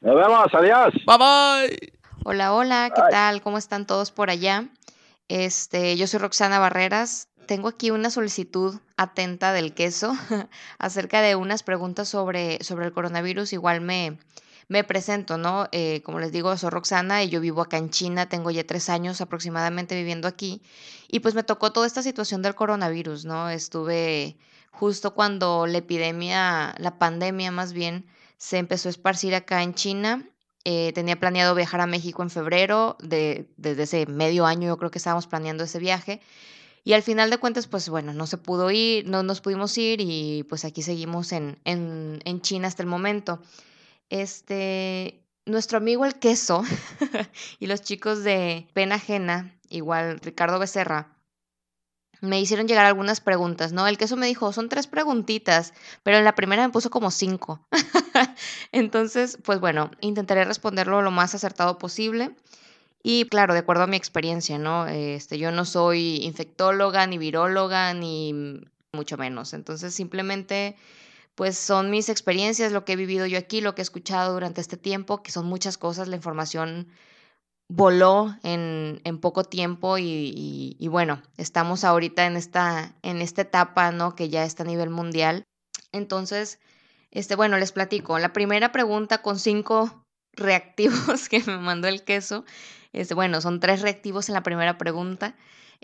Nos 0.00 0.16
vemos, 0.16 0.46
adiós. 0.52 0.92
Bye 1.06 1.18
bye. 1.18 1.92
Hola, 2.24 2.54
hola, 2.54 2.90
¿qué 2.94 3.02
tal? 3.10 3.42
¿Cómo 3.42 3.58
están 3.58 3.86
todos 3.86 4.10
por 4.10 4.30
allá? 4.30 4.68
Este, 5.28 5.96
yo 5.96 6.06
soy 6.06 6.20
Roxana 6.20 6.58
Barreras 6.58 7.28
Tengo 7.46 7.68
aquí 7.68 7.90
una 7.90 8.10
solicitud 8.10 8.78
atenta 8.96 9.52
del 9.52 9.72
queso 9.74 10.12
acerca 10.78 11.22
de 11.22 11.36
unas 11.36 11.62
preguntas 11.62 12.08
sobre, 12.08 12.62
sobre 12.62 12.86
el 12.86 12.92
coronavirus. 12.92 13.52
Igual 13.52 13.80
me, 13.80 14.18
me 14.68 14.84
presento, 14.84 15.38
¿no? 15.38 15.68
Eh, 15.72 16.02
como 16.04 16.20
les 16.20 16.32
digo, 16.32 16.56
soy 16.56 16.70
Roxana 16.70 17.22
y 17.22 17.28
yo 17.28 17.40
vivo 17.40 17.60
acá 17.62 17.78
en 17.78 17.90
China, 17.90 18.28
tengo 18.28 18.50
ya 18.50 18.66
tres 18.66 18.88
años 18.88 19.20
aproximadamente 19.20 19.94
viviendo 19.94 20.28
aquí 20.28 20.62
y 21.08 21.20
pues 21.20 21.34
me 21.34 21.42
tocó 21.42 21.72
toda 21.72 21.86
esta 21.86 22.02
situación 22.02 22.42
del 22.42 22.54
coronavirus, 22.54 23.24
¿no? 23.24 23.50
Estuve 23.50 24.36
justo 24.70 25.14
cuando 25.14 25.66
la 25.66 25.78
epidemia, 25.78 26.74
la 26.78 26.98
pandemia 26.98 27.50
más 27.50 27.72
bien, 27.72 28.06
se 28.36 28.58
empezó 28.58 28.88
a 28.88 28.90
esparcir 28.90 29.34
acá 29.34 29.62
en 29.62 29.74
China. 29.74 30.28
Eh, 30.64 30.92
tenía 30.94 31.20
planeado 31.20 31.54
viajar 31.54 31.80
a 31.80 31.86
México 31.86 32.22
en 32.22 32.30
febrero, 32.30 32.96
de, 33.00 33.50
desde 33.58 33.82
ese 33.82 34.06
medio 34.06 34.46
año 34.46 34.68
yo 34.68 34.78
creo 34.78 34.90
que 34.90 34.98
estábamos 34.98 35.26
planeando 35.26 35.64
ese 35.64 35.78
viaje. 35.78 36.20
Y 36.84 36.92
al 36.92 37.02
final 37.02 37.30
de 37.30 37.38
cuentas, 37.38 37.66
pues 37.66 37.88
bueno, 37.88 38.12
no 38.12 38.26
se 38.26 38.36
pudo 38.36 38.70
ir, 38.70 39.06
no 39.08 39.22
nos 39.22 39.40
pudimos 39.40 39.76
ir 39.78 40.00
y 40.02 40.42
pues 40.48 40.64
aquí 40.64 40.82
seguimos 40.82 41.32
en, 41.32 41.58
en, 41.64 42.20
en 42.24 42.40
China 42.42 42.68
hasta 42.68 42.82
el 42.82 42.88
momento. 42.88 43.40
Este, 44.10 45.24
nuestro 45.46 45.78
amigo 45.78 46.04
el 46.04 46.14
queso 46.14 46.62
y 47.58 47.66
los 47.66 47.82
chicos 47.82 48.24
de 48.24 48.68
Pena 48.72 48.96
Ajena, 48.96 49.58
igual 49.68 50.20
Ricardo 50.20 50.58
Becerra, 50.58 51.14
me 52.20 52.40
hicieron 52.40 52.66
llegar 52.66 52.86
algunas 52.86 53.20
preguntas, 53.20 53.72
¿no? 53.72 53.86
El 53.86 53.98
queso 53.98 54.16
me 54.16 54.26
dijo, 54.26 54.52
son 54.52 54.68
tres 54.68 54.86
preguntitas, 54.86 55.74
pero 56.02 56.16
en 56.16 56.24
la 56.24 56.34
primera 56.34 56.66
me 56.66 56.72
puso 56.72 56.90
como 56.90 57.10
cinco. 57.10 57.66
Entonces, 58.72 59.38
pues 59.44 59.60
bueno, 59.60 59.90
intentaré 60.00 60.44
responderlo 60.44 61.02
lo 61.02 61.10
más 61.10 61.34
acertado 61.34 61.78
posible. 61.78 62.34
Y 63.02 63.26
claro, 63.26 63.52
de 63.52 63.60
acuerdo 63.60 63.82
a 63.82 63.86
mi 63.86 63.96
experiencia, 63.96 64.58
¿no? 64.58 64.86
Este, 64.86 65.36
yo 65.36 65.50
no 65.50 65.66
soy 65.66 66.24
infectóloga, 66.24 67.06
ni 67.06 67.18
viróloga, 67.18 67.92
ni 67.92 68.62
mucho 68.92 69.18
menos. 69.18 69.52
Entonces, 69.52 69.94
simplemente 69.94 70.76
pues 71.34 71.58
son 71.58 71.90
mis 71.90 72.08
experiencias, 72.08 72.72
lo 72.72 72.84
que 72.84 72.92
he 72.92 72.96
vivido 72.96 73.26
yo 73.26 73.38
aquí, 73.38 73.60
lo 73.60 73.74
que 73.74 73.82
he 73.82 73.84
escuchado 73.84 74.34
durante 74.34 74.60
este 74.60 74.76
tiempo, 74.76 75.22
que 75.22 75.32
son 75.32 75.46
muchas 75.46 75.78
cosas, 75.78 76.08
la 76.08 76.16
información 76.16 76.88
voló 77.68 78.36
en, 78.42 79.00
en 79.04 79.18
poco 79.18 79.44
tiempo 79.44 79.96
y, 79.98 80.76
bueno, 80.90 81.22
estamos 81.36 81.84
ahorita 81.84 82.26
en 82.26 82.36
esta, 82.36 82.94
en 83.02 83.20
esta 83.20 83.42
etapa, 83.42 83.90
¿no? 83.90 84.14
Que 84.14 84.28
ya 84.28 84.44
está 84.44 84.62
a 84.62 84.66
nivel 84.66 84.90
mundial. 84.90 85.44
Entonces, 85.92 86.60
este, 87.10 87.36
bueno, 87.36 87.56
les 87.58 87.72
platico. 87.72 88.18
La 88.18 88.32
primera 88.32 88.72
pregunta 88.72 89.22
con 89.22 89.38
cinco 89.38 90.04
reactivos 90.32 91.28
que 91.28 91.42
me 91.46 91.58
mandó 91.58 91.88
el 91.88 92.04
queso, 92.04 92.44
este, 92.92 93.14
bueno, 93.14 93.40
son 93.40 93.60
tres 93.60 93.82
reactivos 93.82 94.28
en 94.28 94.34
la 94.34 94.42
primera 94.42 94.78
pregunta. 94.78 95.34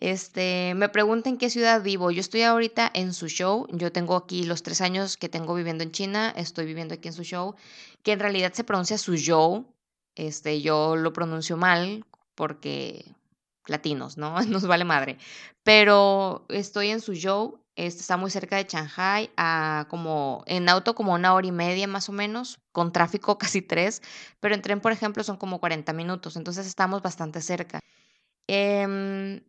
Este, 0.00 0.72
me 0.76 0.88
preguntan 0.88 1.36
qué 1.36 1.50
ciudad 1.50 1.82
vivo. 1.82 2.10
Yo 2.10 2.20
estoy 2.20 2.42
ahorita 2.42 2.90
en 2.94 3.12
Suzhou. 3.12 3.66
Yo 3.70 3.92
tengo 3.92 4.16
aquí 4.16 4.44
los 4.44 4.62
tres 4.62 4.80
años 4.80 5.18
que 5.18 5.28
tengo 5.28 5.54
viviendo 5.54 5.84
en 5.84 5.92
China. 5.92 6.32
Estoy 6.34 6.64
viviendo 6.64 6.94
aquí 6.94 7.08
en 7.08 7.14
Suzhou, 7.14 7.54
que 8.02 8.12
en 8.12 8.20
realidad 8.20 8.54
se 8.54 8.64
pronuncia 8.64 8.96
Suzhou. 8.96 9.66
Este, 10.14 10.62
yo 10.62 10.96
lo 10.96 11.12
pronuncio 11.12 11.58
mal 11.58 12.06
porque 12.34 13.04
latinos, 13.66 14.16
¿no? 14.16 14.40
Nos 14.48 14.66
vale 14.66 14.84
madre. 14.84 15.18
Pero 15.62 16.46
estoy 16.48 16.88
en 16.88 17.02
Suzhou. 17.02 17.60
Este, 17.76 18.00
está 18.00 18.16
muy 18.16 18.30
cerca 18.30 18.56
de 18.56 18.64
Shanghai, 18.64 19.30
a 19.36 19.86
como 19.88 20.42
en 20.46 20.68
auto 20.68 20.94
como 20.94 21.14
una 21.14 21.32
hora 21.32 21.46
y 21.46 21.52
media 21.52 21.86
más 21.86 22.08
o 22.08 22.12
menos, 22.12 22.58
con 22.72 22.92
tráfico 22.92 23.38
casi 23.38 23.62
tres, 23.62 24.02
pero 24.40 24.54
en 24.54 24.60
tren, 24.60 24.80
por 24.80 24.92
ejemplo, 24.92 25.24
son 25.24 25.38
como 25.38 25.60
40 25.60 25.92
minutos, 25.94 26.36
entonces 26.36 26.66
estamos 26.66 27.00
bastante 27.00 27.40
cerca. 27.40 27.80
Eh, 28.48 29.40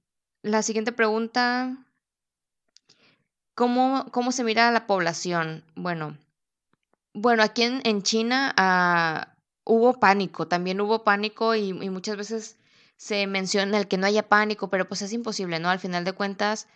la 0.43 0.63
siguiente 0.63 0.91
pregunta, 0.91 1.77
¿cómo, 3.55 4.05
cómo 4.11 4.31
se 4.31 4.43
mira 4.43 4.71
la 4.71 4.87
población? 4.87 5.63
Bueno, 5.75 6.17
bueno, 7.13 7.43
aquí 7.43 7.63
en, 7.63 7.81
en 7.83 8.01
China 8.03 8.53
ah, 8.57 9.35
hubo 9.65 9.99
pánico, 9.99 10.47
también 10.47 10.81
hubo 10.81 11.03
pánico 11.03 11.55
y, 11.55 11.73
muchas 11.73 12.17
veces 12.17 12.57
se 12.97 13.27
menciona 13.27 13.77
el 13.77 13.87
que 13.87 13.97
no 13.97 14.07
haya 14.07 14.29
pánico, 14.29 14.69
pero 14.69 14.87
pues 14.87 15.01
es 15.01 15.13
imposible, 15.13 15.59
¿no? 15.59 15.69
Al 15.69 15.79
final 15.79 16.05
de 16.05 16.13
cuentas, 16.13 16.67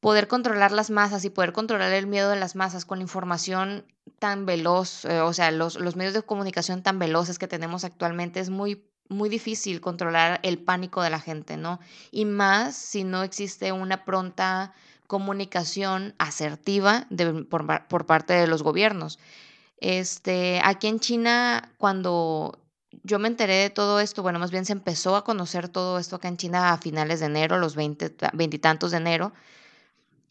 poder 0.00 0.26
controlar 0.28 0.72
las 0.72 0.90
masas 0.90 1.24
y 1.24 1.30
poder 1.30 1.52
controlar 1.52 1.92
el 1.92 2.06
miedo 2.06 2.30
de 2.30 2.36
las 2.36 2.56
masas 2.56 2.86
con 2.86 3.00
información 3.00 3.84
tan 4.18 4.46
veloz, 4.46 5.04
eh, 5.04 5.20
o 5.20 5.32
sea, 5.32 5.50
los, 5.50 5.76
los 5.78 5.96
medios 5.96 6.14
de 6.14 6.22
comunicación 6.22 6.82
tan 6.82 6.98
veloces 6.98 7.38
que 7.38 7.48
tenemos 7.48 7.84
actualmente 7.84 8.40
es 8.40 8.50
muy 8.50 8.89
muy 9.10 9.28
difícil 9.28 9.80
controlar 9.80 10.40
el 10.42 10.58
pánico 10.58 11.02
de 11.02 11.10
la 11.10 11.20
gente, 11.20 11.56
¿no? 11.56 11.80
Y 12.10 12.24
más 12.24 12.76
si 12.76 13.04
no 13.04 13.22
existe 13.22 13.72
una 13.72 14.04
pronta 14.04 14.72
comunicación 15.06 16.14
asertiva 16.18 17.06
por, 17.50 18.06
parte 18.06 18.32
de 18.32 18.46
los 18.46 18.62
gobiernos. 18.62 19.18
Este, 19.78 20.60
aquí 20.64 20.86
en 20.86 21.00
China, 21.00 21.72
cuando 21.78 22.60
yo 23.02 23.18
me 23.18 23.28
enteré 23.28 23.54
de 23.54 23.70
todo 23.70 23.98
esto, 23.98 24.22
bueno, 24.22 24.38
más 24.38 24.52
bien 24.52 24.64
se 24.64 24.72
empezó 24.72 25.16
a 25.16 25.24
conocer 25.24 25.68
todo 25.68 25.98
esto 25.98 26.16
acá 26.16 26.28
en 26.28 26.36
China 26.36 26.72
a 26.72 26.78
finales 26.78 27.18
de 27.20 27.26
enero, 27.26 27.58
los 27.58 27.74
veintitantos 27.74 28.92
de 28.92 28.96
enero, 28.98 29.32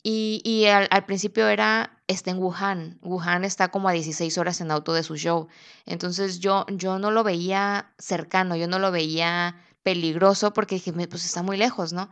y, 0.02 0.66
al, 0.66 1.06
principio 1.06 1.48
era 1.48 2.02
está 2.08 2.32
en 2.32 2.40
Wuhan. 2.40 2.98
Wuhan 3.02 3.44
está 3.44 3.70
como 3.70 3.90
a 3.90 3.92
16 3.92 4.38
horas 4.38 4.62
en 4.62 4.72
auto 4.72 4.94
de 4.94 5.04
su 5.04 5.18
show. 5.18 5.48
Entonces 5.86 6.40
yo, 6.40 6.66
yo 6.70 7.00
no 7.00 7.12
lo 7.12 7.24
veía 7.24 7.94
cercano, 7.98 8.56
yo 8.56 8.68
no 8.68 8.80
lo 8.80 8.92
veía 8.92 9.62
peligroso 9.84 10.54
porque 10.54 10.76
dije, 10.76 10.94
pues 10.94 11.26
está 11.26 11.44
muy 11.44 11.58
lejos, 11.58 11.94
¿no? 11.94 12.10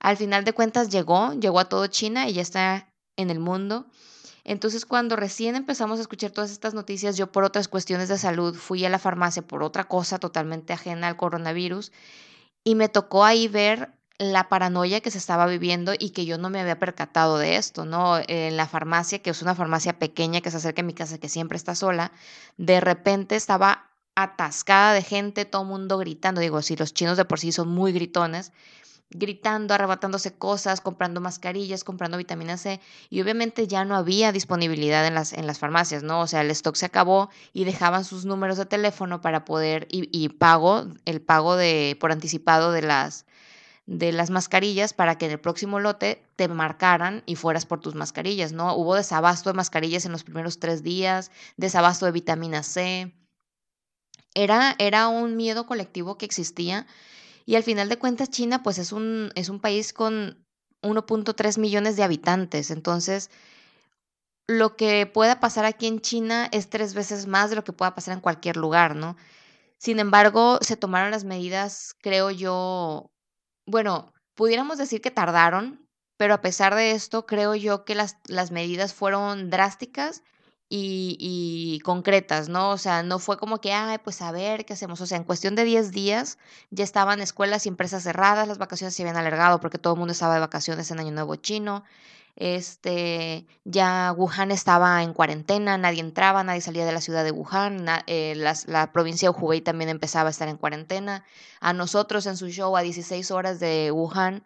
Al 0.00 0.16
final 0.16 0.44
de 0.44 0.52
cuentas 0.52 0.90
llegó, 0.90 1.32
llegó 1.34 1.60
a 1.60 1.68
todo 1.68 1.86
China 1.88 2.28
y 2.28 2.34
ya 2.34 2.42
está 2.42 2.92
en 3.16 3.30
el 3.30 3.40
mundo. 3.40 3.86
Entonces 4.44 4.86
cuando 4.86 5.14
recién 5.14 5.56
empezamos 5.56 5.98
a 5.98 6.02
escuchar 6.02 6.30
todas 6.30 6.50
estas 6.50 6.72
noticias, 6.72 7.16
yo 7.18 7.30
por 7.30 7.44
otras 7.44 7.68
cuestiones 7.68 8.08
de 8.08 8.16
salud 8.16 8.54
fui 8.54 8.84
a 8.84 8.88
la 8.88 8.98
farmacia 8.98 9.42
por 9.42 9.62
otra 9.62 9.84
cosa 9.84 10.18
totalmente 10.18 10.72
ajena 10.72 11.08
al 11.08 11.16
coronavirus 11.16 11.92
y 12.64 12.74
me 12.74 12.88
tocó 12.88 13.24
ahí 13.24 13.48
ver 13.48 13.97
la 14.18 14.48
paranoia 14.48 15.00
que 15.00 15.12
se 15.12 15.18
estaba 15.18 15.46
viviendo 15.46 15.92
y 15.96 16.10
que 16.10 16.26
yo 16.26 16.38
no 16.38 16.50
me 16.50 16.60
había 16.60 16.78
percatado 16.78 17.38
de 17.38 17.56
esto, 17.56 17.84
¿no? 17.84 18.18
En 18.26 18.56
la 18.56 18.66
farmacia, 18.66 19.20
que 19.20 19.30
es 19.30 19.42
una 19.42 19.54
farmacia 19.54 19.98
pequeña 19.98 20.40
que 20.40 20.50
se 20.50 20.56
acerca 20.56 20.82
a 20.82 20.84
mi 20.84 20.92
casa, 20.92 21.18
que 21.18 21.28
siempre 21.28 21.56
está 21.56 21.74
sola, 21.76 22.10
de 22.56 22.80
repente 22.80 23.36
estaba 23.36 23.90
atascada 24.16 24.92
de 24.94 25.02
gente, 25.02 25.44
todo 25.44 25.62
el 25.62 25.68
mundo 25.68 25.98
gritando, 25.98 26.40
digo, 26.40 26.60
si 26.62 26.74
los 26.76 26.92
chinos 26.92 27.16
de 27.16 27.24
por 27.24 27.38
sí 27.38 27.52
son 27.52 27.68
muy 27.68 27.92
gritones, 27.92 28.52
gritando, 29.10 29.72
arrebatándose 29.72 30.36
cosas, 30.36 30.80
comprando 30.80 31.20
mascarillas, 31.20 31.84
comprando 31.84 32.18
vitamina 32.18 32.56
C 32.56 32.80
y 33.08 33.22
obviamente 33.22 33.66
ya 33.66 33.84
no 33.84 33.96
había 33.96 34.32
disponibilidad 34.32 35.06
en 35.06 35.14
las, 35.14 35.32
en 35.32 35.46
las 35.46 35.58
farmacias, 35.58 36.02
¿no? 36.02 36.20
O 36.20 36.26
sea, 36.26 36.42
el 36.42 36.50
stock 36.50 36.74
se 36.74 36.86
acabó 36.86 37.30
y 37.52 37.64
dejaban 37.64 38.04
sus 38.04 38.24
números 38.24 38.58
de 38.58 38.66
teléfono 38.66 39.20
para 39.20 39.44
poder 39.44 39.86
y, 39.90 40.08
y 40.12 40.28
pago, 40.28 40.88
el 41.04 41.22
pago 41.22 41.56
de 41.56 41.96
por 42.00 42.12
anticipado 42.12 42.72
de 42.72 42.82
las 42.82 43.24
de 43.88 44.12
las 44.12 44.28
mascarillas 44.28 44.92
para 44.92 45.16
que 45.16 45.24
en 45.24 45.32
el 45.32 45.40
próximo 45.40 45.80
lote 45.80 46.22
te 46.36 46.46
marcaran 46.46 47.22
y 47.24 47.36
fueras 47.36 47.64
por 47.64 47.80
tus 47.80 47.94
mascarillas, 47.94 48.52
¿no? 48.52 48.74
Hubo 48.74 48.94
desabasto 48.94 49.48
de 49.48 49.56
mascarillas 49.56 50.04
en 50.04 50.12
los 50.12 50.24
primeros 50.24 50.60
tres 50.60 50.82
días, 50.82 51.30
desabasto 51.56 52.04
de 52.04 52.12
vitamina 52.12 52.62
C. 52.62 53.14
Era, 54.34 54.76
era 54.78 55.08
un 55.08 55.38
miedo 55.38 55.64
colectivo 55.64 56.18
que 56.18 56.26
existía 56.26 56.86
y 57.46 57.56
al 57.56 57.62
final 57.62 57.88
de 57.88 57.98
cuentas 57.98 58.28
China 58.28 58.62
pues 58.62 58.76
es 58.76 58.92
un, 58.92 59.32
es 59.34 59.48
un 59.48 59.58
país 59.58 59.94
con 59.94 60.44
1.3 60.82 61.58
millones 61.58 61.96
de 61.96 62.02
habitantes, 62.02 62.70
entonces 62.70 63.30
lo 64.46 64.76
que 64.76 65.06
pueda 65.06 65.40
pasar 65.40 65.64
aquí 65.64 65.86
en 65.86 66.00
China 66.00 66.46
es 66.52 66.68
tres 66.68 66.92
veces 66.92 67.26
más 67.26 67.48
de 67.48 67.56
lo 67.56 67.64
que 67.64 67.72
pueda 67.72 67.94
pasar 67.94 68.12
en 68.12 68.20
cualquier 68.20 68.58
lugar, 68.58 68.96
¿no? 68.96 69.16
Sin 69.78 69.98
embargo, 69.98 70.58
se 70.60 70.76
tomaron 70.76 71.10
las 71.10 71.24
medidas, 71.24 71.94
creo 72.02 72.30
yo, 72.30 73.10
bueno, 73.68 74.12
pudiéramos 74.34 74.78
decir 74.78 75.00
que 75.00 75.10
tardaron, 75.10 75.86
pero 76.16 76.34
a 76.34 76.40
pesar 76.40 76.74
de 76.74 76.92
esto, 76.92 77.26
creo 77.26 77.54
yo 77.54 77.84
que 77.84 77.94
las, 77.94 78.16
las 78.26 78.50
medidas 78.50 78.94
fueron 78.94 79.50
drásticas 79.50 80.22
y, 80.70 81.16
y, 81.20 81.80
concretas, 81.80 82.48
¿no? 82.48 82.70
O 82.70 82.78
sea, 82.78 83.02
no 83.02 83.18
fue 83.18 83.38
como 83.38 83.60
que, 83.60 83.72
ay, 83.72 83.98
pues 83.98 84.20
a 84.20 84.32
ver, 84.32 84.64
¿qué 84.66 84.74
hacemos? 84.74 85.00
O 85.00 85.06
sea, 85.06 85.16
en 85.16 85.24
cuestión 85.24 85.54
de 85.54 85.64
10 85.64 85.92
días 85.92 86.38
ya 86.70 86.84
estaban 86.84 87.20
escuelas 87.20 87.66
y 87.66 87.68
empresas 87.70 88.02
cerradas, 88.02 88.48
las 88.48 88.58
vacaciones 88.58 88.94
se 88.94 89.02
habían 89.02 89.16
alargado 89.16 89.60
porque 89.60 89.78
todo 89.78 89.94
el 89.94 89.98
mundo 89.98 90.12
estaba 90.12 90.34
de 90.34 90.40
vacaciones 90.40 90.90
en 90.90 91.00
Año 91.00 91.12
Nuevo 91.12 91.36
Chino, 91.36 91.84
este, 92.38 93.46
ya 93.64 94.14
Wuhan 94.16 94.52
estaba 94.52 95.02
en 95.02 95.12
cuarentena, 95.12 95.76
nadie 95.76 96.00
entraba, 96.00 96.44
nadie 96.44 96.60
salía 96.60 96.86
de 96.86 96.92
la 96.92 97.00
ciudad 97.00 97.24
de 97.24 97.32
Wuhan, 97.32 97.84
eh, 98.06 98.34
las, 98.36 98.68
la 98.68 98.92
provincia 98.92 99.28
de 99.28 99.36
Hubei 99.36 99.60
también 99.60 99.90
empezaba 99.90 100.28
a 100.28 100.30
estar 100.30 100.48
en 100.48 100.56
cuarentena. 100.56 101.24
A 101.60 101.72
nosotros 101.72 102.26
en 102.26 102.36
su 102.36 102.48
show 102.48 102.76
a 102.76 102.82
16 102.82 103.32
horas 103.32 103.58
de 103.58 103.90
Wuhan, 103.90 104.44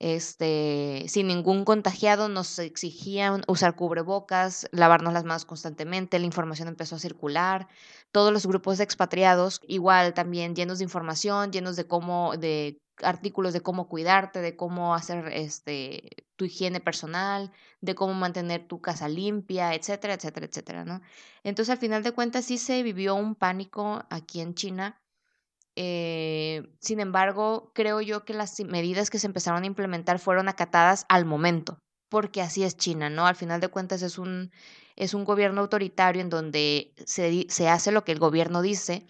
este, 0.00 1.04
sin 1.08 1.28
ningún 1.28 1.64
contagiado, 1.64 2.28
nos 2.28 2.58
exigían 2.58 3.42
usar 3.46 3.76
cubrebocas, 3.76 4.68
lavarnos 4.72 5.12
las 5.12 5.24
manos 5.24 5.44
constantemente, 5.44 6.18
la 6.18 6.26
información 6.26 6.68
empezó 6.68 6.96
a 6.96 6.98
circular, 6.98 7.68
todos 8.10 8.32
los 8.32 8.46
grupos 8.46 8.78
de 8.78 8.84
expatriados 8.84 9.60
igual 9.68 10.14
también 10.14 10.56
llenos 10.56 10.78
de 10.78 10.84
información, 10.84 11.52
llenos 11.52 11.76
de 11.76 11.86
cómo, 11.86 12.36
de 12.36 12.80
artículos 13.02 13.52
de 13.52 13.60
cómo 13.62 13.88
cuidarte, 13.88 14.40
de 14.40 14.56
cómo 14.56 14.94
hacer 14.94 15.28
este 15.32 16.10
tu 16.36 16.46
higiene 16.46 16.80
personal, 16.80 17.52
de 17.82 17.94
cómo 17.94 18.14
mantener 18.14 18.66
tu 18.66 18.80
casa 18.80 19.08
limpia, 19.08 19.74
etcétera, 19.74 20.14
etcétera, 20.14 20.46
etcétera. 20.46 21.02
Entonces, 21.42 21.70
al 21.70 21.78
final 21.78 22.02
de 22.02 22.12
cuentas, 22.12 22.46
sí 22.46 22.56
se 22.58 22.82
vivió 22.82 23.14
un 23.14 23.34
pánico 23.34 24.04
aquí 24.10 24.40
en 24.40 24.54
China. 24.54 24.99
Eh, 25.82 26.76
sin 26.78 27.00
embargo, 27.00 27.72
creo 27.74 28.02
yo 28.02 28.26
que 28.26 28.34
las 28.34 28.60
medidas 28.60 29.08
que 29.08 29.18
se 29.18 29.26
empezaron 29.26 29.62
a 29.62 29.66
implementar 29.66 30.18
fueron 30.18 30.46
acatadas 30.50 31.06
al 31.08 31.24
momento, 31.24 31.78
porque 32.10 32.42
así 32.42 32.64
es 32.64 32.76
China, 32.76 33.08
¿no? 33.08 33.26
Al 33.26 33.34
final 33.34 33.62
de 33.62 33.68
cuentas 33.68 34.02
es 34.02 34.18
un, 34.18 34.50
es 34.96 35.14
un 35.14 35.24
gobierno 35.24 35.62
autoritario 35.62 36.20
en 36.20 36.28
donde 36.28 36.92
se, 37.06 37.46
se 37.48 37.68
hace 37.70 37.92
lo 37.92 38.04
que 38.04 38.12
el 38.12 38.18
gobierno 38.18 38.60
dice 38.60 39.06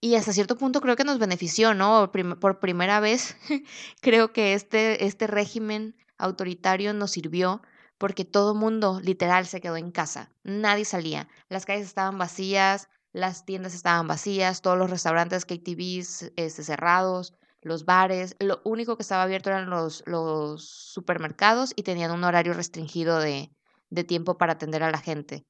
y 0.00 0.14
hasta 0.14 0.32
cierto 0.32 0.56
punto 0.56 0.80
creo 0.80 0.94
que 0.94 1.02
nos 1.02 1.18
benefició, 1.18 1.74
¿no? 1.74 2.12
Por 2.12 2.60
primera 2.60 3.00
vez 3.00 3.36
creo 4.00 4.32
que 4.32 4.54
este, 4.54 5.06
este 5.06 5.26
régimen 5.26 5.96
autoritario 6.18 6.94
nos 6.94 7.10
sirvió 7.10 7.62
porque 7.98 8.24
todo 8.24 8.54
mundo 8.54 9.00
literal 9.02 9.48
se 9.48 9.60
quedó 9.60 9.76
en 9.76 9.90
casa, 9.90 10.30
nadie 10.44 10.84
salía, 10.84 11.26
las 11.48 11.66
calles 11.66 11.88
estaban 11.88 12.16
vacías, 12.16 12.88
las 13.12 13.44
tiendas 13.44 13.74
estaban 13.74 14.06
vacías, 14.06 14.62
todos 14.62 14.78
los 14.78 14.90
restaurantes, 14.90 15.44
KTVs 15.46 16.32
este, 16.36 16.62
cerrados, 16.62 17.34
los 17.60 17.84
bares, 17.84 18.36
lo 18.38 18.60
único 18.64 18.96
que 18.96 19.02
estaba 19.02 19.22
abierto 19.22 19.50
eran 19.50 19.70
los, 19.70 20.02
los 20.06 20.68
supermercados 20.68 21.72
y 21.76 21.82
tenían 21.82 22.12
un 22.12 22.24
horario 22.24 22.52
restringido 22.52 23.18
de, 23.18 23.50
de 23.90 24.04
tiempo 24.04 24.38
para 24.38 24.52
atender 24.54 24.82
a 24.82 24.90
la 24.90 24.98
gente 24.98 25.44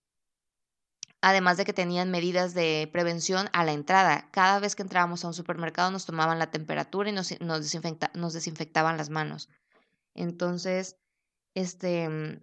además 1.20 1.56
de 1.56 1.64
que 1.64 1.72
tenían 1.72 2.11
medidas 2.11 2.54
de 2.54 2.88
prevención 2.92 3.48
a 3.52 3.64
la 3.64 3.72
entrada. 3.72 4.30
Cada 4.30 4.61
vez 4.61 4.76
que 4.76 4.82
entrábamos 4.82 5.24
a 5.24 5.28
un 5.28 5.34
supermercado 5.34 5.90
nos 5.90 6.06
tomaban 6.06 6.38
la 6.38 6.50
temperatura 6.50 7.11
y 7.11 7.12
nos, 7.12 7.40
nos, 7.40 7.61
desinfectaban 8.32 8.96
las 8.96 9.11
manos. 9.11 9.48
Entonces, 10.14 10.96
este, 11.54 12.09
mm, 12.09 12.40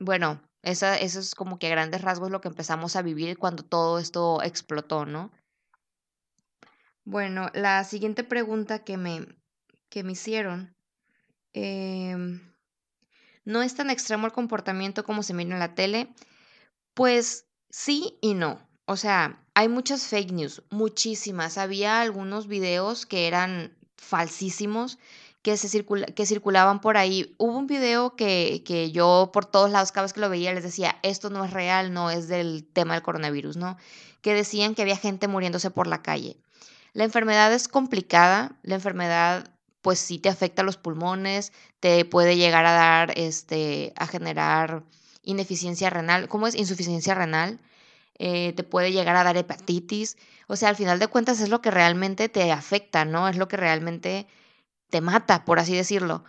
bueno, 0.00 0.42
esa, 0.64 0.96
eso 0.96 1.20
es 1.20 1.34
como 1.34 1.58
que 1.58 1.66
a 1.68 1.70
grandes 1.70 2.02
rasgos 2.02 2.30
lo 2.30 2.40
que 2.40 2.48
empezamos 2.48 2.96
a 2.96 3.02
vivir 3.02 3.38
cuando 3.38 3.64
todo 3.64 3.98
esto 3.98 4.42
explotó, 4.42 5.06
¿no? 5.06 5.30
Bueno, 7.04 7.50
la 7.54 7.84
siguiente 7.84 8.24
pregunta 8.24 8.84
que 8.84 8.96
me, 8.96 9.26
que 9.90 10.02
me 10.02 10.12
hicieron, 10.12 10.74
em, 11.52 12.40
¿no 13.44 13.62
es 13.62 13.74
tan 13.74 13.90
extremo 13.90 14.26
el 14.26 14.32
comportamiento 14.32 15.04
como 15.04 15.22
se 15.22 15.34
mira 15.34 15.52
en 15.52 15.58
la 15.58 15.74
tele? 15.74 16.14
Pues 16.94 17.46
Sí 17.74 18.18
y 18.20 18.34
no. 18.34 18.60
O 18.86 18.96
sea, 18.96 19.44
hay 19.54 19.68
muchas 19.68 20.06
fake 20.06 20.30
news, 20.30 20.62
muchísimas. 20.70 21.58
Había 21.58 22.00
algunos 22.00 22.46
videos 22.46 23.04
que 23.04 23.26
eran 23.26 23.76
falsísimos 23.96 25.00
que, 25.44 25.58
se 25.58 25.84
que 25.84 26.26
circulaban 26.26 26.80
por 26.80 26.96
ahí. 26.96 27.34
Hubo 27.36 27.58
un 27.58 27.66
video 27.66 28.16
que, 28.16 28.62
que 28.64 28.90
yo 28.92 29.30
por 29.30 29.44
todos 29.44 29.70
lados, 29.70 29.92
cada 29.92 30.04
vez 30.04 30.14
que 30.14 30.20
lo 30.20 30.30
veía, 30.30 30.54
les 30.54 30.64
decía, 30.64 30.96
esto 31.02 31.28
no 31.28 31.44
es 31.44 31.52
real, 31.52 31.92
no 31.92 32.10
es 32.10 32.28
del 32.28 32.64
tema 32.72 32.94
del 32.94 33.02
coronavirus, 33.02 33.58
¿no? 33.58 33.76
Que 34.22 34.32
decían 34.32 34.74
que 34.74 34.80
había 34.80 34.96
gente 34.96 35.28
muriéndose 35.28 35.70
por 35.70 35.86
la 35.86 36.00
calle. 36.00 36.38
La 36.94 37.04
enfermedad 37.04 37.52
es 37.52 37.68
complicada, 37.68 38.56
la 38.62 38.76
enfermedad 38.76 39.50
pues 39.82 39.98
sí 39.98 40.18
te 40.18 40.30
afecta 40.30 40.62
a 40.62 40.64
los 40.64 40.78
pulmones, 40.78 41.52
te 41.78 42.06
puede 42.06 42.38
llegar 42.38 42.64
a 42.64 42.72
dar, 42.72 43.12
este, 43.14 43.92
a 43.96 44.06
generar 44.06 44.82
ineficiencia 45.24 45.90
renal, 45.90 46.26
¿cómo 46.26 46.46
es? 46.46 46.54
Insuficiencia 46.54 47.14
renal, 47.14 47.60
eh, 48.18 48.54
te 48.54 48.62
puede 48.62 48.92
llegar 48.92 49.14
a 49.16 49.24
dar 49.24 49.36
hepatitis. 49.36 50.16
O 50.46 50.56
sea, 50.56 50.70
al 50.70 50.76
final 50.76 50.98
de 50.98 51.08
cuentas 51.08 51.40
es 51.40 51.50
lo 51.50 51.60
que 51.60 51.70
realmente 51.70 52.30
te 52.30 52.50
afecta, 52.50 53.04
¿no? 53.04 53.28
Es 53.28 53.36
lo 53.36 53.46
que 53.46 53.58
realmente 53.58 54.26
te 54.94 55.00
mata, 55.00 55.44
por 55.44 55.58
así 55.58 55.74
decirlo. 55.74 56.22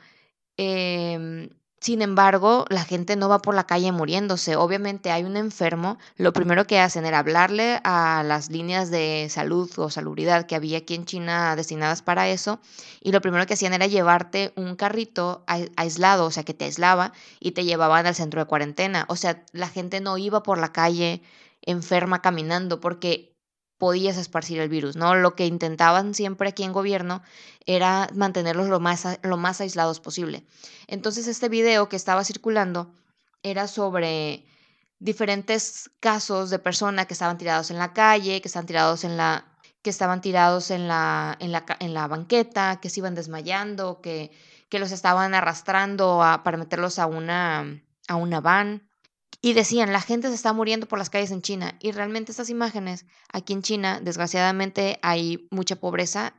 Em, 0.57 1.49
sin 1.79 2.01
embargo, 2.01 2.65
la 2.69 2.83
gente 2.83 3.15
no 3.15 3.29
va 3.29 3.37
por 3.39 3.53
la 3.53 3.67
calle 3.67 3.91
muriéndose. 3.91 4.55
Obviamente 4.55 5.11
hay 5.11 5.23
un 5.23 5.37
enfermo. 5.37 5.99
Lo 6.17 6.33
primero 6.33 6.65
que 6.65 6.79
hacen 6.79 7.05
era 7.05 7.19
hablarle 7.19 7.79
a 7.83 8.23
las 8.25 8.49
líneas 8.49 8.89
de 8.89 9.27
salud 9.29 9.69
o 9.77 9.91
salubridad 9.91 10.47
que 10.47 10.55
había 10.55 10.79
aquí 10.79 10.95
en 10.95 11.05
China 11.05 11.55
destinadas 11.55 12.01
para 12.01 12.27
eso. 12.27 12.59
Y 13.01 13.11
lo 13.11 13.21
primero 13.21 13.45
que 13.45 13.53
hacían 13.53 13.75
era 13.75 13.85
llevarte 13.85 14.51
un 14.55 14.75
carrito 14.75 15.43
aislado, 15.77 16.25
o 16.25 16.31
sea, 16.31 16.43
que 16.43 16.55
te 16.55 16.65
aislaba 16.65 17.13
y 17.39 17.51
te 17.51 17.65
llevaban 17.65 18.07
al 18.07 18.15
centro 18.15 18.41
de 18.41 18.47
cuarentena. 18.47 19.05
O 19.09 19.15
sea, 19.15 19.45
la 19.51 19.69
gente 19.69 20.01
no 20.01 20.17
iba 20.17 20.41
por 20.41 20.57
la 20.57 20.73
calle 20.73 21.21
enferma 21.61 22.23
caminando 22.23 22.79
porque 22.79 23.34
podías 23.77 24.17
esparcir 24.17 24.59
el 24.59 24.69
virus, 24.69 24.95
¿no? 24.95 25.15
Lo 25.15 25.35
que 25.35 25.45
intentaban 25.45 26.13
siempre 26.13 26.49
aquí 26.49 26.63
en 26.63 26.73
gobierno 26.73 27.21
era 27.65 28.09
mantenerlos 28.13 28.67
lo 28.67 28.79
más, 28.79 29.05
lo 29.23 29.37
más 29.37 29.61
aislados 29.61 29.99
posible. 29.99 30.45
Entonces 30.87 31.27
este 31.27 31.49
video 31.49 31.89
que 31.89 31.95
estaba 31.95 32.23
circulando 32.23 32.93
era 33.43 33.67
sobre 33.67 34.45
diferentes 34.99 35.89
casos 35.99 36.49
de 36.49 36.59
personas 36.59 37.05
que 37.05 37.13
estaban 37.13 37.37
tirados 37.37 37.69
en 37.69 37.77
la 37.77 37.93
calle, 37.93 38.41
que 38.41 38.47
estaban 38.47 38.65
tirados 38.65 39.03
en 39.03 39.17
la 39.17 39.45
que 39.81 39.91
estaban 39.91 40.19
tirados 40.19 40.71
en 40.71 40.87
la, 40.87 41.37
en 41.39 41.51
la, 41.51 41.63
en 41.79 41.93
la 41.93 42.07
banqueta, 42.07 42.79
que 42.81 42.89
se 42.89 43.01
iban 43.01 43.13
desmayando, 43.13 44.01
que, 44.01 44.31
que 44.67 44.79
los 44.79 44.91
estaban 44.91 45.35
arrastrando 45.35 46.17
para 46.43 46.57
meterlos 46.57 46.97
a 46.97 47.05
una, 47.05 47.83
a 48.07 48.15
una 48.15 48.41
van. 48.41 48.89
Y 49.41 49.53
decían, 49.53 49.93
la 49.93 50.01
gente 50.01 50.29
se 50.29 50.35
está 50.35 50.53
muriendo 50.53 50.87
por 50.87 50.99
las 50.99 51.09
calles 51.09 51.31
en 51.31 51.41
China. 51.41 51.77
Y 51.79 51.91
realmente 51.91 52.31
estas 52.31 52.49
imágenes, 52.49 53.05
aquí 53.31 53.53
en 53.53 53.61
China, 53.61 53.99
desgraciadamente 54.01 54.99
hay 55.01 55.47
mucha 55.51 55.75
pobreza 55.75 56.33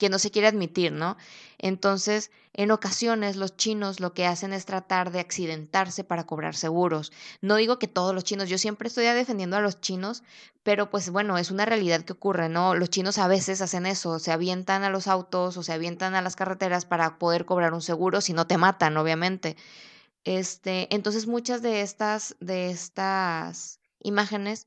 que 0.00 0.08
no 0.08 0.18
se 0.18 0.30
quiere 0.30 0.48
admitir, 0.48 0.92
¿no? 0.92 1.18
Entonces, 1.58 2.30
en 2.54 2.70
ocasiones 2.70 3.36
los 3.36 3.56
chinos 3.58 4.00
lo 4.00 4.14
que 4.14 4.26
hacen 4.26 4.54
es 4.54 4.64
tratar 4.64 5.12
de 5.12 5.20
accidentarse 5.20 6.04
para 6.04 6.24
cobrar 6.24 6.56
seguros. 6.56 7.12
No 7.42 7.56
digo 7.56 7.78
que 7.78 7.86
todos 7.86 8.14
los 8.14 8.24
chinos, 8.24 8.48
yo 8.48 8.56
siempre 8.56 8.88
estoy 8.88 9.04
defendiendo 9.04 9.58
a 9.58 9.60
los 9.60 9.82
chinos, 9.82 10.22
pero 10.62 10.88
pues 10.88 11.10
bueno, 11.10 11.36
es 11.36 11.50
una 11.50 11.66
realidad 11.66 12.00
que 12.02 12.14
ocurre, 12.14 12.48
¿no? 12.48 12.74
Los 12.74 12.88
chinos 12.88 13.18
a 13.18 13.28
veces 13.28 13.60
hacen 13.60 13.84
eso, 13.84 14.18
se 14.18 14.32
avientan 14.32 14.84
a 14.84 14.90
los 14.90 15.06
autos 15.06 15.58
o 15.58 15.62
se 15.62 15.74
avientan 15.74 16.14
a 16.14 16.22
las 16.22 16.34
carreteras 16.34 16.86
para 16.86 17.18
poder 17.18 17.44
cobrar 17.44 17.74
un 17.74 17.82
seguro 17.82 18.22
si 18.22 18.32
no 18.32 18.46
te 18.46 18.56
matan, 18.56 18.96
obviamente. 18.96 19.56
Este, 20.24 20.94
entonces 20.94 21.26
muchas 21.26 21.62
de 21.62 21.80
estas, 21.80 22.36
de 22.40 22.70
estas 22.70 23.80
imágenes 24.00 24.66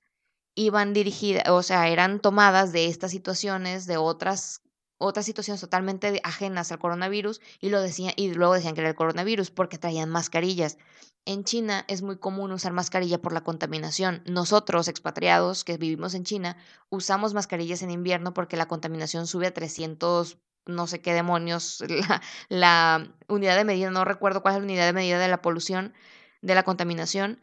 iban 0.55 0.93
dirigidas, 0.93 1.47
o 1.49 1.63
sea, 1.63 1.87
eran 1.89 2.19
tomadas 2.19 2.71
de 2.71 2.87
estas 2.87 3.11
situaciones, 3.11 3.85
de 3.85 3.97
otras, 3.97 4.61
otras 4.99 5.25
situaciones 5.25 5.61
totalmente 5.61 6.19
ajenas 6.23 6.71
al 6.71 6.79
coronavirus, 6.79 7.41
y 7.59 7.69
lo 7.69 7.81
decían, 7.81 8.13
y 8.15 8.33
luego 8.33 8.53
decían 8.53 8.75
que 8.75 8.81
era 8.81 8.89
el 8.89 8.95
coronavirus 8.95 9.51
porque 9.51 9.77
traían 9.77 10.09
mascarillas. 10.09 10.77
En 11.25 11.43
China 11.43 11.85
es 11.87 12.01
muy 12.01 12.17
común 12.17 12.51
usar 12.51 12.73
mascarilla 12.73 13.21
por 13.21 13.31
la 13.31 13.43
contaminación. 13.43 14.23
Nosotros, 14.25 14.87
expatriados 14.87 15.63
que 15.63 15.77
vivimos 15.77 16.15
en 16.15 16.25
China, 16.25 16.57
usamos 16.89 17.33
mascarillas 17.33 17.81
en 17.81 17.91
invierno 17.91 18.33
porque 18.33 18.57
la 18.57 18.67
contaminación 18.67 19.25
sube 19.25 19.47
a 19.47 19.53
300 19.53 20.37
no 20.65 20.87
sé 20.87 21.01
qué 21.01 21.13
demonios, 21.13 21.83
la, 21.87 22.21
la, 22.49 23.15
unidad 23.27 23.55
de 23.55 23.65
medida, 23.65 23.89
no 23.89 24.05
recuerdo 24.05 24.41
cuál 24.41 24.55
es 24.55 24.59
la 24.59 24.65
unidad 24.65 24.85
de 24.85 24.93
medida 24.93 25.19
de 25.19 25.27
la 25.27 25.41
polución, 25.41 25.93
de 26.41 26.55
la 26.55 26.63
contaminación, 26.63 27.39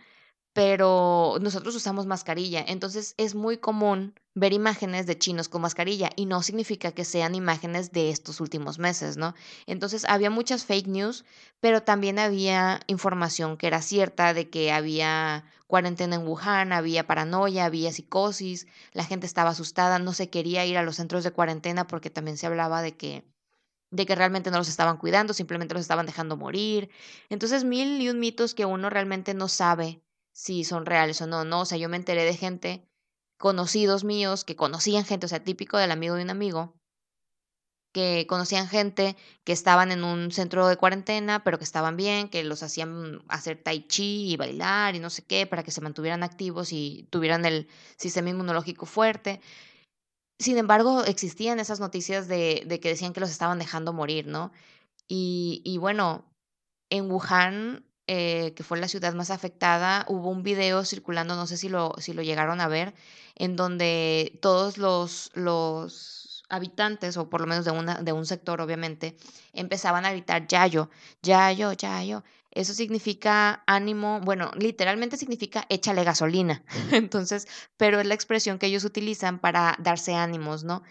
pero 0.53 1.37
nosotros 1.41 1.75
usamos 1.75 2.07
mascarilla, 2.07 2.65
entonces 2.67 3.15
es 3.19 3.35
muy 3.35 3.59
común 3.59 4.15
ver 4.41 4.55
imágenes 4.55 5.07
de 5.07 5.19
chinos 5.19 5.49
con 5.51 5.61
mascarilla 5.61 6.11
y 6.17 6.25
no 6.25 6.43
significa 6.43 6.93
que 6.93 7.05
sean 7.05 7.35
imágenes 7.35 7.93
de 7.93 8.11
estos 8.11 8.41
últimos 8.41 8.79
meses, 8.79 9.19
¿no? 9.19 9.35
Entonces 9.67 10.07
había 10.07 10.31
muchas 10.31 10.65
fake 10.65 10.87
news, 10.87 11.25
pero 11.61 11.83
también 11.83 12.19
había 12.19 12.81
información 12.87 13.59
que 13.59 13.67
era 13.67 13.83
cierta 13.83 14.33
de 14.33 14.49
que 14.49 14.73
había 14.73 15.45
cuarentena 15.67 16.17
en 16.17 16.27
Wuhan, 16.27 16.73
había 16.73 17.07
paranoia, 17.07 17.67
había 17.67 17.93
psicosis, 17.93 18.67
la 18.93 19.05
gente 19.05 19.27
estaba 19.27 19.51
asustada, 19.51 19.99
no 19.99 20.15
se 20.15 20.31
quería 20.31 20.65
ir 20.65 20.79
a 20.79 20.83
los 20.83 20.97
centros 20.97 21.23
de 21.23 21.33
cuarentena 21.33 21.87
porque 21.87 22.09
también 22.09 22.39
se 22.39 22.47
hablaba 22.47 22.81
de 22.83 22.97
que 22.97 23.25
de 23.93 24.07
que 24.07 24.15
realmente 24.15 24.51
no 24.51 24.59
los 24.59 24.69
estaban 24.69 24.97
cuidando, 24.99 25.35
simplemente 25.35 25.75
los 25.75 25.83
estaban 25.83 26.07
dejando 26.07 26.37
morir. 26.37 26.91
Entonces, 27.29 27.65
mil 27.65 28.01
y 28.01 28.09
un 28.09 28.21
mitos 28.21 28.55
que 28.55 28.65
uno 28.65 28.89
realmente 28.89 29.35
no 29.35 29.49
sabe 29.49 30.01
si 30.33 30.65
son 30.65 30.87
reales 30.87 31.21
o 31.23 31.27
no, 31.27 31.45
¿no? 31.45 31.63
O 31.63 31.65
sea, 31.65 31.77
yo 31.77 31.89
me 31.89 31.97
enteré 31.97 32.25
de 32.25 32.37
gente, 32.37 32.90
conocidos 33.41 34.05
míos, 34.05 34.45
que 34.45 34.55
conocían 34.55 35.07
gente, 35.07 35.25
o 35.25 35.29
sea, 35.29 35.43
típico 35.43 35.79
del 35.79 35.93
amigo 35.93 36.15
de 36.15 36.25
un 36.25 36.31
amigo, 36.31 36.75
que 37.95 38.27
conocían 38.29 38.69
gente 38.69 39.17
que 39.45 39.53
estaban 39.53 39.93
en 39.93 40.05
un 40.05 40.31
centro 40.31 40.69
de 40.69 40.77
cuarentena, 40.77 41.43
pero 41.43 41.57
que 41.57 41.65
estaban 41.65 41.97
bien, 41.97 42.29
que 42.29 42.45
los 42.45 42.63
hacían 42.63 43.23
hacer 43.29 43.61
tai 43.63 43.89
chi 43.89 44.31
y 44.31 44.37
bailar 44.37 44.95
y 44.95 45.01
no 45.01 45.09
sé 45.09 45.23
qué, 45.23 45.47
para 45.47 45.63
que 45.63 45.71
se 45.71 45.81
mantuvieran 45.81 46.23
activos 46.23 46.71
y 46.71 47.09
tuvieran 47.11 47.47
el 47.47 47.67
sistema 47.97 48.29
inmunológico 48.29 48.85
fuerte. 48.85 49.41
Sin 50.39 50.59
embargo, 50.59 51.05
existían 51.05 51.61
esas 51.61 51.81
noticias 51.81 52.29
de, 52.29 52.79
que 52.83 52.91
decían 52.91 53.15
que 53.15 53.21
los 53.21 53.31
estaban 53.31 53.59
dejando 53.59 53.95
morir, 53.95 54.27
¿no? 54.27 54.53
Y 55.09 55.79
bueno, 55.81 56.31
en 56.91 57.11
Wuhan 57.11 57.90
eh, 58.13 58.55
que 58.57 58.65
fue 58.65 58.81
la 58.81 58.89
ciudad 58.89 59.15
más 59.15 59.31
afectada, 59.31 60.05
hubo 60.09 60.31
un 60.31 60.43
video 60.43 60.85
circulando, 60.85 61.37
no 61.37 61.47
sé 61.47 61.57
si 61.57 61.69
lo, 61.69 61.95
si 61.99 62.13
lo 62.13 62.23
llegaron 62.23 62.61
a 62.61 62.67
ver, 62.67 62.93
en 63.37 63.55
donde 63.55 64.37
todos 64.43 64.79
los, 64.79 65.31
los 65.35 66.43
habitantes, 66.49 67.17
o 67.17 67.31
por 67.31 67.41
lo 67.41 67.47
menos 67.47 67.65
de, 67.65 67.71
una, 67.71 68.03
de 68.03 68.13
un 68.13 68.27
sector, 68.27 68.61
obviamente, 68.61 69.17
empezaban 69.53 70.05
a 70.07 70.11
gritar 70.11 70.49
Yayo, 70.49 70.91
Yayo, 71.23 71.73
Yayo. 71.73 72.25
Eso 72.51 72.75
significa 72.75 73.63
ánimo, 73.69 74.21
bueno, 74.25 74.51
literalmente 74.59 75.17
significa 75.17 75.65
échale 75.69 76.03
gasolina. 76.03 76.65
Entonces, 76.91 77.47
pero 77.77 78.01
es 78.01 78.07
la 78.09 78.15
expresión 78.15 78.59
que 78.59 78.67
ellos 78.67 78.83
utilizan 78.83 79.39
para 79.39 79.77
darse 79.79 80.17
ánimos, 80.17 80.65
¿no? 80.65 80.83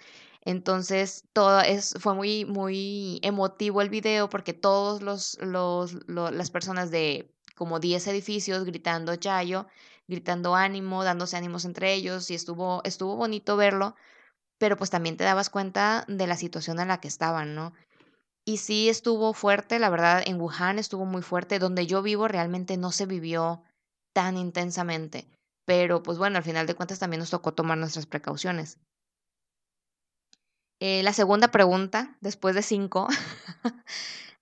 Entonces, 0.42 1.24
todo 1.34 1.60
es, 1.62 1.96
fue 2.00 2.14
muy, 2.16 2.46
muy 2.46 3.20
emotivo 3.24 3.82
el 3.82 3.90
video 3.90 4.30
porque 4.30 4.54
todos 4.54 5.02
los, 5.02 5.38
los, 5.42 5.98
las 6.08 6.52
personas 6.52 6.92
de 6.92 7.34
como 7.56 7.80
10 7.80 8.08
edificios 8.08 8.64
gritando 8.64 9.14
Yayo, 9.14 9.68
gritando 10.08 10.56
ánimo, 10.56 11.04
dándose 11.04 11.38
ánimos 11.38 11.66
entre 11.66 11.94
ellos 11.94 12.32
y 12.32 12.36
estuvo, 12.36 12.82
estuvo 12.86 13.16
bonito 13.16 13.58
verlo 13.58 13.96
pero 14.60 14.78
pues 14.78 14.92
también 14.92 15.18
te 15.18 15.24
dabas 15.24 15.50
cuenta 15.50 16.06
de 16.08 16.28
la 16.28 16.38
situación 16.38 16.80
en 16.80 16.90
la 16.90 17.00
que 17.00 17.08
estaban, 17.08 17.56
¿no? 17.56 17.74
Y 18.46 18.58
sí 18.58 18.90
estuvo 18.90 19.34
fuerte, 19.34 19.80
la 19.80 19.90
verdad, 19.90 20.22
en 20.26 20.40
Wuhan 20.40 20.80
estuvo 20.80 21.06
muy 21.06 21.22
fuerte, 21.22 21.60
donde 21.60 21.88
yo 21.88 22.02
vivo 22.02 22.28
realmente 22.28 22.78
no 22.78 22.92
se 22.92 23.06
vivió 23.06 23.64
tan 24.14 24.38
intensamente, 24.38 25.30
pero 25.66 26.04
pues 26.04 26.18
bueno, 26.18 26.38
al 26.38 26.44
final 26.44 26.68
de 26.68 26.76
cuentas 26.76 27.00
también 27.00 27.20
nos 27.20 27.30
tocó 27.30 27.54
tomar 27.54 27.78
nuestras 27.78 28.06
precauciones. 28.06 28.80
Eh, 30.80 31.04
la 31.04 31.14
segunda 31.14 31.50
pregunta, 31.50 32.18
después 32.22 32.56
de 32.56 32.62
cinco, 32.62 33.08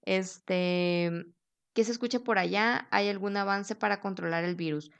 este, 0.04 1.26
¿qué 1.74 1.84
se 1.84 1.92
escucha 1.92 2.20
por 2.20 2.38
allá? 2.38 2.88
¿Hay 2.92 3.10
algún 3.10 3.38
avance 3.38 3.76
para 3.76 4.02
controlar 4.02 4.44
el 4.44 4.56
virus? 4.56 4.92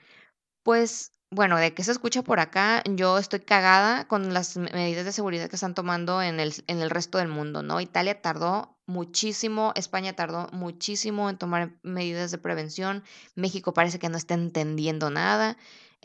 Pues 0.64 1.14
bueno, 1.30 1.58
de 1.58 1.74
qué 1.74 1.84
se 1.84 1.92
escucha 1.92 2.24
por 2.24 2.40
acá, 2.40 2.82
yo 2.90 3.18
estoy 3.18 3.42
cagada 3.42 4.08
con 4.08 4.34
las 4.34 4.56
medidas 4.56 5.06
de 5.06 5.12
seguridad 5.12 5.50
que 5.50 5.58
están 5.58 5.76
tomando 5.76 6.22
en 6.22 6.40
el, 6.40 6.54
en 6.68 6.80
el 6.80 6.90
resto 6.90 7.18
del 7.18 7.28
mundo, 7.28 7.64
¿no? 7.64 7.82
Italia 7.82 8.22
tardó 8.22 8.78
muchísimo, 8.88 9.74
España 9.76 10.14
tardó 10.14 10.48
muchísimo 10.54 11.30
en 11.30 11.38
tomar 11.38 11.74
medidas 11.84 12.32
de 12.32 12.38
prevención, 12.38 13.04
México 13.36 13.74
parece 13.74 14.00
que 14.00 14.10
no 14.10 14.18
está 14.18 14.36
entendiendo 14.36 15.10
nada. 15.10 15.58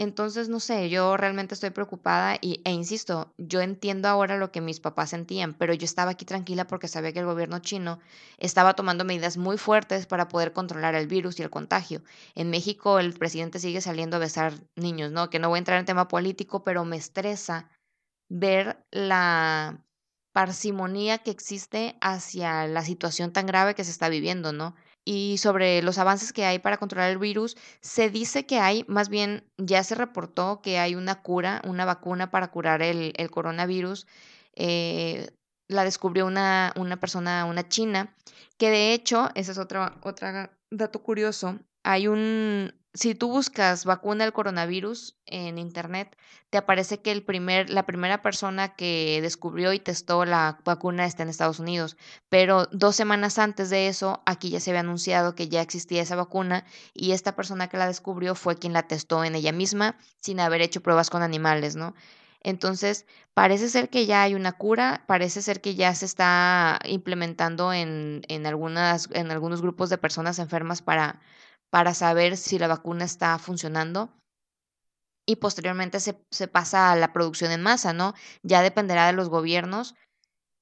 Entonces, 0.03 0.49
no 0.49 0.59
sé, 0.59 0.91
yo 0.91 1.17
realmente 1.17 1.55
estoy 1.55 1.71
preocupada 1.71 2.37
y, 2.41 2.61
e 2.65 2.73
insisto, 2.73 3.33
yo 3.39 3.61
entiendo 3.61 4.09
ahora 4.09 4.37
lo 4.37 4.51
que 4.51 4.61
mis 4.61 4.81
papás 4.81 5.11
sentían, 5.11 5.55
pero 5.55 5.75
yo 5.75 5.85
estaba 5.85 6.11
aquí 6.11 6.25
tranquila 6.25 6.67
porque 6.67 6.89
sabía 6.89 7.13
que 7.13 7.21
el 7.21 7.27
gobierno 7.27 7.61
chino 7.61 8.01
estaba 8.39 8.75
tomando 8.75 9.05
medidas 9.05 9.37
muy 9.37 9.59
fuertes 9.59 10.07
para 10.07 10.27
poder 10.27 10.53
controlar 10.53 10.97
el 10.97 11.07
virus 11.07 11.39
y 11.39 11.45
el 11.45 11.51
contagio. 11.51 12.03
En 12.35 12.51
México 12.51 12.99
el 12.99 13.13
presidente 13.13 13.61
sigue 13.61 13.81
saliendo 13.81 14.17
a 14.17 14.21
besar 14.21 14.55
niños, 14.75 15.13
¿no? 15.13 15.31
Que 15.31 15.39
no 15.39 15.49
voy 15.49 15.59
a 15.59 15.61
entrar 15.61 15.79
en 15.79 15.87
tema 15.87 16.09
político, 16.09 16.65
pero 16.65 16.85
me 16.85 16.97
estresa 16.97 17.71
ver 18.29 18.85
la 18.91 19.87
parsimonía 20.33 21.19
que 21.19 21.31
existe 21.31 21.97
hacia 22.01 22.67
la 22.67 22.83
situación 22.83 23.33
tan 23.33 23.47
grave 23.47 23.77
que 23.77 23.85
se 23.85 23.93
está 23.93 24.09
viviendo, 24.09 24.53
¿no? 24.53 24.75
Y 25.05 25.39
sobre 25.39 25.83
los 25.83 25.99
avances 25.99 26.33
que 26.33 26.45
hay 26.45 26.59
para 26.59 26.77
controlar 26.77 27.11
el 27.11 27.19
virus, 27.19 27.57
se 27.81 28.11
dice 28.11 28.47
que 28.47 28.59
hay, 28.59 28.85
más 28.89 29.09
bien 29.09 29.45
ya 29.59 29.83
se 29.85 29.95
reportó 29.95 30.61
que 30.63 30.79
hay 30.79 30.95
una 30.95 31.23
cura, 31.23 31.61
una 31.65 31.85
vacuna 31.85 32.31
para 32.31 32.51
curar 32.51 32.83
el, 32.83 33.13
coronavirus. 33.31 34.07
Eh, 34.55 35.31
la 35.69 35.85
descubrió 35.85 36.27
una, 36.27 36.73
una 36.77 36.99
persona, 36.99 37.45
una 37.47 37.69
china, 37.69 38.15
que 38.59 38.71
de 38.71 38.93
hecho, 38.93 39.31
ese 39.35 39.53
es 39.53 39.59
otro, 39.59 39.91
otro 40.03 40.29
dato 40.71 41.03
curioso, 41.03 41.59
hay 41.83 42.09
un, 42.09 42.75
si 42.95 43.15
tú 43.15 43.29
buscas 43.29 43.85
vacuna 43.85 44.25
del 44.25 44.33
coronavirus 44.33 45.17
en 45.27 45.59
internet, 45.59 46.17
te 46.51 46.59
aparece 46.59 47.01
que 47.01 47.11
el 47.11 47.23
primer, 47.23 47.71
la 47.71 47.87
primera 47.87 48.21
persona 48.21 48.75
que 48.77 49.21
descubrió 49.23 49.73
y 49.73 49.81
testó 49.81 50.25
la 50.25 50.59
vacuna 50.65 51.07
está 51.07 51.23
en 51.23 51.31
Estados 51.31 51.59
Unidos. 51.59 51.97
Pero 52.29 52.67
dos 52.67 52.95
semanas 52.95 53.39
antes 53.39 53.71
de 53.71 53.89
eso, 53.89 54.23
aquí 54.27 54.51
ya 54.51 54.61
se 54.61 54.71
había 54.71 54.81
anunciado 54.81 55.35
que 55.35 55.49
ya 55.49 55.63
existía 55.63 56.03
esa 56.03 56.17
vacuna 56.17 56.65
y 56.93 57.13
esta 57.13 57.35
persona 57.35 57.69
que 57.69 57.79
la 57.79 57.87
descubrió 57.87 58.35
fue 58.35 58.57
quien 58.57 58.75
la 58.75 58.87
testó 58.87 59.25
en 59.25 59.35
ella 59.35 59.53
misma 59.53 59.97
sin 60.21 60.41
haber 60.41 60.61
hecho 60.61 60.83
pruebas 60.83 61.09
con 61.09 61.23
animales, 61.23 61.77
¿no? 61.77 61.95
Entonces, 62.45 63.07
parece 63.35 63.69
ser 63.69 63.89
que 63.89 64.05
ya 64.05 64.23
hay 64.23 64.35
una 64.35 64.53
cura, 64.53 65.05
parece 65.07 65.43
ser 65.43 65.61
que 65.61 65.77
ya 65.77 65.95
se 65.95 66.05
está 66.05 66.81
implementando 66.85 67.73
en, 67.73 68.23
en, 68.29 68.47
algunas, 68.47 69.09
en 69.13 69.31
algunos 69.31 69.63
grupos 69.63 69.91
de 69.91 69.99
personas 69.99 70.41
enfermas 70.41 70.83
para 70.83 71.21
para 71.73 71.95
saber 71.95 72.37
si 72.37 72.59
la 72.59 72.69
vacuna 72.69 73.07
está 73.07 73.39
funcionando 73.39 74.13
y 75.27 75.37
posteriormente 75.37 76.01
se, 76.01 76.49
pasa 76.49 76.93
a 76.93 76.97
la 76.97 77.15
producción 77.15 77.51
en 77.51 77.63
masa, 77.63 77.95
¿no? 77.95 78.13
Ya 78.43 78.61
dependerá 78.61 79.07
de 79.07 79.15
los 79.15 79.31
gobiernos 79.31 79.95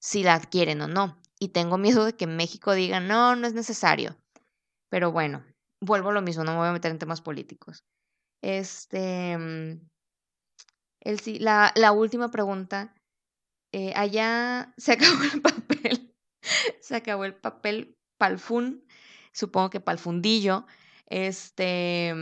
si 0.01 0.23
la 0.23 0.35
adquieren 0.35 0.81
o 0.83 0.87
no. 0.87 1.21
Y 1.41 1.49
tengo 1.49 1.79
miedo 1.79 2.05
de 2.05 2.15
que 2.15 2.29
México 2.29 2.75
diga, 2.75 3.01
no, 3.01 3.35
no 3.35 3.49
es 3.49 3.55
necesario. 3.55 4.17
Pero 4.89 5.11
bueno, 5.11 5.45
vuelvo 5.83 6.11
a 6.11 6.13
lo 6.13 6.23
mismo, 6.23 6.45
no 6.45 6.53
me 6.53 6.59
voy 6.59 6.69
a 6.69 6.73
meter 6.73 6.93
en 6.93 7.01
temas 7.01 7.21
políticos. 7.21 7.83
Este, 8.41 9.37
mm, 9.37 9.81
el, 11.01 11.21
la, 11.41 11.73
la 11.75 11.91
última 11.91 12.31
pregunta, 12.31 12.95
eh, 13.73 13.93
allá 13.97 14.73
se 14.79 14.93
acabó 14.93 15.25
el 15.25 15.43
papel, 15.43 16.15
se 16.81 16.95
acabó 16.95 17.25
el 17.25 17.35
papel 17.35 17.97
palfún, 18.17 18.87
supongo 19.33 19.71
que 19.71 19.81
palfundillo, 19.81 20.67
este, 21.11 22.15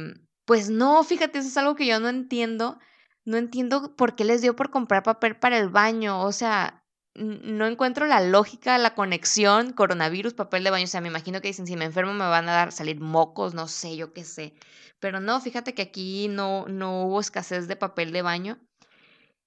pues 0.47 0.71
no, 0.71 1.05
fíjate, 1.05 1.39
eso 1.39 1.49
es 1.49 1.57
algo 1.57 1.77
que 1.77 1.87
yo 1.87 2.01
no 2.01 2.09
entiendo. 2.09 2.79
No 3.25 3.37
entiendo 3.37 3.95
por 3.97 4.17
qué 4.17 4.25
les 4.25 4.41
dio 4.43 4.57
por 4.57 4.71
comprar 4.71 5.03
papel 5.03 5.37
para 5.37 5.59
el 5.59 5.69
baño. 5.69 6.23
O 6.23 6.33
sea, 6.33 6.83
no 7.15 7.67
encuentro 7.67 8.07
la 8.07 8.21
lógica, 8.23 8.79
la 8.79 8.95
conexión, 8.95 9.73
coronavirus, 9.73 10.35
papel 10.35 10.65
de 10.65 10.71
baño. 10.71 10.85
O 10.85 10.89
sea, 10.89 11.03
me 11.03 11.09
imagino 11.09 11.41
que 11.41 11.49
dicen, 11.49 11.67
si 11.67 11.77
me 11.77 11.85
enfermo 11.85 12.15
me 12.15 12.27
van 12.27 12.49
a 12.49 12.55
dar 12.55 12.73
salir 12.73 13.01
mocos, 13.01 13.55
no 13.55 13.69
sé, 13.69 13.97
yo 13.97 14.13
qué 14.15 14.25
sé. 14.25 14.55
Pero 15.01 15.21
no, 15.21 15.41
fíjate 15.41 15.75
que 15.75 15.83
aquí 15.83 16.29
no, 16.29 16.67
no 16.69 17.05
hubo 17.05 17.21
escasez 17.21 17.69
de 17.69 17.77
papel 17.77 18.13
de 18.13 18.23
baño. 18.23 18.59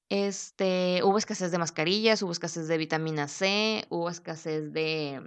Este, 0.10 1.02
hubo 1.04 1.18
escasez 1.18 1.52
de 1.52 1.58
mascarillas, 1.58 2.22
hubo 2.22 2.32
escasez 2.34 2.68
de 2.68 2.78
vitamina 2.78 3.28
C, 3.28 3.86
hubo 3.89 4.10
escasez 4.10 4.74
de, 4.74 5.22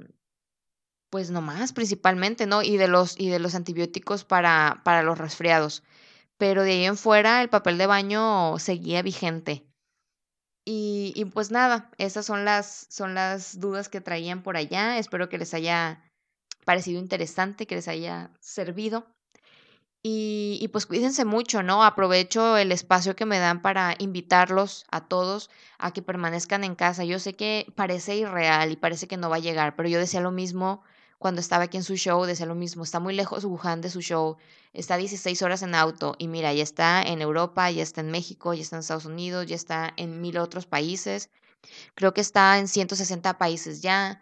pues 1.15 1.31
nomás 1.31 1.73
principalmente, 1.73 2.45
¿no? 2.45 2.65
Y 2.65 2.77
de 2.77 2.89
los, 2.89 3.15
y 3.17 3.29
de 3.29 3.39
los 3.39 3.55
antibióticos 3.55 4.25
para, 4.25 4.81
para 4.83 5.05
los 5.05 5.17
resfriados. 5.17 5.85
Pero 6.39 6.65
de 6.65 6.73
ahí 6.73 6.85
en 6.87 6.97
fuera 6.97 7.41
el 7.41 7.49
papel 7.49 7.79
de 7.79 7.87
baño 7.87 8.59
seguía 8.59 9.01
vigente. 9.01 9.65
Y, 10.65 11.13
y, 11.15 11.27
pues 11.27 11.53
nada, 11.53 11.93
esas 11.99 12.27
son 12.27 12.45
las, 12.45 12.89
son 12.91 13.15
las 13.15 13.61
dudas 13.61 13.89
que 13.89 14.01
traían 14.01 14.43
por 14.43 14.57
allá. 14.57 14.99
Espero 14.99 15.29
que 15.29 15.39
les 15.39 15.55
haya 15.55 16.03
parecido 16.65 16.99
interesante, 16.99 17.69
que 17.69 17.77
les 17.77 17.87
haya 17.87 18.33
servido. 18.41 19.07
Y, 20.03 20.59
y, 20.61 20.67
pues 20.67 20.85
cuídense 20.85 21.25
mucho, 21.25 21.63
¿no? 21.63 21.85
Aprovecho 21.85 22.57
el 22.57 22.73
espacio 22.73 23.15
que 23.15 23.25
me 23.25 23.39
dan 23.39 23.63
para 23.63 23.95
invitarlos 24.01 24.85
a 24.91 25.07
todos 25.07 25.49
a 25.79 25.93
que 25.93 26.03
permanezcan 26.03 26.65
en 26.65 26.75
casa. 26.75 27.05
Yo 27.05 27.21
sé 27.21 27.37
que 27.37 27.73
parece 27.77 28.17
irreal 28.17 28.73
y 28.73 28.77
parece 28.77 29.07
que 29.07 29.17
no 29.17 29.31
va 29.31 29.37
a 29.37 29.39
llegar, 29.39 29.77
pero 29.77 29.89
yo 29.89 30.01
decía 30.01 30.21
lo 30.21 30.33
mismo 30.33 30.83
cuando 31.25 31.41
estaba 31.41 31.65
aquí 31.65 31.79
en 31.79 31.85
su 31.85 31.97
show, 31.97 32.23
decía 32.27 32.45
lo 32.45 32.55
mismo, 32.55 32.85
está 32.85 33.01
muy 33.01 33.15
lejos 33.15 33.47
Wuhan 33.47 33.81
de 33.81 33.89
su 33.89 34.03
show, 34.03 34.37
está 34.75 34.99
16 34.99 35.41
horas 35.41 35.63
en 35.63 35.75
auto 35.75 36.17
y 36.19 36.29
mira, 36.29 36.53
ya 36.53 36.63
está 36.63 37.03
en 37.03 37.23
Europa, 37.23 37.71
ya 37.71 37.83
está 37.83 38.03
en 38.03 38.11
México, 38.11 38.53
ya 38.53 38.61
está 38.61 38.77
en 38.77 38.81
Estados 38.81 39.07
Unidos, 39.07 39.47
ya 39.47 39.57
está 39.57 39.95
en 39.97 40.21
mil 40.21 40.37
otros 40.37 40.67
países, 40.67 41.31
creo 41.95 42.13
que 42.13 42.21
está 42.21 42.59
en 42.59 42.69
160 42.69 43.39
países 43.39 43.81
ya. 43.81 44.21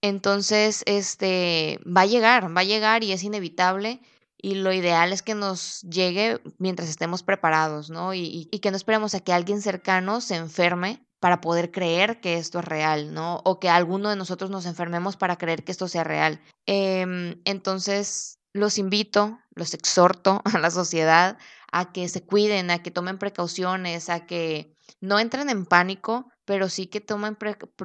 Entonces, 0.00 0.82
este, 0.86 1.78
va 1.86 2.00
a 2.00 2.06
llegar, 2.06 2.56
va 2.56 2.62
a 2.62 2.64
llegar 2.64 3.04
y 3.04 3.12
es 3.12 3.22
inevitable. 3.22 4.00
Y 4.36 4.56
lo 4.56 4.72
ideal 4.72 5.12
es 5.12 5.22
que 5.22 5.36
nos 5.36 5.82
llegue 5.82 6.40
mientras 6.58 6.88
estemos 6.88 7.22
preparados, 7.22 7.88
¿no? 7.88 8.14
Y, 8.14 8.48
y, 8.50 8.58
que 8.58 8.72
no 8.72 8.76
esperemos 8.76 9.14
a 9.14 9.20
que 9.20 9.32
alguien 9.32 9.62
cercano 9.62 10.20
se 10.20 10.34
enferme 10.34 11.05
para 11.26 11.40
poder 11.40 11.72
creer 11.72 12.20
que 12.20 12.36
esto 12.36 12.60
es 12.60 12.64
real, 12.64 13.12
¿no? 13.12 13.40
O 13.44 13.58
que 13.58 13.68
alguno 13.68 14.10
de 14.10 14.14
nosotros 14.14 14.48
nos 14.48 14.64
enfermemos 14.64 15.16
para 15.16 15.34
creer 15.34 15.64
que 15.64 15.72
esto 15.72 15.88
sea 15.88 16.04
real. 16.04 16.40
Em, 16.66 17.42
entonces, 17.44 18.38
los 18.52 18.78
invito, 18.78 19.36
los 19.56 19.74
exhorto 19.74 20.40
a 20.54 20.60
la 20.60 20.70
sociedad 20.70 21.36
a 21.72 21.90
que 21.90 22.08
se 22.08 22.24
cuiden, 22.24 22.70
a 22.70 22.80
que 22.80 22.92
tomen 22.92 23.18
precauciones, 23.18 24.08
a 24.08 24.24
que 24.24 24.75
no 25.00 25.18
entren 25.18 25.50
en 25.50 25.66
pánico, 25.66 26.30
pero 26.44 26.68
sí 26.68 26.86
que 26.86 27.00
tomen, 27.00 27.36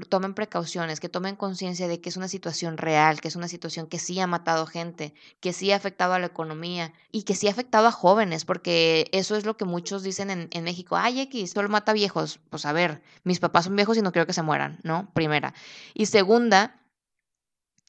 tomen 0.09 0.33
precauciones, 0.33 0.99
que 0.99 1.09
tomen 1.09 1.35
conciencia 1.35 1.87
de 1.87 1.99
que 1.99 2.09
es 2.09 2.17
una 2.17 2.27
situación 2.27 2.77
real, 2.77 3.19
que 3.19 3.27
es 3.27 3.35
una 3.35 3.47
situación 3.47 3.87
que 3.87 3.99
sí 3.99 4.19
ha 4.19 4.27
matado 4.27 4.67
gente, 4.67 5.13
que 5.39 5.51
sí 5.51 5.71
ha 5.71 5.75
afectado 5.75 6.13
a 6.13 6.19
la 6.19 6.27
economía 6.27 6.93
y 7.11 7.23
que 7.23 7.35
sí 7.35 7.47
ha 7.47 7.51
afectado 7.51 7.87
a 7.87 7.91
jóvenes, 7.91 8.45
porque 8.45 9.09
eso 9.11 9.35
es 9.35 9.45
lo 9.45 9.57
que 9.57 9.65
muchos 9.65 10.03
dicen 10.03 10.29
en, 10.29 10.47
en 10.51 10.63
México, 10.63 10.95
ay 10.95 11.21
X, 11.21 11.51
solo 11.51 11.69
mata 11.69 11.91
viejos. 11.91 12.39
Pues 12.49 12.65
a 12.65 12.73
ver, 12.73 13.01
mis 13.23 13.39
papás 13.39 13.65
son 13.65 13.75
viejos 13.75 13.97
y 13.97 14.01
no 14.01 14.11
quiero 14.11 14.27
que 14.27 14.33
se 14.33 14.43
mueran, 14.43 14.79
¿no? 14.83 15.11
Primera. 15.13 15.53
Y 15.93 16.05
segunda, 16.05 16.81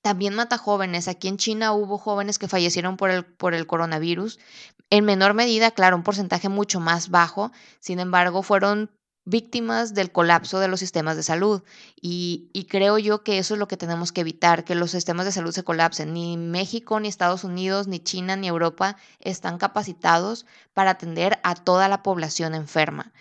también 0.02 0.34
mata 0.34 0.58
jóvenes. 0.58 1.06
Aquí 1.06 1.28
en 1.28 1.36
China 1.36 1.72
hubo 1.72 1.96
jóvenes 1.96 2.38
que 2.38 2.48
fallecieron 2.48 2.96
por 2.96 3.10
el, 3.10 3.24
por 3.24 3.54
el 3.54 3.66
coronavirus. 3.66 4.38
En 4.90 5.04
menor 5.04 5.32
medida, 5.34 5.70
claro, 5.70 5.96
un 5.96 6.02
porcentaje 6.02 6.48
mucho 6.48 6.80
más 6.80 7.08
bajo. 7.08 7.52
Sin 7.78 8.00
embargo, 8.00 8.42
fueron 8.42 8.90
víctimas 9.24 9.94
del 9.94 10.10
colapso 10.12 10.58
de 10.58 10.68
los 10.68 10.80
sistemas 10.80 11.16
de 11.16 11.22
salud. 11.22 11.62
Y, 12.00 12.66
creo 12.68 12.98
yo 12.98 13.22
que 13.22 13.38
eso 13.38 13.54
es 13.54 13.60
lo 13.60 13.68
que 13.68 13.76
tenemos 13.76 14.12
que 14.12 14.22
evitar, 14.22 14.64
que 14.64 14.74
los 14.74 14.90
sistemas 14.90 15.26
de 15.26 15.32
salud 15.32 15.52
se 15.52 15.64
colapsen. 15.64 16.12
Ni 16.12 16.36
México, 16.36 16.98
ni 17.00 17.08
Estados 17.08 17.44
Unidos, 17.44 17.86
ni 17.86 18.00
China, 18.00 18.36
ni 18.36 18.48
Europa 18.48 18.96
están 19.20 19.58
capacitados 19.58 20.46
para 20.74 20.92
atender 20.92 21.38
a 21.42 21.54
toda 21.54 21.88
la 21.88 22.02
población 22.02 22.54
enferma. 22.54 23.12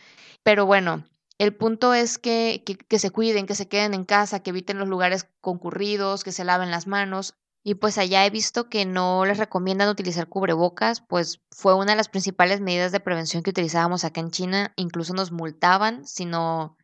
Pero 0.44 0.66
bueno, 0.66 1.04
el 1.38 1.56
punto 1.56 1.94
es 1.94 2.18
que, 2.18 2.64
que, 2.64 3.00
se 3.00 3.10
cuiden, 3.10 3.46
que 3.46 3.56
se 3.56 3.68
queden 3.68 3.94
en 3.94 4.06
casa, 4.06 4.42
que 4.42 4.52
eviten 4.52 4.78
los 4.78 4.88
lugares 4.88 5.28
concurridos, 5.42 6.24
que 6.24 6.32
se 6.32 6.44
laven 6.44 6.72
las 6.72 6.88
manos. 6.88 7.36
Y 7.64 7.76
pues 7.76 7.98
allá 7.98 8.26
he 8.26 8.30
visto 8.32 8.70
que 8.70 8.86
no 8.86 9.26
les 9.26 9.38
recomiendan 9.38 9.90
utilizar 9.90 10.28
cubrebocas, 10.28 11.02
pues 11.02 11.42
fue 11.52 11.76
una 11.76 11.92
de 11.92 11.98
las 11.98 12.10
principales 12.10 12.60
medidas 12.60 12.92
de 12.92 13.00
prevención 13.00 13.44
que 13.44 13.52
utilizábamos 13.52 14.04
acá 14.04 14.20
en 14.22 14.32
China. 14.32 14.74
Incluso 14.78 15.14
nos 15.14 15.32
multaban 15.32 16.06
si 16.08 16.26
no, 16.26 16.76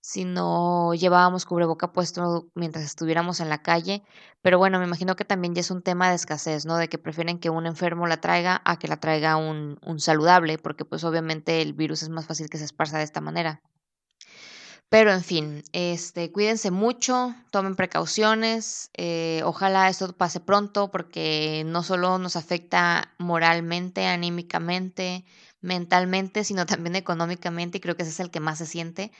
si 0.00 0.24
no 0.24 0.94
llevábamos 0.94 1.44
cubreboca 1.44 1.92
puesto 1.92 2.48
mientras 2.54 2.84
estuviéramos 2.84 3.40
en 3.40 3.50
la 3.50 3.62
calle. 3.62 4.02
Pero 4.42 4.58
bueno, 4.58 4.78
me 4.78 4.86
imagino 4.86 5.14
que 5.16 5.26
también 5.26 5.54
ya 5.54 5.60
es 5.60 5.70
un 5.70 5.82
tema 5.82 6.08
de 6.08 6.16
escasez, 6.16 6.64
¿no? 6.66 6.76
De 6.78 6.88
que 6.88 6.98
prefieren 6.98 7.38
que 7.38 7.50
un 7.50 7.66
enfermo 7.66 8.06
la 8.06 8.20
traiga 8.20 8.62
a 8.64 8.78
que 8.78 8.88
la 8.88 8.98
traiga 8.98 9.36
un, 9.36 9.78
un 9.82 10.00
saludable, 10.00 10.58
porque 10.58 10.86
pues 10.86 11.04
obviamente 11.04 11.60
el 11.60 11.74
virus 11.74 12.02
es 12.02 12.08
más 12.08 12.26
fácil 12.26 12.48
que 12.48 12.58
se 12.58 12.64
esparza 12.64 12.98
de 12.98 13.04
esta 13.04 13.20
manera. 13.20 13.62
Pero 14.88 15.12
en 15.12 15.24
fin, 15.24 15.64
este, 15.72 16.30
cuídense 16.30 16.70
mucho, 16.70 17.34
tomen 17.50 17.74
precauciones, 17.74 18.90
eh, 18.94 19.42
ojalá 19.44 19.88
esto 19.88 20.12
pase 20.12 20.38
pronto 20.40 20.90
porque 20.90 21.64
no 21.66 21.82
solo 21.82 22.18
nos 22.18 22.36
afecta 22.36 23.12
moralmente, 23.18 24.06
anímicamente, 24.06 25.24
mentalmente, 25.60 26.44
sino 26.44 26.66
también 26.66 26.94
económicamente 26.94 27.78
y 27.78 27.80
creo 27.80 27.96
que 27.96 28.02
ese 28.02 28.12
es 28.12 28.20
el 28.20 28.30
que 28.30 28.40
más 28.40 28.58
se 28.58 28.66
siente. 28.66 29.10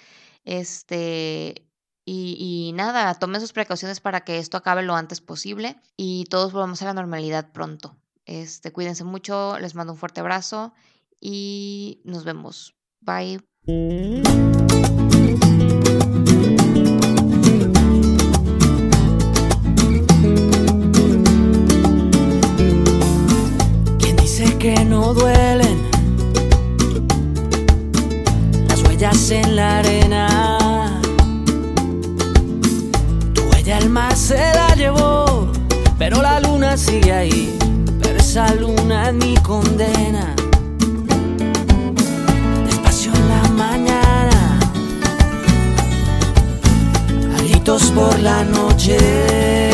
Este, 0.45 1.67
y, 2.05 2.37
y, 2.69 2.73
nada, 2.73 3.15
tomen 3.15 3.41
sus 3.41 3.53
precauciones 3.53 4.01
para 4.01 4.21
que 4.25 4.39
esto 4.39 4.57
acabe 4.59 4.83
lo 4.83 4.95
antes 4.95 5.21
posible 5.21 5.77
y 5.97 6.27
todos 6.27 6.53
volvamos 6.53 6.83
a 6.83 6.87
la 6.87 6.95
normalidad 6.95 7.51
pronto. 7.53 7.97
Este, 8.27 8.73
cuídense 8.73 9.05
mucho, 9.05 9.59
les 9.59 9.75
mando 9.75 9.95
un 9.95 9.99
fuerte 9.99 10.21
abrazo 10.21 10.73
y 11.21 12.01
nos 12.05 12.25
vemos. 12.25 12.75
Bye. 13.01 13.41
Duelen. 25.15 25.79
Las 28.69 28.83
huellas 28.83 29.31
en 29.31 29.57
la 29.57 29.79
arena. 29.79 31.01
Tu 33.35 33.43
huella 33.43 33.79
el 33.79 33.89
mar 33.89 34.17
se 34.17 34.37
la 34.37 34.75
llevó, 34.75 35.49
pero 35.99 36.21
la 36.23 36.41
luna 36.41 36.77
sigue 36.77 37.13
ahí. 37.13 37.57
Pero 38.03 38.19
esa 38.19 38.55
luna 38.55 39.09
es 39.09 39.15
mi 39.15 39.35
condena. 39.37 40.35
Despacio 42.67 43.13
en 43.15 43.29
la 43.29 43.49
mañana, 43.65 44.59
gritos 47.39 47.91
por 47.93 48.19
la 48.21 48.45
noche 48.45 49.74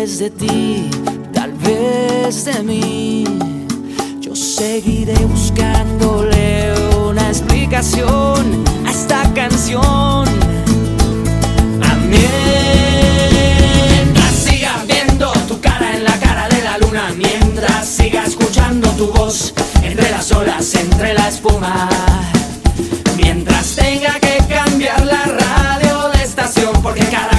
Vez 0.00 0.18
de 0.18 0.30
ti, 0.30 0.88
tal 1.30 1.52
vez 1.52 2.46
de 2.46 2.62
mí. 2.62 3.24
Yo 4.22 4.34
seguiré 4.34 5.14
buscándole 5.26 6.72
una 7.06 7.28
explicación 7.28 8.64
a 8.86 8.90
esta 8.90 9.22
canción. 9.34 10.24
Mientras 12.08 13.14
siga 14.34 14.82
viendo 14.86 15.30
tu 15.46 15.60
cara 15.60 15.94
en 15.94 16.04
la 16.04 16.18
cara 16.18 16.48
de 16.48 16.62
la 16.62 16.78
luna, 16.78 17.12
mientras 17.14 17.86
siga 17.86 18.24
escuchando 18.24 18.88
tu 18.92 19.12
voz 19.12 19.52
entre 19.82 20.10
las 20.10 20.32
olas, 20.32 20.74
entre 20.76 21.12
la 21.12 21.28
espuma, 21.28 21.90
mientras 23.18 23.76
tenga 23.76 24.18
que 24.18 24.38
cambiar 24.48 25.04
la 25.04 25.26
radio 25.26 26.08
de 26.08 26.22
estación, 26.22 26.72
porque 26.82 27.04
cada 27.04 27.29